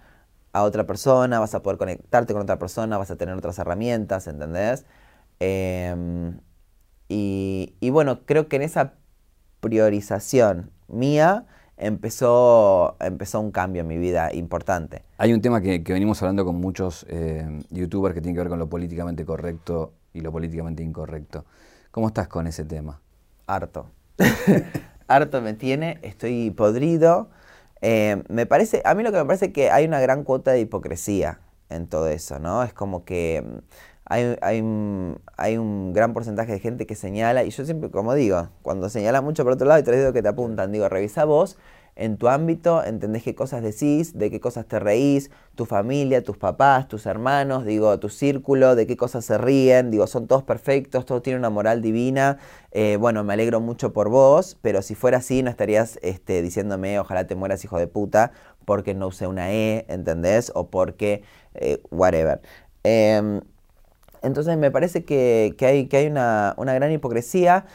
a 0.53 0.63
otra 0.63 0.87
persona, 0.87 1.39
vas 1.39 1.53
a 1.55 1.61
poder 1.63 1.77
conectarte 1.77 2.33
con 2.33 2.41
otra 2.43 2.57
persona, 2.59 2.97
vas 2.97 3.11
a 3.11 3.17
tener 3.17 3.35
otras 3.35 3.59
herramientas, 3.59 4.27
¿entendés? 4.27 4.85
Em, 5.39 6.39
y, 7.09 7.75
y 7.81 7.89
bueno, 7.89 8.25
creo 8.25 8.47
que 8.47 8.55
en 8.57 8.61
esa 8.63 8.93
priorización 9.59 10.71
mía, 10.87 11.45
empezó, 11.77 12.95
empezó 12.99 13.39
un 13.39 13.51
cambio 13.51 13.81
en 13.81 13.87
mi 13.87 13.97
vida 13.97 14.33
importante. 14.33 15.03
Hay 15.17 15.33
un 15.33 15.41
tema 15.41 15.61
que, 15.61 15.79
venimos 15.79 16.21
hablando 16.21 16.45
con 16.45 16.55
muchos 16.55 17.05
eh, 17.09 17.61
youtubers 17.69 18.13
que 18.13 18.21
tiene 18.21 18.35
que 18.35 18.41
ver 18.41 18.49
con 18.49 18.59
lo 18.59 18.67
políticamente 18.67 19.25
correcto 19.25 19.93
y 20.13 20.21
lo 20.21 20.31
políticamente 20.31 20.83
incorrecto. 20.83 21.45
¿Cómo 21.91 22.07
estás 22.07 22.27
con 22.27 22.47
ese 22.47 22.65
tema? 22.65 23.01
Harto. 23.47 23.89
Harto 25.07 25.41
me 25.41 25.53
tiene, 25.53 25.99
estoy 26.01 26.51
podrido. 26.51 27.29
Eh, 27.81 28.23
me 28.29 28.45
parece, 28.45 28.81
a 28.85 28.95
mí 28.95 29.03
lo 29.03 29.11
que 29.11 29.17
me 29.17 29.25
parece 29.25 29.47
es 29.47 29.53
que 29.53 29.69
hay 29.69 29.85
una 29.85 29.99
gran 29.99 30.23
cuota 30.23 30.51
de 30.51 30.61
hipocresía 30.61 31.39
en 31.69 31.87
todo 31.87 32.07
eso, 32.07 32.39
¿no? 32.39 32.63
Es 32.63 32.73
como 32.73 33.05
que 33.05 33.43
hay, 34.05 34.37
hay, 34.41 34.63
hay, 35.37 35.57
un 35.57 35.93
gran 35.93 36.13
porcentaje 36.13 36.51
de 36.51 36.59
gente 36.59 36.85
que 36.85 36.95
señala, 36.95 37.43
y 37.43 37.49
yo 37.49 37.65
siempre, 37.65 37.89
como 37.89 38.13
digo, 38.13 38.49
cuando 38.61 38.89
señala 38.89 39.21
mucho 39.21 39.43
por 39.43 39.53
otro 39.53 39.67
lado 39.67 39.79
y 39.79 39.83
te 39.83 39.97
digo 39.97 40.13
que 40.13 40.21
te 40.21 40.29
apuntan, 40.29 40.71
digo, 40.71 40.87
revisa 40.89 41.25
vos 41.25 41.57
en 41.95 42.17
tu 42.17 42.27
ámbito, 42.27 42.83
entendés 42.83 43.23
qué 43.23 43.35
cosas 43.35 43.63
decís, 43.63 44.17
de 44.17 44.29
qué 44.29 44.39
cosas 44.41 44.65
te 44.67 44.79
reís, 44.79 45.31
tu 45.55 45.65
familia, 45.65 46.23
tus 46.23 46.37
papás, 46.37 46.87
tus 46.89 47.05
hermanos, 47.05 47.65
digo, 47.65 47.97
tu 47.99 48.09
círculo, 48.09 48.75
de 48.75 48.85
qué 48.85 48.97
cosas 48.97 49.23
se 49.23 49.37
ríen, 49.37 49.91
digo, 49.91 50.05
son 50.05 50.27
todos 50.27 50.43
perfectos, 50.43 51.05
todos 51.05 51.23
tienen 51.23 51.39
una 51.39 51.49
moral 51.49 51.81
divina, 51.81 52.37
eh, 52.71 52.97
bueno, 52.99 53.23
me 53.23 53.33
alegro 53.33 53.61
mucho 53.61 53.93
por 53.93 54.09
vos, 54.09 54.57
pero 54.61 54.81
si 54.81 54.93
fuera 54.93 55.19
así 55.19 55.41
no 55.41 55.49
estarías 55.49 55.97
este, 56.01 56.41
diciéndome, 56.41 56.99
ojalá 56.99 57.27
te 57.27 57.35
mueras 57.35 57.63
hijo 57.63 57.79
de 57.79 57.87
puta, 57.87 58.31
porque 58.65 58.93
no 58.93 59.07
usé 59.07 59.27
una 59.27 59.53
E, 59.53 59.85
¿entendés? 59.87 60.51
O 60.53 60.69
porque, 60.69 61.23
eh, 61.53 61.81
whatever. 61.91 62.41
Em, 62.83 63.41
entonces 64.25 64.57
me 64.57 64.71
parece 64.71 65.05
que, 65.05 65.55
hay, 65.61 65.87
que 65.87 65.97
hay 65.97 66.07
una, 66.07 66.55
gran 66.57 66.91
hipocresía 66.91 67.65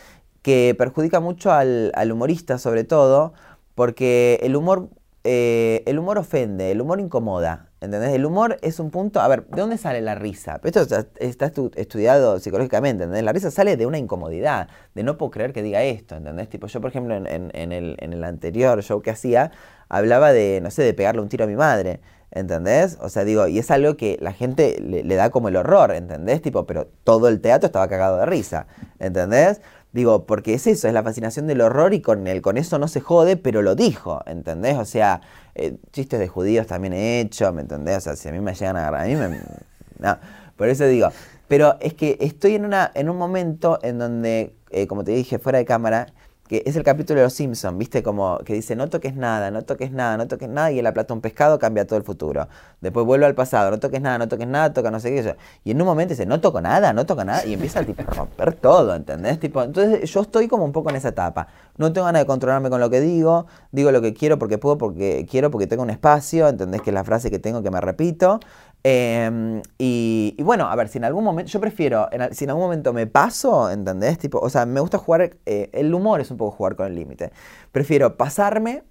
que 0.43 0.75
perjudica 0.77 1.21
mucho 1.21 1.53
al, 1.53 1.93
humorista 2.13 2.59
sobre 2.59 2.85
todo, 2.85 3.33
porque 3.75 4.41
el 4.43 4.57
humor, 4.57 4.89
eh, 5.25 5.83
el 5.87 5.99
humor 5.99 6.19
ofende, 6.19 6.71
el 6.71 6.81
humor 6.81 7.01
incomoda. 7.01 7.71
¿Entendés? 7.83 8.13
El 8.13 8.27
humor 8.27 8.59
es 8.61 8.79
un 8.79 8.91
punto. 8.91 9.21
A 9.21 9.29
ver, 9.29 9.47
¿de 9.47 9.59
dónde 9.59 9.79
sale 9.79 10.03
la 10.03 10.15
risa? 10.15 10.61
Esto 10.63 10.83
está, 11.19 11.53
estudiado 11.77 12.39
psicológicamente, 12.39 13.05
¿entendés? 13.05 13.25
La 13.25 13.33
risa 13.33 13.51
sale 13.51 13.79
de 13.79 13.87
una 13.87 13.97
incomodidad, 13.97 14.69
de 14.95 15.03
no 15.03 15.17
puedo 15.17 15.31
creer 15.31 15.55
que 15.55 15.63
diga 15.63 15.83
esto, 15.83 16.17
¿entendés? 16.17 16.51
Tipo, 16.51 16.67
yo, 16.67 16.81
por 16.83 16.91
ejemplo, 16.91 17.17
en, 17.17 17.27
el, 17.27 17.97
en 17.99 18.13
el 18.13 18.25
anterior 18.25 18.83
show 18.83 19.01
que 19.01 19.11
hacía, 19.11 19.51
hablaba 19.89 20.33
de, 20.33 20.61
no 20.63 20.71
sé, 20.71 20.83
de 20.83 20.93
pegarle 20.93 21.23
un 21.23 21.31
tiro 21.31 21.45
a 21.45 21.49
mi 21.49 21.57
madre. 21.57 22.01
¿Entendés? 22.33 22.97
O 23.01 23.09
sea, 23.09 23.25
digo, 23.25 23.49
y 23.49 23.59
es 23.59 23.71
algo 23.71 23.97
que 23.97 24.17
la 24.21 24.33
gente 24.33 24.79
le, 24.81 25.17
da 25.17 25.31
como 25.31 25.49
el 25.49 25.57
horror, 25.57 25.93
¿entendés? 25.93 26.41
Tipo, 26.41 26.65
pero 26.65 26.87
todo 27.03 27.29
el 27.29 27.41
teatro 27.41 27.67
estaba 27.67 27.89
cagado 27.89 28.19
de 28.19 28.27
risa, 28.27 28.67
¿entendés? 29.01 29.61
Digo, 29.93 30.27
porque 30.27 30.55
es 30.55 30.69
eso, 30.69 30.87
es 30.87 30.95
la 30.95 31.03
fascinación 31.03 31.49
del 31.49 31.61
horror 31.61 31.93
y 31.93 32.01
con, 32.01 32.29
el, 32.29 32.41
con 32.41 32.57
eso 32.57 32.79
no 32.79 32.87
se 32.87 33.01
jode, 33.01 33.37
pero 33.37 33.63
lo 33.63 33.75
dijo, 33.75 34.23
¿entendés? 34.27 34.79
O 34.79 34.85
sea, 34.85 35.23
eh, 35.57 35.77
chistes 35.93 36.21
de 36.21 36.29
judíos 36.29 36.69
también 36.69 36.93
he 36.93 37.21
hecho, 37.21 37.53
¿me 37.53 37.63
entendés? 37.63 37.99
O 37.99 38.01
sea, 38.01 38.17
si 38.17 38.29
a 38.29 38.33
mí 38.33 38.41
me 38.41 38.55
llegan 38.55 38.77
a 38.77 38.81
agarrar, 38.81 39.03
a 39.03 39.07
mí 39.07 39.17
me... 39.17 39.41
No, 39.99 40.17
por 40.57 40.71
eso 40.71 40.87
digo, 40.87 41.09
pero 41.47 41.77
es 41.81 41.95
que 41.95 42.17
estoy 42.21 42.55
en, 42.55 42.65
una, 42.65 42.91
en 42.95 43.11
un 43.11 43.19
momento 43.19 43.81
en 43.83 43.99
donde, 43.99 44.55
eh, 44.71 44.87
como 44.87 45.05
te 45.05 45.11
dije, 45.11 45.39
fuera 45.39 45.59
de 45.59 45.65
cámara, 45.65 46.07
que 46.51 46.65
es 46.67 46.75
el 46.75 46.83
capítulo 46.83 47.21
de 47.21 47.27
los 47.27 47.33
Simpsons, 47.33 47.79
¿viste? 47.79 48.03
Como 48.03 48.39
que 48.39 48.55
dice, 48.55 48.75
no 48.75 48.89
toques 48.91 49.15
nada, 49.15 49.53
no 49.53 49.63
toques 49.63 49.93
nada, 49.93 50.17
no 50.17 50.27
toques 50.27 50.49
nada, 50.49 50.73
y 50.73 50.81
el 50.81 50.87
aplata 50.89 51.15
un 51.15 51.21
pescado, 51.21 51.61
cambia 51.61 51.87
todo 51.87 51.97
el 51.97 52.03
futuro. 52.03 52.49
Después 52.81 53.07
vuelve 53.07 53.25
al 53.25 53.37
pasado, 53.37 53.71
no 53.71 53.79
toques 53.79 54.01
nada, 54.01 54.19
no 54.19 54.27
toques 54.27 54.49
nada, 54.49 54.73
toca 54.73 54.91
no 54.91 54.99
sé 54.99 55.15
qué. 55.15 55.37
Y 55.63 55.71
en 55.71 55.81
un 55.81 55.87
momento 55.87 56.13
dice, 56.13 56.27
no 56.27 56.41
toco 56.41 56.61
nada, 56.61 56.93
no 56.93 57.07
toco 57.07 57.25
nada, 57.25 57.47
y 57.47 57.55
empieza 57.55 57.85
tipo 57.85 58.03
a 58.03 58.13
romper 58.13 58.55
todo, 58.55 58.97
¿entendés? 58.97 59.39
Tipo, 59.39 59.63
entonces 59.63 60.11
yo 60.11 60.23
estoy 60.23 60.49
como 60.49 60.65
un 60.65 60.73
poco 60.73 60.91
en 60.91 60.97
esa 60.97 61.11
etapa. 61.11 61.47
No 61.77 61.93
tengo 61.93 62.07
ganas 62.07 62.23
de 62.23 62.27
controlarme 62.27 62.69
con 62.69 62.81
lo 62.81 62.91
que 62.91 63.01
digo, 63.01 63.47
digo 63.71 63.93
lo 63.93 64.03
que 64.03 64.13
quiero 64.13 64.37
porque 64.41 64.59
puedo, 64.59 64.77
porque 64.77 65.29
quiero, 65.31 65.53
porque 65.53 65.69
tengo 65.69 65.85
un 65.85 65.91
espacio, 65.91 66.49
¿entendés? 66.49 66.83
Que 66.83 66.91
es 66.91 66.95
la 66.95 67.05
frase 67.05 67.31
que 67.31 67.39
tengo 67.39 67.63
que 67.63 67.71
me 67.71 67.81
repito. 67.81 68.41
Em, 68.83 69.63
y, 69.79 70.37
bueno, 70.43 70.67
a 70.67 70.75
ver, 70.77 70.89
si 70.89 70.99
en 70.99 71.05
algún 71.05 71.25
momento, 71.25 71.51
yo 71.51 71.61
prefiero, 71.61 72.09
si 72.33 72.45
en 72.45 72.51
algún 72.51 72.65
momento 72.65 72.93
me 72.93 73.07
paso, 73.07 73.71
¿entendés? 73.71 74.19
Tipo, 74.19 74.39
o 74.39 74.49
sea, 74.49 74.65
me 74.67 74.81
gusta 74.81 74.99
jugar, 74.99 75.37
eh, 75.47 75.71
el 75.73 75.93
humor 75.95 76.21
es 76.21 76.31
un 76.31 76.39
poco 76.39 76.53
jugar 76.53 76.77
con 76.77 76.87
el 76.87 76.95
límite. 76.95 77.31
Prefiero 77.73 78.17
pasarme 78.17 78.85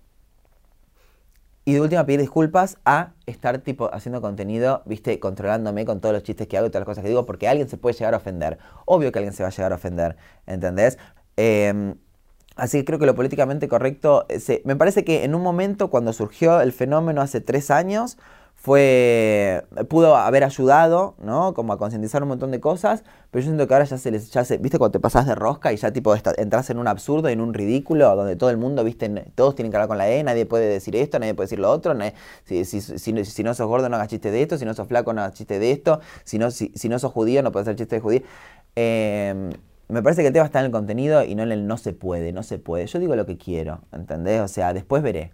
y 1.65 1.73
de 1.73 1.81
última 1.81 2.05
pedir 2.05 2.19
disculpas 2.19 2.77
a 2.85 3.13
estar 3.25 3.59
tipo 3.59 3.93
haciendo 3.93 4.21
contenido, 4.21 4.81
viste, 4.85 5.19
controlándome 5.19 5.85
con 5.85 6.01
todos 6.01 6.13
los 6.13 6.23
chistes 6.23 6.47
que 6.47 6.57
hago 6.57 6.67
y 6.67 6.69
todas 6.69 6.81
las 6.81 6.87
cosas 6.87 7.03
que 7.03 7.09
digo, 7.09 7.25
porque 7.25 7.47
alguien 7.47 7.69
se 7.69 7.77
puede 7.77 7.93
llegar 7.95 8.13
a 8.13 8.17
ofender. 8.17 8.57
Obvio 8.85 9.11
que 9.11 9.19
alguien 9.19 9.33
se 9.33 9.43
va 9.43 9.49
a 9.49 9.51
llegar 9.51 9.71
a 9.71 9.75
ofender, 9.75 10.17
¿entendés? 10.47 10.97
Em, 11.35 11.95
así 12.55 12.79
que 12.79 12.85
creo 12.85 12.99
que 12.99 13.05
lo 13.05 13.15
políticamente 13.15 13.67
correcto, 13.67 14.25
eh, 14.29 14.61
me 14.65 14.75
parece 14.75 15.03
que 15.03 15.23
en 15.23 15.35
un 15.35 15.43
momento 15.43 15.89
cuando 15.89 16.11
surgió 16.13 16.61
el 16.61 16.71
fenómeno 16.71 17.21
hace 17.21 17.41
tres 17.41 17.69
años, 17.69 18.17
fue 18.61 19.63
pudo 19.87 20.17
haber 20.17 20.43
ayudado, 20.43 21.15
¿no? 21.19 21.53
Como 21.53 21.71
a 21.71 21.77
concientizar 21.77 22.21
un 22.23 22.27
montón 22.27 22.51
de 22.51 22.59
cosas, 22.59 23.05
pero 23.31 23.41
yo 23.41 23.47
siento 23.47 23.65
que 23.67 23.73
ahora 23.73 23.85
ya 23.85 23.97
se 23.97 24.11
les 24.11 24.31
ya 24.31 24.43
se, 24.43 24.57
¿viste 24.57 24.77
cuando 24.77 24.91
te 24.91 24.99
pasas 24.99 25.25
de 25.25 25.33
rosca 25.33 25.71
y 25.71 25.77
ya 25.77 25.91
tipo 25.93 26.13
entras 26.13 26.69
en 26.69 26.77
un 26.77 26.87
absurdo, 26.89 27.29
en 27.29 27.39
un 27.39 27.53
ridículo 27.53 28.13
donde 28.17 28.35
todo 28.35 28.49
el 28.49 28.57
mundo, 28.57 28.83
¿viste? 28.83 29.07
Todos 29.35 29.55
tienen 29.55 29.71
que 29.71 29.77
hablar 29.77 29.87
con 29.87 29.97
la 29.97 30.09
E, 30.09 30.23
nadie 30.25 30.45
puede 30.45 30.67
decir 30.67 30.93
esto, 30.97 31.19
nadie 31.19 31.33
puede 31.35 31.45
decir 31.45 31.59
lo 31.59 31.71
otro, 31.71 31.95
si, 32.43 32.65
si, 32.65 32.81
si, 32.81 33.43
no 33.43 33.53
sos 33.53 33.67
gordo 33.67 33.87
no 33.87 33.95
hagas 33.95 34.09
chiste 34.09 34.29
de 34.29 34.41
esto, 34.41 34.57
si 34.57 34.65
no 34.65 34.73
sos 34.73 34.89
flaco 34.89 35.13
no 35.13 35.21
hagas 35.21 35.35
chiste 35.35 35.57
de 35.57 35.71
esto, 35.71 36.01
si 36.25 36.37
no, 36.37 36.51
si, 36.51 36.89
no 36.89 36.99
sos 36.99 37.13
judío 37.13 37.41
no 37.41 37.53
puedes 37.53 37.65
hacer 37.65 37.77
chiste 37.77 37.95
de 37.95 38.01
judío. 38.01 38.21
Em, 38.75 39.51
me 39.87 40.03
parece 40.03 40.21
que 40.21 40.27
el 40.27 40.33
tema 40.33 40.45
está 40.45 40.59
en 40.59 40.65
el 40.65 40.71
contenido 40.71 41.23
y 41.23 41.33
no 41.33 41.43
en 41.43 41.53
el 41.53 41.65
no 41.65 41.77
se 41.77 41.93
puede, 41.93 42.33
no 42.33 42.43
se 42.43 42.59
puede. 42.59 42.87
Yo 42.87 42.99
digo 42.99 43.15
lo 43.15 43.25
que 43.25 43.37
quiero, 43.37 43.81
¿entendés? 43.93 44.41
O 44.41 44.49
sea, 44.49 44.73
después 44.73 45.01
veré. 45.01 45.31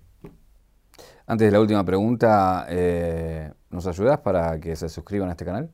Antes 1.28 1.48
de 1.48 1.52
la 1.52 1.60
última 1.60 1.84
pregunta, 1.84 2.68
eh, 2.70 3.52
¿nos 3.72 3.88
ayudas 3.88 4.20
para 4.20 4.60
que 4.60 4.76
se 4.76 4.90
suscriban 4.90 5.30
a 5.30 5.32
este 5.32 5.44
canal? 5.44 5.72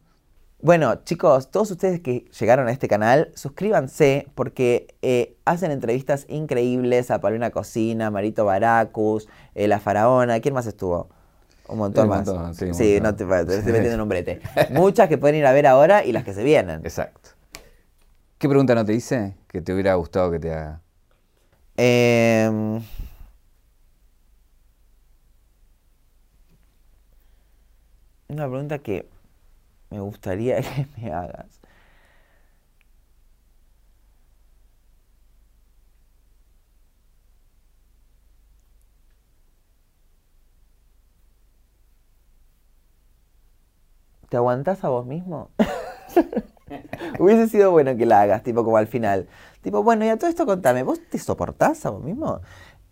Bueno, 0.62 1.04
chicos, 1.04 1.52
todos 1.52 1.72
ustedes 1.72 2.00
que 2.00 2.26
llegaron 2.40 2.68
a 2.68 2.72
este 2.72 2.88
canal, 2.88 3.32
suscríbanse 3.36 4.28
porque 4.34 4.96
eh, 5.02 5.36
hacen 5.44 5.72
entrevistas 5.72 6.26
increíbles 6.30 7.12
a 7.12 7.20
Paulina 7.20 7.50
Cocina, 7.50 8.12
Marito 8.12 8.46
Baracus, 8.46 9.28
eh, 9.54 9.68
La 9.68 9.80
Faraona, 9.80 10.40
¿quién 10.40 10.54
más 10.54 10.68
estuvo? 10.68 11.10
Un 11.68 11.80
montón 11.80 12.08
más. 12.08 12.30
sí, 12.56 13.00
no 13.02 13.16
te, 13.16 13.26
te, 13.26 13.40
estoy 13.58 13.74
metiendo 13.74 13.96
en 13.96 14.02
un 14.02 14.10
brete. 14.10 14.40
Muchas 14.72 15.10
que 15.10 15.18
pueden 15.18 15.38
ir 15.38 15.46
a 15.46 15.52
ver 15.52 15.68
ahora 15.68 16.06
y 16.06 16.14
las 16.14 16.24
que 16.24 16.34
se 16.34 16.44
vienen. 16.44 16.82
Exacto. 16.84 17.32
¿Qué 18.38 18.48
pregunta 18.48 18.74
no 18.74 18.86
te 18.86 18.94
hice 18.94 19.36
que 19.48 19.62
te 19.62 19.74
hubiera 19.74 19.96
gustado 19.96 20.32
que 20.32 20.40
te 20.40 20.54
haga? 20.54 20.82
Eh, 21.76 22.80
una 28.34 28.48
pregunta 28.48 28.80
que 28.80 29.08
me 29.92 30.00
gustaría 30.02 30.62
que 30.62 30.88
me 30.98 31.12
hagas. 31.14 31.60
¿Te 44.30 44.38
aguantás 44.38 44.84
a 44.84 44.90
vos 44.90 45.06
mismo? 45.06 45.50
Hubiese 47.20 47.50
sido 47.50 47.72
bueno 47.72 47.96
que 47.98 48.06
la 48.06 48.22
hagas, 48.22 48.44
tipo 48.44 48.64
como 48.64 48.78
al 48.78 48.88
final. 48.88 49.28
Tipo, 49.62 49.84
bueno, 49.84 50.06
y 50.06 50.10
a 50.10 50.18
todo 50.18 50.30
esto 50.30 50.46
contame, 50.46 50.84
¿vos 50.84 51.00
te 51.10 51.20
soportás 51.20 51.86
a 51.86 51.90
vos 51.90 52.04
mismo? 52.04 52.42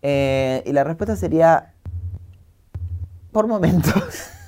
Eh, 0.02 0.62
y 0.66 0.72
la 0.72 0.84
respuesta 0.84 1.16
sería, 1.16 1.72
por 3.32 3.46
momentos. 3.46 4.30